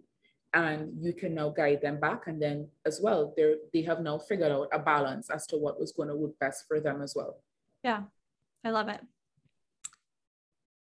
and 0.53 0.93
you 0.97 1.11
can 1.11 1.35
now 1.35 1.49
guide 1.49 1.81
them 1.81 1.99
back 1.99 2.27
and 2.27 2.41
then 2.41 2.69
as 2.85 3.01
well 3.03 3.33
they 3.37 3.55
they 3.73 3.81
have 3.81 3.99
now 3.99 4.17
figured 4.17 4.51
out 4.51 4.67
a 4.73 4.79
balance 4.79 5.29
as 5.29 5.45
to 5.45 5.57
what 5.57 5.79
was 5.79 5.91
going 5.91 6.09
to 6.09 6.15
work 6.15 6.31
best 6.39 6.65
for 6.67 6.79
them 6.79 7.03
as 7.03 7.13
well 7.15 7.37
yeah 7.83 8.03
i 8.63 8.69
love 8.69 8.89
it 8.89 8.99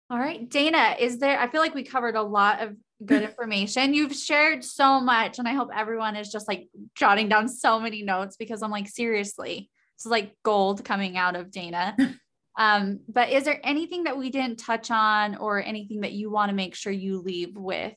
all 0.09 0.19
right 0.19 0.49
dana 0.49 0.95
is 0.99 1.19
there 1.19 1.39
i 1.39 1.47
feel 1.47 1.61
like 1.61 1.75
we 1.75 1.83
covered 1.83 2.15
a 2.15 2.21
lot 2.21 2.61
of 2.61 2.75
good 3.03 3.23
information. 3.29 3.93
You've 3.93 4.15
shared 4.15 4.63
so 4.63 4.99
much, 4.99 5.39
and 5.39 5.47
I 5.47 5.53
hope 5.53 5.69
everyone 5.73 6.15
is 6.15 6.31
just 6.31 6.47
like 6.47 6.67
jotting 6.95 7.29
down 7.29 7.47
so 7.47 7.79
many 7.79 8.03
notes 8.03 8.37
because 8.37 8.61
I'm 8.61 8.71
like, 8.71 8.87
seriously, 8.87 9.69
this 9.97 10.05
is 10.05 10.11
like 10.11 10.35
gold 10.43 10.85
coming 10.85 11.17
out 11.17 11.35
of 11.35 11.51
Dana. 11.51 11.95
um, 12.57 12.99
but 13.07 13.29
is 13.29 13.43
there 13.43 13.59
anything 13.63 14.05
that 14.05 14.17
we 14.17 14.29
didn't 14.29 14.59
touch 14.59 14.91
on 14.91 15.37
or 15.37 15.61
anything 15.63 16.01
that 16.01 16.13
you 16.13 16.29
want 16.29 16.49
to 16.49 16.55
make 16.55 16.75
sure 16.75 16.93
you 16.93 17.21
leave 17.21 17.55
with 17.55 17.93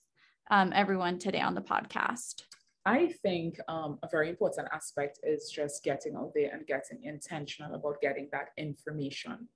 um, 0.50 0.72
everyone 0.74 1.18
today 1.18 1.40
on 1.40 1.54
the 1.54 1.60
podcast? 1.60 2.42
I 2.88 3.12
think 3.22 3.58
um, 3.68 3.98
a 4.02 4.08
very 4.10 4.30
important 4.30 4.66
aspect 4.72 5.20
is 5.22 5.50
just 5.50 5.84
getting 5.84 6.16
out 6.16 6.32
there 6.34 6.50
and 6.54 6.66
getting 6.66 7.04
intentional 7.04 7.74
about 7.74 8.00
getting 8.00 8.30
that 8.32 8.48
information. 8.56 9.46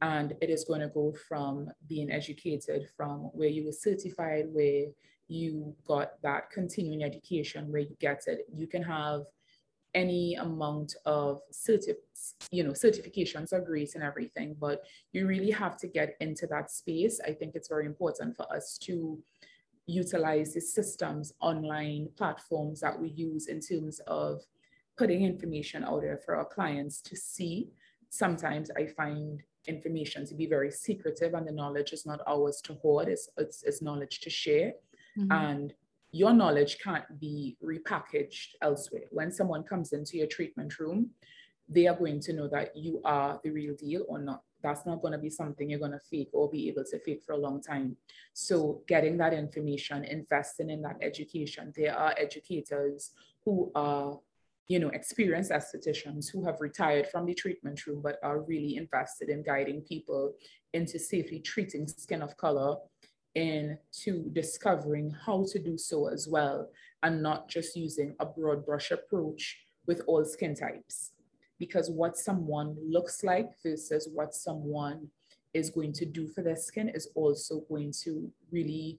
And 0.00 0.32
it 0.40 0.48
is 0.48 0.64
going 0.64 0.80
to 0.80 0.88
go 0.88 1.14
from 1.28 1.68
being 1.86 2.10
educated 2.10 2.88
from 2.96 3.24
where 3.34 3.50
you 3.50 3.66
were 3.66 3.72
certified, 3.88 4.46
where 4.50 4.86
you 5.28 5.76
got 5.86 6.22
that 6.22 6.50
continuing 6.50 7.04
education, 7.04 7.70
where 7.70 7.82
you 7.82 7.94
get 8.00 8.22
it. 8.26 8.46
You 8.56 8.66
can 8.66 8.82
have 8.82 9.24
any 9.94 10.36
amount 10.36 10.94
of 11.04 11.42
certi- 11.52 11.96
you 12.50 12.64
know 12.64 12.70
certifications 12.70 13.52
are 13.52 13.60
great 13.60 13.96
and 13.96 14.04
everything 14.04 14.54
but 14.60 14.84
you 15.12 15.26
really 15.26 15.50
have 15.50 15.76
to 15.76 15.88
get 15.88 16.14
into 16.20 16.46
that 16.46 16.70
space 16.70 17.18
i 17.26 17.32
think 17.32 17.56
it's 17.56 17.66
very 17.66 17.86
important 17.86 18.36
for 18.36 18.46
us 18.54 18.78
to 18.78 19.18
utilize 19.86 20.54
the 20.54 20.60
systems 20.60 21.32
online 21.40 22.08
platforms 22.16 22.80
that 22.80 22.98
we 22.98 23.10
use 23.10 23.48
in 23.48 23.60
terms 23.60 24.00
of 24.06 24.40
putting 24.96 25.24
information 25.24 25.84
out 25.84 26.02
there 26.02 26.20
for 26.24 26.36
our 26.36 26.44
clients 26.44 27.00
to 27.00 27.16
see 27.16 27.68
sometimes 28.10 28.70
i 28.76 28.86
find 28.86 29.42
information 29.66 30.26
to 30.26 30.34
be 30.34 30.46
very 30.46 30.70
secretive 30.70 31.34
and 31.34 31.46
the 31.46 31.52
knowledge 31.52 31.92
is 31.92 32.06
not 32.06 32.20
ours 32.26 32.60
to 32.62 32.74
hoard 32.74 33.08
it's, 33.08 33.28
it's, 33.36 33.62
it's 33.62 33.82
knowledge 33.82 34.20
to 34.20 34.30
share 34.30 34.72
mm-hmm. 35.18 35.30
and 35.32 35.74
your 36.12 36.32
knowledge 36.32 36.78
can't 36.82 37.20
be 37.20 37.56
repackaged 37.62 38.54
elsewhere. 38.62 39.04
When 39.10 39.30
someone 39.30 39.62
comes 39.62 39.92
into 39.92 40.16
your 40.16 40.26
treatment 40.26 40.78
room, 40.78 41.10
they 41.68 41.86
are 41.86 41.94
going 41.94 42.20
to 42.20 42.32
know 42.32 42.48
that 42.48 42.76
you 42.76 43.00
are 43.04 43.40
the 43.44 43.50
real 43.50 43.74
deal 43.76 44.04
or 44.08 44.18
not. 44.18 44.42
That's 44.62 44.86
not 44.86 45.02
going 45.02 45.12
to 45.12 45.18
be 45.18 45.30
something 45.30 45.68
you're 45.68 45.78
going 45.78 45.92
to 45.92 46.00
fake 46.10 46.30
or 46.32 46.50
be 46.50 46.68
able 46.68 46.84
to 46.84 46.98
fake 47.00 47.22
for 47.24 47.32
a 47.32 47.38
long 47.38 47.62
time. 47.62 47.96
So, 48.32 48.82
getting 48.86 49.16
that 49.18 49.32
information, 49.32 50.04
investing 50.04 50.70
in 50.70 50.82
that 50.82 50.96
education. 51.00 51.72
There 51.76 51.96
are 51.96 52.14
educators 52.16 53.10
who 53.44 53.70
are, 53.74 54.18
you 54.68 54.78
know, 54.78 54.88
experienced 54.90 55.50
estheticians 55.50 56.30
who 56.30 56.44
have 56.44 56.60
retired 56.60 57.08
from 57.08 57.26
the 57.26 57.34
treatment 57.34 57.86
room 57.86 58.00
but 58.02 58.18
are 58.22 58.40
really 58.42 58.76
invested 58.76 59.28
in 59.28 59.42
guiding 59.42 59.82
people 59.82 60.34
into 60.72 60.98
safely 60.98 61.40
treating 61.40 61.86
skin 61.86 62.22
of 62.22 62.36
color 62.36 62.76
into 63.34 64.28
discovering 64.32 65.14
how 65.24 65.44
to 65.44 65.58
do 65.58 65.78
so 65.78 66.08
as 66.08 66.26
well 66.28 66.68
and 67.02 67.22
not 67.22 67.48
just 67.48 67.76
using 67.76 68.14
a 68.20 68.26
broad 68.26 68.64
brush 68.66 68.90
approach 68.90 69.58
with 69.86 70.02
all 70.06 70.24
skin 70.24 70.54
types. 70.54 71.12
Because 71.60 71.88
what 71.90 72.16
someone 72.16 72.76
looks 72.84 73.22
like 73.22 73.50
versus 73.62 74.08
what 74.12 74.34
someone 74.34 75.06
is 75.54 75.70
going 75.70 75.92
to 75.92 76.06
do 76.06 76.26
for 76.26 76.42
their 76.42 76.56
skin 76.56 76.88
is 76.88 77.08
also 77.14 77.60
going 77.68 77.92
to 78.02 78.28
really 78.50 78.98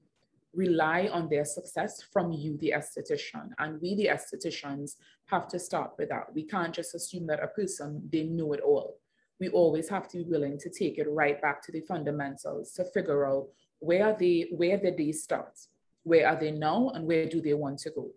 rely 0.54 1.10
on 1.12 1.30
their 1.30 1.46
success 1.46 2.02
from 2.14 2.32
you, 2.32 2.58
the 2.58 2.74
esthetician. 2.76 3.50
And 3.58 3.82
we, 3.82 3.96
the 3.96 4.08
estheticians, 4.08 4.96
have 5.26 5.48
to 5.50 5.60
start 5.60 5.92
with 5.98 6.10
that. 6.10 6.34
We 6.34 6.44
can't 6.44 6.74
just 6.74 6.94
assume 6.94 7.28
that 7.28 7.44
a 7.44 7.48
person, 7.48 8.08
they 8.12 8.24
know 8.24 8.54
it 8.54 8.62
all. 8.62 8.98
We 9.40 9.50
always 9.50 9.90
have 9.90 10.08
to 10.10 10.18
be 10.18 10.24
willing 10.24 10.58
to 10.60 10.70
take 10.70 10.98
it 10.98 11.10
right 11.10 11.42
back 11.42 11.64
to 11.64 11.72
the 11.72 11.82
fundamentals 11.82 12.74
to 12.74 12.86
figure 12.86 13.26
out 13.26 13.48
where 13.80 14.16
they, 14.18 14.48
where 14.52 14.78
did 14.78 14.98
they 14.98 15.14
start? 15.14 15.58
Where 16.04 16.28
are 16.28 16.40
they 16.40 16.52
now 16.52 16.92
and 16.94 17.08
where 17.08 17.28
do 17.28 17.42
they 17.42 17.54
want 17.54 17.80
to 17.80 17.92
go? 17.92 18.12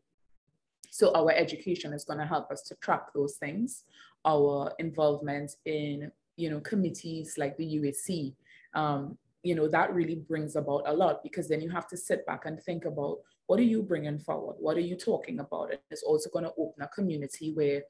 So 0.91 1.13
our 1.15 1.33
education 1.33 1.93
is 1.93 2.05
going 2.05 2.19
to 2.19 2.27
help 2.27 2.51
us 2.51 2.63
to 2.63 2.75
track 2.77 3.13
those 3.15 3.37
things. 3.37 3.85
Our 4.25 4.73
involvement 4.79 5.57
in, 5.65 6.11
you 6.37 6.51
know, 6.51 6.61
committees 6.61 7.37
like 7.37 7.57
the 7.57 7.65
UAC, 7.65 8.35
um, 8.75 9.17
you 9.43 9.55
know, 9.55 9.69
that 9.69 9.93
really 9.93 10.17
brings 10.17 10.57
about 10.57 10.85
a 10.87 10.93
lot 10.93 11.23
because 11.23 11.49
then 11.49 11.61
you 11.61 11.71
have 11.71 11.87
to 11.89 11.97
sit 11.97 12.27
back 12.27 12.47
and 12.47 12.61
think 12.63 12.87
about 12.87 13.19
what 13.47 13.59
are 13.61 13.65
you 13.65 13.83
bringing 13.83 14.19
forward? 14.19 14.57
What 14.59 14.77
are 14.79 14.81
you 14.81 14.97
talking 14.97 15.41
about? 15.41 15.71
And 15.71 15.81
it's 15.91 16.03
also 16.03 16.31
going 16.31 16.47
to 16.47 16.53
open 16.57 16.83
a 16.83 16.89
community 16.89 17.53
where 17.53 17.83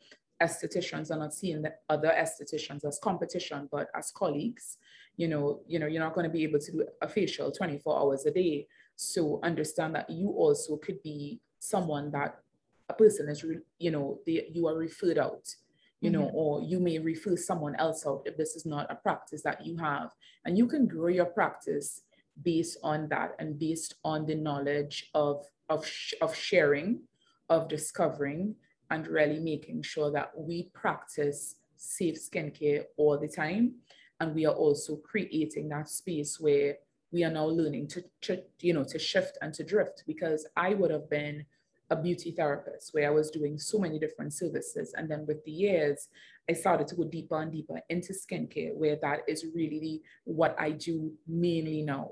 estheticians 0.43 1.13
are 1.13 1.19
not 1.19 1.33
seeing 1.33 1.63
the 1.63 1.75
other 1.89 2.09
estheticians 2.09 2.85
as 2.85 2.99
competition, 2.99 3.69
but 3.71 3.89
as 3.95 4.11
colleagues 4.11 4.79
you 5.17 5.29
know, 5.29 5.61
you 5.67 5.79
know, 5.79 5.87
you're 5.87 6.03
not 6.03 6.15
going 6.15 6.25
to 6.25 6.33
be 6.33 6.43
able 6.45 6.59
to 6.59 6.73
do 6.73 6.87
a 7.01 7.09
facial 7.09 7.51
24 7.51 7.99
hours 7.99 8.27
a 8.27 8.31
day. 8.31 8.67
So 8.97 9.41
understand 9.43 9.95
that 9.95 10.11
you 10.11 10.31
also 10.31 10.77
could 10.77 11.03
be 11.03 11.41
someone 11.59 12.11
that 12.13 12.39
a 12.89 12.95
person 12.95 13.29
is, 13.29 13.45
you 13.79 13.91
know, 13.91 14.19
they, 14.27 14.49
you 14.53 14.67
are 14.67 14.77
referred 14.77 15.19
out, 15.19 15.55
you 16.01 16.11
mm-hmm. 16.11 16.21
know, 16.21 16.31
or 16.33 16.63
you 16.63 16.81
may 16.81 16.99
refer 16.99 17.37
someone 17.37 17.75
else 17.77 18.07
out 18.07 18.23
if 18.25 18.37
this 18.37 18.57
is 18.57 18.67
not 18.67 18.91
a 18.91 18.97
practice 18.97 19.43
that 19.43 19.65
you 19.65 19.77
have. 19.77 20.11
And 20.45 20.59
you 20.59 20.67
can 20.67 20.87
grow 20.87 21.09
your 21.09 21.27
practice 21.27 22.03
based 22.43 22.79
on 22.83 23.09
that 23.09 23.37
and 23.39 23.59
based 23.59 23.95
on 24.05 24.27
the 24.27 24.35
knowledge 24.35 25.11
of, 25.15 25.47
of, 25.69 25.89
of 26.21 26.35
sharing, 26.35 27.01
of 27.49 27.69
discovering, 27.69 28.57
and 28.91 29.07
really 29.09 29.41
making 29.41 29.83
sure 29.83 30.11
that 30.11 30.31
we 30.37 30.71
practice 30.75 31.57
safe 31.77 32.17
skincare 32.17 32.85
all 32.97 33.19
the 33.19 33.29
time 33.29 33.75
and 34.21 34.35
we 34.35 34.47
are 34.47 34.55
also 34.55 34.97
creating 34.97 35.69
that 35.69 35.89
space 35.89 36.39
where 36.39 36.77
we 37.13 37.25
are 37.25 37.31
now 37.31 37.47
learning 37.47 37.87
to, 37.89 38.05
to, 38.23 38.43
you 38.61 38.73
know 38.73 38.85
to 38.85 38.99
shift 38.99 39.39
and 39.43 39.53
to 39.55 39.65
drift 39.65 40.05
because 40.07 40.47
i 40.57 40.75
would 40.75 40.91
have 40.91 41.09
been 41.11 41.45
a 41.91 41.97
beauty 41.97 42.33
therapist 42.33 42.95
where 42.95 43.07
i 43.07 43.11
was 43.11 43.31
doing 43.31 43.59
so 43.59 43.79
many 43.79 43.99
different 43.99 44.33
services. 44.33 44.95
And 44.97 45.11
then 45.11 45.27
with 45.27 45.45
the 45.45 45.53
years 45.53 46.09
i 46.49 46.53
started 46.53 46.87
to 46.89 46.95
go 46.95 47.05
deeper 47.05 47.41
and 47.41 47.53
deeper 47.53 47.81
into 47.89 48.13
skincare 48.13 48.75
where 48.75 48.97
that 49.03 49.21
is 49.29 49.47
really 49.55 50.03
what 50.25 50.57
i 50.59 50.71
do 50.71 51.13
mainly 51.29 51.83
now. 51.83 52.11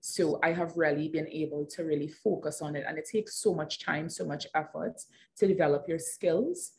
So 0.00 0.38
i 0.42 0.52
have 0.52 0.76
really 0.76 1.08
been 1.08 1.28
able 1.28 1.66
to 1.66 1.84
really 1.84 2.08
focus 2.08 2.62
on 2.62 2.76
it. 2.76 2.84
And 2.86 2.98
it 2.98 3.08
takes 3.10 3.42
so 3.42 3.54
much 3.54 3.84
time 3.84 4.08
so 4.08 4.24
much 4.24 4.46
effort 4.54 4.96
to 5.38 5.46
develop 5.46 5.86
your 5.88 5.98
skills. 5.98 6.72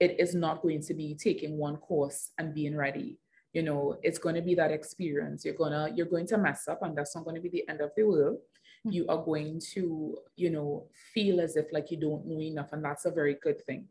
It 0.00 0.18
is 0.18 0.34
not 0.34 0.62
going 0.62 0.82
to 0.82 0.94
be 0.94 1.14
taking 1.14 1.58
one 1.58 1.76
course 1.76 2.30
and 2.38 2.54
being 2.54 2.76
ready. 2.76 3.18
You 3.52 3.62
know 3.62 3.98
it's 4.02 4.18
going 4.18 4.34
to 4.36 4.42
be 4.42 4.54
that 4.54 4.70
experience. 4.70 5.44
You're 5.44 5.54
gonna 5.54 5.90
you're 5.94 6.06
going 6.06 6.26
to 6.28 6.38
mess 6.38 6.68
up 6.68 6.80
and 6.82 6.96
that's 6.96 7.14
not 7.14 7.24
going 7.24 7.36
to 7.36 7.42
be 7.42 7.50
the 7.50 7.68
end 7.68 7.82
of 7.82 7.90
the 7.96 8.04
world. 8.04 8.38
You 8.84 9.06
are 9.08 9.22
going 9.22 9.60
to 9.74 10.16
you 10.36 10.50
know 10.50 10.86
feel 11.14 11.40
as 11.40 11.56
if 11.56 11.66
like 11.72 11.90
you 11.90 11.96
don't 11.96 12.26
know 12.26 12.40
enough 12.40 12.72
and 12.72 12.84
that's 12.84 13.04
a 13.04 13.10
very 13.10 13.36
good 13.42 13.64
thing. 13.64 13.86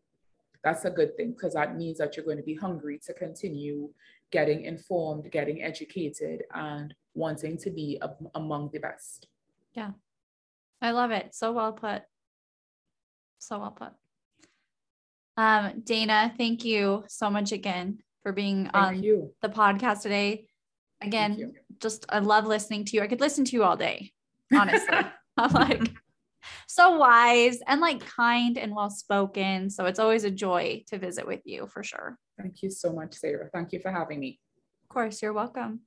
That's 0.63 0.85
a 0.85 0.91
good 0.91 1.17
thing 1.17 1.31
because 1.31 1.53
that 1.53 1.75
means 1.75 1.97
that 1.97 2.15
you're 2.15 2.25
going 2.25 2.37
to 2.37 2.43
be 2.43 2.55
hungry 2.55 2.99
to 3.07 3.13
continue 3.13 3.89
getting 4.31 4.63
informed 4.65 5.29
getting 5.31 5.61
educated 5.63 6.43
and 6.53 6.93
wanting 7.13 7.57
to 7.57 7.69
be 7.69 7.97
a, 8.01 8.09
among 8.35 8.69
the 8.71 8.79
best. 8.79 9.27
Yeah. 9.73 9.91
I 10.81 10.91
love 10.91 11.11
it. 11.11 11.35
So 11.35 11.51
well 11.51 11.73
put. 11.73 12.03
So 13.39 13.59
well 13.59 13.71
put. 13.71 13.91
Um, 15.37 15.81
Dana, 15.83 16.33
thank 16.37 16.65
you 16.65 17.03
so 17.07 17.29
much 17.29 17.51
again 17.51 17.99
for 18.23 18.31
being 18.31 18.65
Thank 18.65 18.75
on 18.75 19.03
you. 19.03 19.33
the 19.41 19.49
podcast 19.49 20.01
today. 20.01 20.47
Again, 21.01 21.53
just 21.79 22.05
I 22.09 22.19
love 22.19 22.45
listening 22.45 22.85
to 22.85 22.95
you. 22.95 23.01
I 23.01 23.07
could 23.07 23.21
listen 23.21 23.43
to 23.45 23.51
you 23.53 23.63
all 23.63 23.75
day, 23.75 24.11
honestly. 24.53 24.97
I'm 25.37 25.53
like 25.53 25.91
so 26.67 26.97
wise 26.97 27.59
and 27.67 27.81
like 27.81 28.05
kind 28.05 28.57
and 28.57 28.75
well 28.75 28.89
spoken. 28.89 29.69
So 29.69 29.85
it's 29.85 29.99
always 29.99 30.23
a 30.23 30.31
joy 30.31 30.83
to 30.87 30.97
visit 30.97 31.25
with 31.27 31.41
you 31.45 31.67
for 31.67 31.83
sure. 31.83 32.17
Thank 32.39 32.61
you 32.61 32.69
so 32.69 32.93
much, 32.93 33.13
Sarah. 33.15 33.49
Thank 33.53 33.71
you 33.73 33.79
for 33.79 33.91
having 33.91 34.19
me. 34.19 34.39
Of 34.83 34.89
course, 34.89 35.21
you're 35.21 35.33
welcome. 35.33 35.81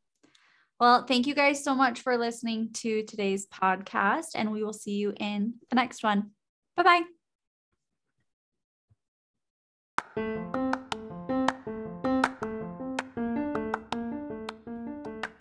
Well, 0.81 1.05
thank 1.07 1.27
you 1.27 1.35
guys 1.35 1.63
so 1.63 1.75
much 1.75 2.01
for 2.01 2.17
listening 2.17 2.71
to 2.75 3.05
today's 3.05 3.47
podcast, 3.47 4.29
and 4.35 4.51
we 4.51 4.65
will 4.65 4.73
see 4.73 4.97
you 4.97 5.13
in 5.19 5.55
the 5.71 5.77
next 5.77 6.03
one. 6.03 6.31
Bye 6.77 7.03
bye. 10.17 10.64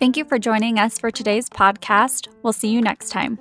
Thank 0.03 0.17
you 0.17 0.25
for 0.25 0.37
joining 0.37 0.79
us 0.79 0.99
for 0.99 1.11
today's 1.11 1.49
podcast. 1.49 2.27
We'll 2.43 2.51
see 2.51 2.67
you 2.67 2.81
next 2.81 3.07
time. 3.07 3.39